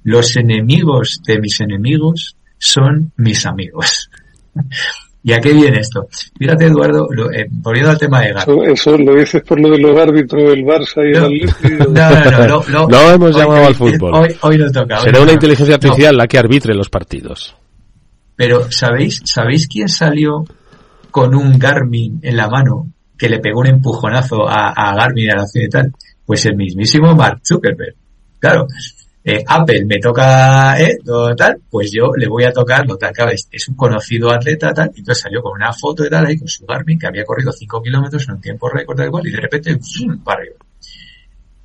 Los 0.04 0.36
enemigos 0.36 1.22
de 1.26 1.40
mis 1.40 1.60
enemigos 1.60 2.36
son 2.58 3.12
mis 3.18 3.46
amigos. 3.46 4.10
¿Y 5.24 5.34
a 5.34 5.40
qué 5.40 5.54
viene 5.54 5.80
esto? 5.80 6.08
Fíjate, 6.38 6.66
Eduardo, 6.66 7.08
lo, 7.12 7.32
eh, 7.32 7.48
volviendo 7.50 7.92
al 7.92 7.98
tema 7.98 8.22
de 8.22 8.34
Gato. 8.34 8.64
Eso, 8.64 8.98
lo 8.98 9.14
dices 9.16 9.44
por 9.44 9.60
lo 9.60 9.70
de 9.70 9.78
los 9.78 9.98
árbitros 9.98 10.50
del 10.50 10.66
Barça 10.66 11.08
y 11.08 11.14
no, 11.14 11.30
del 11.30 11.78
No, 11.94 12.48
no, 12.48 12.64
no. 12.68 12.88
No, 12.88 13.12
hemos 13.12 13.36
llamado 13.36 13.68
al 13.68 13.76
fútbol. 13.76 14.16
Hoy, 14.16 14.36
hoy 14.42 14.58
no 14.58 14.72
toca. 14.72 14.98
Será 15.00 15.22
una 15.22 15.34
inteligencia 15.34 15.76
artificial 15.76 16.18
la 16.18 16.28
que 16.28 16.40
arbitre 16.40 16.74
los 16.74 16.90
partidos. 16.90 17.56
Pero, 18.36 18.72
¿sabéis, 18.72 19.22
¿sabéis 19.26 19.68
quién 19.68 19.88
salió 19.88 20.44
con 21.12 21.36
un 21.36 21.60
Garmin 21.60 22.20
en 22.24 22.36
la 22.36 22.50
mano 22.50 22.88
que 23.16 23.30
le 23.30 23.40
pegó 23.40 23.60
un 23.60 23.68
empujonazo 23.68 24.50
a, 24.50 24.70
a 24.70 24.96
Garmin 24.96 25.30
a 25.30 25.36
la 25.36 25.46
ciudad 25.46 25.68
y 25.68 25.70
tal? 25.70 25.94
Pues 26.26 26.46
el 26.48 26.56
mismísimo 26.56 27.14
Mark 27.14 27.42
Zuckerberg. 27.46 27.94
Claro. 28.40 28.66
Eh, 29.24 29.44
Apple 29.48 29.86
me 29.86 30.00
toca 30.00 30.80
eh, 30.82 30.98
tal, 31.38 31.62
pues 31.70 31.92
yo 31.92 32.12
le 32.16 32.28
voy 32.28 32.44
a 32.44 32.52
tocar 32.52 32.88
lo 32.88 32.98
tal. 32.98 33.14
Claro, 33.14 33.32
es, 33.32 33.68
un 33.68 33.76
conocido 33.76 34.32
atleta 34.32 34.74
tal, 34.74 34.92
y 34.96 35.00
entonces 35.00 35.22
salió 35.22 35.42
con 35.42 35.54
una 35.54 35.72
foto 35.74 36.04
de 36.04 36.10
tal 36.10 36.26
ahí 36.26 36.38
con 36.38 36.48
su 36.48 36.66
Garmin 36.66 36.98
que 36.98 37.08
había 37.08 37.24
corrido 37.24 37.52
5 37.52 37.82
kilómetros 37.84 38.28
en 38.28 38.36
un 38.36 38.42
tiempo 38.42 38.70
récord 38.70 38.98
tal 38.98 39.12
cual 39.12 39.28
y 39.28 39.32
de 39.32 39.40
repente 39.40 39.78
para 40.24 40.42
arriba. 40.42 40.56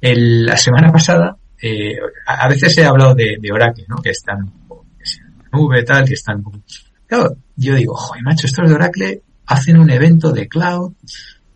La 0.01 0.57
semana 0.57 0.93
pasada, 0.93 1.37
eh, 1.61 1.97
a, 2.27 2.49
veces 2.49 2.77
he 2.77 2.85
hablado 2.85 3.15
de, 3.15 3.39
Oracle, 3.51 3.87
¿no? 3.89 3.97
Que 3.97 4.11
están 4.11 4.41
en 4.41 5.51
nube 5.53 5.83
tal, 5.83 6.05
que 6.07 6.15
están 6.15 6.45
claro, 7.07 7.37
yo 7.57 7.75
digo, 7.75 7.95
joder 7.95 8.23
macho, 8.23 8.47
estos 8.47 8.69
de 8.69 8.75
Oracle 8.75 9.23
hacen 9.47 9.79
un 9.79 9.91
evento 9.91 10.33
de 10.33 10.47
cloud 10.47 10.93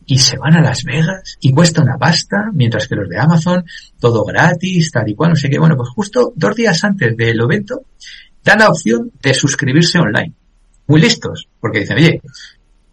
y 0.07 0.19
se 0.19 0.39
van 0.39 0.57
a 0.57 0.61
Las 0.61 0.83
Vegas 0.85 1.37
y 1.41 1.53
cuesta 1.53 1.83
una 1.83 1.97
pasta, 1.97 2.51
mientras 2.53 2.89
que 2.89 2.97
los 2.97 3.09
de 3.09 3.19
Amazon, 3.19 3.65
todo 3.99 4.25
gratis, 4.25 4.91
tal 4.91 5.09
y 5.09 5.15
cual, 5.15 5.31
no 5.31 5.37
sé 5.37 5.49
qué. 5.49 5.59
Bueno, 5.59 5.77
pues 5.77 5.91
justo 5.91 6.33
dos 6.35 6.57
días 6.57 6.83
antes 6.85 7.17
del 7.17 7.41
evento, 7.41 7.83
dan 8.43 8.59
la 8.59 8.69
opción 8.69 9.11
de 9.23 9.35
suscribirse 9.35 9.99
online. 9.99 10.33
Muy 10.87 11.01
listos, 11.01 11.49
porque 11.61 11.81
dicen, 11.81 11.99
oye, 11.99 12.21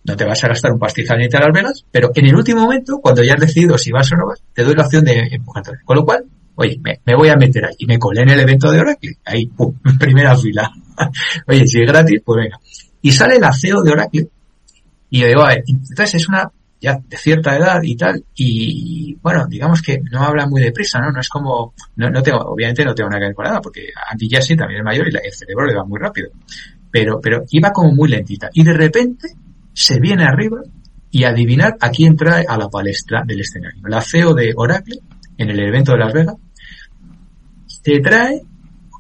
no 0.03 0.15
te 0.15 0.25
vas 0.25 0.43
a 0.43 0.47
gastar 0.47 0.71
un 0.71 0.79
pastizal 0.79 1.17
ni 1.17 1.25
a 1.25 1.39
Las 1.39 1.53
Vegas, 1.53 1.85
pero 1.91 2.11
en 2.13 2.25
el 2.27 2.35
último 2.35 2.61
momento, 2.61 2.99
cuando 3.01 3.23
ya 3.23 3.33
has 3.33 3.41
decidido 3.41 3.77
si 3.77 3.91
vas 3.91 4.11
o 4.11 4.15
no 4.15 4.27
vas, 4.27 4.41
te 4.53 4.63
doy 4.63 4.75
la 4.75 4.85
opción 4.85 5.03
de 5.03 5.27
empujarte. 5.31 5.71
Con 5.83 5.97
lo 5.97 6.05
cual, 6.05 6.23
oye, 6.55 6.79
me, 6.81 7.15
voy 7.15 7.29
a 7.29 7.35
meter 7.35 7.65
ahí. 7.65 7.75
Y 7.79 7.85
me 7.87 7.99
colé 7.99 8.21
en 8.21 8.29
el 8.29 8.39
evento 8.39 8.71
de 8.71 8.79
Oracle. 8.79 9.17
Ahí, 9.25 9.47
pum, 9.47 9.73
primera 9.99 10.37
fila. 10.37 10.71
oye, 11.47 11.67
si 11.67 11.81
es 11.81 11.87
gratis, 11.87 12.21
pues 12.23 12.43
venga. 12.43 12.59
Y 13.01 13.11
sale 13.11 13.39
la 13.39 13.51
CEO 13.51 13.81
de 13.81 13.91
Oracle. 13.91 14.27
Y 15.09 15.19
yo 15.19 15.27
digo, 15.27 15.43
a 15.43 15.49
ver, 15.49 15.63
entonces 15.67 16.15
es 16.15 16.29
una 16.29 16.51
ya 16.79 16.99
de 17.07 17.17
cierta 17.17 17.55
edad 17.55 17.81
y 17.81 17.95
tal, 17.95 18.23
y 18.35 19.15
bueno, 19.21 19.47
digamos 19.47 19.81
que 19.81 19.99
no 20.11 20.21
habla 20.21 20.47
muy 20.47 20.61
deprisa, 20.61 20.99
¿no? 20.99 21.11
No 21.11 21.19
es 21.19 21.29
como, 21.29 21.73
no, 21.95 22.09
no 22.09 22.21
tengo, 22.21 22.39
obviamente 22.39 22.85
no 22.85 22.93
tengo 22.93 23.09
nada 23.09 23.21
que 23.21 23.41
ver 23.41 23.61
porque 23.61 23.87
Andy 24.11 24.29
Jassy 24.29 24.55
también 24.55 24.79
es 24.79 24.85
mayor 24.85 25.07
y 25.07 25.15
el 25.15 25.33
cerebro 25.33 25.65
le 25.65 25.75
va 25.75 25.85
muy 25.85 25.99
rápido. 25.99 26.29
Pero, 26.91 27.19
pero 27.19 27.43
iba 27.51 27.71
como 27.71 27.91
muy 27.91 28.09
lentita. 28.09 28.49
Y 28.53 28.63
de 28.63 28.73
repente 28.73 29.27
se 29.73 29.99
viene 29.99 30.23
arriba 30.23 30.61
y 31.11 31.23
adivinar 31.23 31.77
a 31.79 31.89
quién 31.89 32.15
trae 32.15 32.45
a 32.47 32.57
la 32.57 32.69
palestra 32.69 33.23
del 33.25 33.41
escenario. 33.41 33.81
La 33.87 34.01
CEO 34.01 34.33
de 34.33 34.53
Oracle, 34.55 34.99
en 35.37 35.49
el 35.49 35.59
evento 35.59 35.93
de 35.93 35.97
Las 35.97 36.13
Vegas, 36.13 36.35
se 37.65 37.99
trae, 37.99 38.41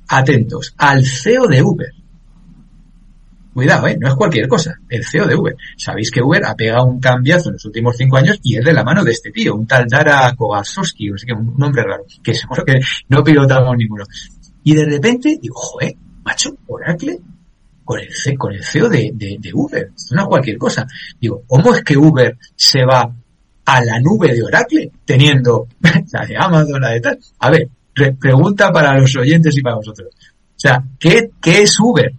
atentos, 0.07 0.73
al 0.77 1.05
CEO 1.05 1.47
de 1.47 1.61
Uber. 1.61 1.93
Cuidado, 3.57 3.87
¿eh? 3.87 3.97
no 3.99 4.09
es 4.09 4.13
cualquier 4.13 4.47
cosa. 4.47 4.79
El 4.87 5.03
CEO 5.03 5.25
de 5.25 5.33
Uber. 5.33 5.55
Sabéis 5.75 6.11
que 6.11 6.21
Uber 6.21 6.45
ha 6.45 6.53
pegado 6.53 6.85
un 6.85 6.99
cambiazo 6.99 7.49
en 7.49 7.53
los 7.53 7.65
últimos 7.65 7.97
cinco 7.97 8.17
años 8.17 8.37
y 8.43 8.55
es 8.55 8.63
de 8.63 8.71
la 8.71 8.83
mano 8.83 9.03
de 9.03 9.13
este 9.13 9.31
tío, 9.31 9.55
un 9.55 9.65
tal 9.65 9.87
Dara 9.87 10.31
Kogasowski, 10.37 11.09
o 11.09 11.17
sea, 11.17 11.35
un 11.35 11.57
nombre 11.57 11.81
raro, 11.81 12.05
que 12.21 12.35
seguro 12.35 12.63
que 12.63 12.79
no 13.09 13.23
pilotamos 13.23 13.75
ninguno. 13.75 14.03
Y 14.63 14.75
de 14.75 14.85
repente 14.85 15.39
digo, 15.41 15.55
joder, 15.55 15.95
macho, 16.23 16.55
Oracle 16.67 17.19
con 17.83 17.99
el, 17.99 18.37
con 18.37 18.53
el 18.53 18.63
CEO 18.63 18.89
de, 18.89 19.11
de, 19.15 19.51
Uber. 19.51 19.89
No 20.11 20.21
es 20.21 20.27
cualquier 20.27 20.59
cosa. 20.59 20.85
Digo, 21.19 21.41
¿cómo 21.47 21.73
es 21.73 21.83
que 21.83 21.97
Uber 21.97 22.37
se 22.55 22.85
va 22.85 23.11
a 23.65 23.83
la 23.83 23.99
nube 23.99 24.35
de 24.35 24.43
Oracle 24.43 24.91
teniendo 25.03 25.67
la 26.11 26.25
de 26.27 26.37
Amazon, 26.37 26.79
la 26.79 26.91
de 26.91 27.01
tal? 27.01 27.17
A 27.39 27.49
ver, 27.49 27.67
pregunta 28.19 28.71
para 28.71 28.95
los 28.99 29.15
oyentes 29.15 29.57
y 29.57 29.63
para 29.63 29.77
vosotros. 29.77 30.09
O 30.11 30.59
sea, 30.59 30.83
¿qué, 30.99 31.31
qué 31.41 31.63
es 31.63 31.79
Uber? 31.79 32.13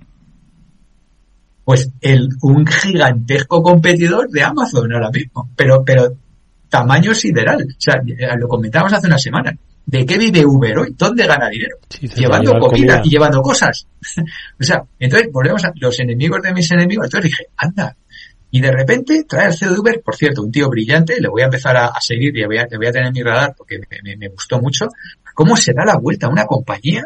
Pues 1.68 1.92
el, 2.00 2.30
un 2.40 2.66
gigantesco 2.66 3.62
competidor 3.62 4.30
de 4.30 4.42
Amazon 4.42 4.90
ahora 4.90 5.10
mismo, 5.10 5.50
pero, 5.54 5.84
pero 5.84 6.16
tamaño 6.66 7.14
sideral. 7.14 7.62
O 7.62 7.76
sea, 7.76 8.00
lo 8.38 8.48
comentamos 8.48 8.90
hace 8.90 9.06
una 9.06 9.18
semana. 9.18 9.54
¿De 9.84 10.06
qué 10.06 10.16
vive 10.16 10.46
Uber 10.46 10.78
hoy? 10.78 10.94
¿Dónde 10.96 11.26
gana 11.26 11.50
dinero? 11.50 11.76
llevando 12.00 12.58
comida, 12.58 13.02
y 13.04 13.10
llevando 13.10 13.42
cosas. 13.42 13.86
o 14.58 14.64
sea, 14.64 14.82
entonces 14.98 15.28
volvemos 15.30 15.62
a 15.66 15.72
los 15.74 16.00
enemigos 16.00 16.40
de 16.40 16.54
mis 16.54 16.70
enemigos. 16.70 17.04
Entonces 17.04 17.32
dije, 17.32 17.44
anda. 17.58 17.94
Y 18.50 18.62
de 18.62 18.72
repente 18.72 19.24
trae 19.28 19.48
al 19.48 19.54
CEO 19.54 19.74
de 19.74 19.80
Uber, 19.80 20.00
por 20.02 20.16
cierto, 20.16 20.40
un 20.40 20.50
tío 20.50 20.70
brillante, 20.70 21.20
le 21.20 21.28
voy 21.28 21.42
a 21.42 21.46
empezar 21.46 21.76
a, 21.76 21.92
seguir 22.00 22.34
y 22.34 22.40
le 22.40 22.46
voy 22.46 22.56
a, 22.56 22.66
voy 22.74 22.86
a, 22.86 22.92
tener 22.92 23.08
en 23.08 23.12
mi 23.12 23.22
radar 23.22 23.54
porque 23.54 23.78
me, 24.02 24.16
me, 24.16 24.28
gustó 24.28 24.58
mucho. 24.58 24.86
¿Cómo 25.34 25.54
se 25.54 25.74
da 25.74 25.84
la 25.84 25.98
vuelta 25.98 26.28
a 26.28 26.30
una 26.30 26.46
compañía 26.46 27.04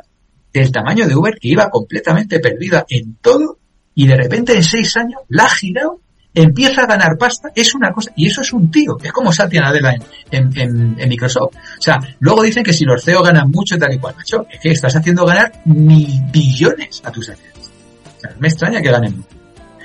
del 0.53 0.71
tamaño 0.71 1.09
de 1.09 1.17
Uber 1.17 1.37
que 1.41 1.49
iba 1.49 1.69
completamente 1.69 2.39
perdida 2.39 2.87
en 2.89 3.17
todo 3.17 3.59
y 3.95 4.07
de 4.07 4.17
repente 4.17 4.55
en 4.55 4.63
seis 4.63 4.97
años 4.97 5.21
la 5.29 5.45
ha 5.45 5.51
girado, 5.51 6.01
empieza 6.35 6.83
a 6.83 6.87
ganar 6.87 7.19
pasta, 7.19 7.51
es 7.55 7.75
una 7.75 7.93
cosa, 7.93 8.11
y 8.17 8.27
eso 8.27 8.41
es 8.41 8.53
un 8.53 8.71
tío, 8.71 8.97
es 9.03 9.13
como 9.13 9.33
Satya 9.33 9.61
Nadella 9.61 9.97
en, 10.31 10.59
en, 10.59 10.97
en, 10.99 11.09
Microsoft. 11.09 11.55
O 11.57 11.83
sea, 11.83 11.99
luego 12.21 12.43
dicen 12.43 12.65
que 12.65 12.73
si 12.73 12.85
los 12.85 13.05
CEO 13.05 13.23
ganan 13.23 13.51
mucho 13.51 13.79
tal 13.79 13.93
y 13.93 13.99
cual, 13.99 14.15
macho, 14.17 14.47
es 14.51 14.61
que 14.61 14.71
estás 14.71 14.97
haciendo 14.97 15.27
ganar 15.27 15.53
mil 15.67 16.09
billones 16.33 17.03
a 17.05 17.11
tus 17.11 17.29
acciones. 17.29 17.71
O 18.17 18.21
sea, 18.21 18.35
me 18.39 18.49
extraña 18.49 18.81
que 18.81 18.91
ganen 18.91 19.17
mucho. 19.17 19.43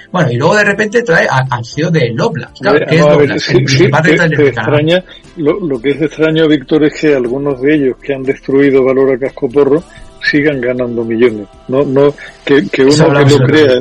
Bueno, 0.09 0.31
y 0.31 0.37
luego 0.37 0.55
de 0.55 0.63
repente 0.63 1.03
trae 1.03 1.27
al 1.29 1.65
CEO 1.65 1.91
de 1.91 2.11
Lobla. 2.13 2.49
Claro, 2.57 2.79
¿qué 2.89 2.95
es 2.95 3.05
Loblaws? 3.05 3.43
Sí, 3.43 3.67
sí, 3.67 3.83
extraña, 3.83 5.03
lo, 5.35 5.59
lo, 5.59 5.81
que 5.81 5.89
es 5.89 6.01
extraño, 6.01 6.47
Víctor, 6.47 6.85
es 6.85 7.01
que 7.01 7.13
algunos 7.13 7.61
de 7.61 7.75
ellos 7.75 7.97
que 8.01 8.13
han 8.13 8.23
destruido 8.23 8.85
valor 8.85 9.13
a 9.13 9.19
casco 9.19 9.49
porro 9.49 9.83
sigan 10.29 10.61
ganando 10.61 11.03
millones. 11.03 11.47
No, 11.67 11.83
no, 11.83 12.13
que, 12.45 12.67
que 12.69 12.83
uno 12.83 13.25
que 13.25 13.37
lo 13.37 13.37
crea, 13.45 13.79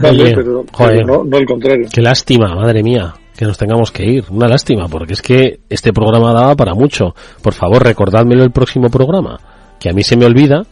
vale, 0.00 0.34
pero, 0.34 0.64
no, 1.06 1.24
no 1.24 1.36
al 1.36 1.46
contrario. 1.46 1.88
Qué 1.92 2.00
lástima, 2.00 2.54
madre 2.54 2.82
mía 2.82 3.14
que 3.40 3.46
nos 3.46 3.56
tengamos 3.56 3.90
que 3.90 4.04
ir. 4.04 4.24
Una 4.28 4.48
lástima, 4.48 4.86
porque 4.86 5.14
es 5.14 5.22
que 5.22 5.60
este 5.70 5.94
programa 5.94 6.34
daba 6.34 6.54
para 6.56 6.74
mucho. 6.74 7.14
Por 7.42 7.54
favor, 7.54 7.82
recordádmelo 7.82 8.44
el 8.44 8.50
próximo 8.50 8.90
programa, 8.90 9.40
que 9.78 9.88
a 9.88 9.94
mí 9.94 10.02
se 10.02 10.18
me 10.18 10.26
olvida 10.26 10.66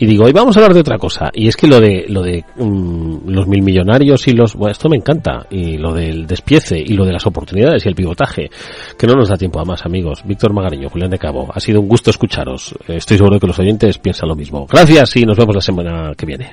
y 0.00 0.06
digo, 0.06 0.24
hoy 0.24 0.32
vamos 0.32 0.56
a 0.56 0.60
hablar 0.60 0.72
de 0.72 0.80
otra 0.80 0.96
cosa. 0.96 1.30
Y 1.34 1.46
es 1.46 1.56
que 1.58 1.66
lo 1.66 1.78
de, 1.78 2.06
lo 2.08 2.22
de 2.22 2.42
mm, 2.56 3.28
los 3.28 3.46
mil 3.46 3.62
millonarios 3.62 4.26
y 4.28 4.32
los, 4.32 4.54
bueno, 4.54 4.72
esto 4.72 4.88
me 4.88 4.96
encanta. 4.96 5.46
Y 5.50 5.76
lo 5.76 5.92
del 5.92 6.26
despiece 6.26 6.78
y 6.78 6.94
lo 6.94 7.04
de 7.04 7.12
las 7.12 7.26
oportunidades 7.26 7.84
y 7.84 7.88
el 7.90 7.94
pivotaje. 7.94 8.48
Que 8.96 9.06
no 9.06 9.12
nos 9.12 9.28
da 9.28 9.36
tiempo 9.36 9.60
a 9.60 9.64
más, 9.66 9.84
amigos. 9.84 10.22
Víctor 10.24 10.54
Magariño, 10.54 10.88
Julián 10.88 11.10
de 11.10 11.18
Cabo. 11.18 11.50
Ha 11.52 11.60
sido 11.60 11.82
un 11.82 11.88
gusto 11.88 12.08
escucharos. 12.08 12.74
Estoy 12.88 13.18
seguro 13.18 13.38
que 13.38 13.46
los 13.46 13.58
oyentes 13.58 13.98
piensan 13.98 14.30
lo 14.30 14.34
mismo. 14.34 14.66
Gracias 14.66 15.16
y 15.16 15.26
nos 15.26 15.36
vemos 15.36 15.54
la 15.54 15.60
semana 15.60 16.12
que 16.16 16.24
viene. 16.24 16.50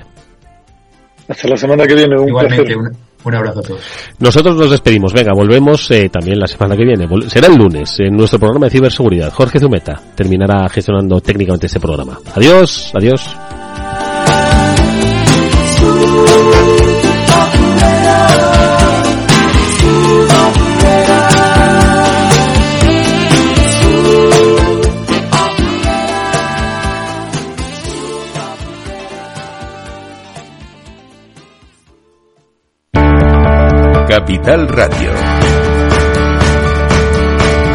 Hasta 1.26 1.48
la 1.48 1.56
semana 1.56 1.86
que 1.86 1.94
viene. 1.94 2.20
Un 2.20 2.28
Igualmente, 2.28 2.74
un 3.24 3.34
abrazo 3.34 3.60
a 3.60 3.62
todos. 3.62 3.80
Nosotros 4.18 4.56
nos 4.56 4.70
despedimos. 4.70 5.12
Venga, 5.12 5.32
volvemos 5.34 5.90
eh, 5.90 6.08
también 6.08 6.38
la 6.38 6.46
semana 6.46 6.76
que 6.76 6.84
viene. 6.84 7.08
Será 7.28 7.48
el 7.48 7.56
lunes 7.56 7.98
en 7.98 8.16
nuestro 8.16 8.38
programa 8.38 8.66
de 8.66 8.70
ciberseguridad. 8.70 9.32
Jorge 9.32 9.58
Zumeta 9.58 10.00
terminará 10.14 10.68
gestionando 10.68 11.20
técnicamente 11.20 11.66
este 11.66 11.80
programa. 11.80 12.18
Adiós, 12.34 12.92
adiós. 12.94 13.36
Capital 34.28 34.68
Radio. 34.68 35.10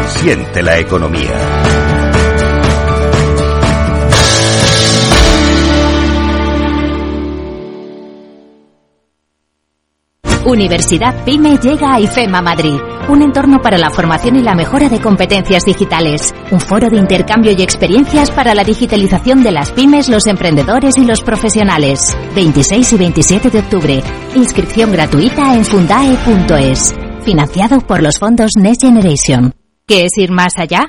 Siente 0.06 0.62
la 0.62 0.78
economía. 0.78 1.73
Universidad 10.54 11.24
PyME 11.24 11.58
llega 11.58 11.94
a 11.94 12.00
IFEMA 12.00 12.40
Madrid, 12.40 12.78
un 13.08 13.22
entorno 13.22 13.60
para 13.60 13.76
la 13.76 13.90
formación 13.90 14.36
y 14.36 14.42
la 14.42 14.54
mejora 14.54 14.88
de 14.88 15.00
competencias 15.00 15.64
digitales, 15.64 16.32
un 16.52 16.60
foro 16.60 16.88
de 16.88 16.96
intercambio 16.96 17.52
y 17.52 17.60
experiencias 17.60 18.30
para 18.30 18.54
la 18.54 18.62
digitalización 18.62 19.42
de 19.42 19.50
las 19.50 19.72
pymes, 19.72 20.08
los 20.08 20.26
emprendedores 20.28 20.96
y 20.96 21.04
los 21.04 21.22
profesionales. 21.22 22.16
26 22.36 22.92
y 22.92 22.96
27 22.96 23.50
de 23.50 23.58
octubre. 23.58 24.02
Inscripción 24.36 24.92
gratuita 24.92 25.54
en 25.56 25.64
fundae.es. 25.64 26.94
Financiado 27.22 27.80
por 27.80 28.00
los 28.00 28.18
fondos 28.18 28.52
Next 28.56 28.82
Generation. 28.82 29.54
¿Qué 29.86 30.04
es 30.04 30.16
ir 30.16 30.30
más 30.30 30.52
allá? 30.56 30.88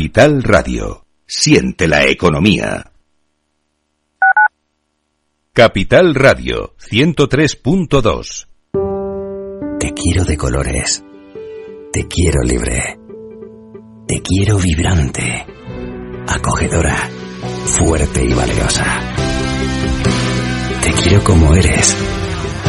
Capital 0.00 0.42
Radio. 0.42 1.04
Siente 1.26 1.86
la 1.86 2.06
economía. 2.06 2.90
Capital 5.52 6.14
Radio 6.14 6.74
103.2. 6.78 8.46
Te 9.78 9.92
quiero 9.92 10.24
de 10.24 10.38
colores. 10.38 11.04
Te 11.92 12.08
quiero 12.08 12.40
libre. 12.44 12.98
Te 14.08 14.22
quiero 14.22 14.56
vibrante. 14.56 15.44
Acogedora. 16.28 16.96
Fuerte 17.66 18.24
y 18.24 18.32
valerosa. 18.32 18.86
Te 20.82 20.92
quiero 20.92 21.22
como 21.22 21.54
eres. 21.54 21.94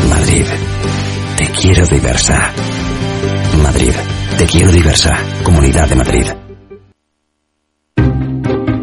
Madrid. 0.09 0.45
Te 1.37 1.45
quiero 1.45 1.87
diversa. 1.87 2.51
Madrid. 3.63 3.93
Te 4.37 4.45
quiero 4.47 4.69
diversa. 4.69 5.17
Comunidad 5.45 5.87
de 5.87 5.95
Madrid. 5.95 6.25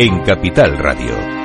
en 0.00 0.22
Capital 0.22 0.78
Radio. 0.78 1.39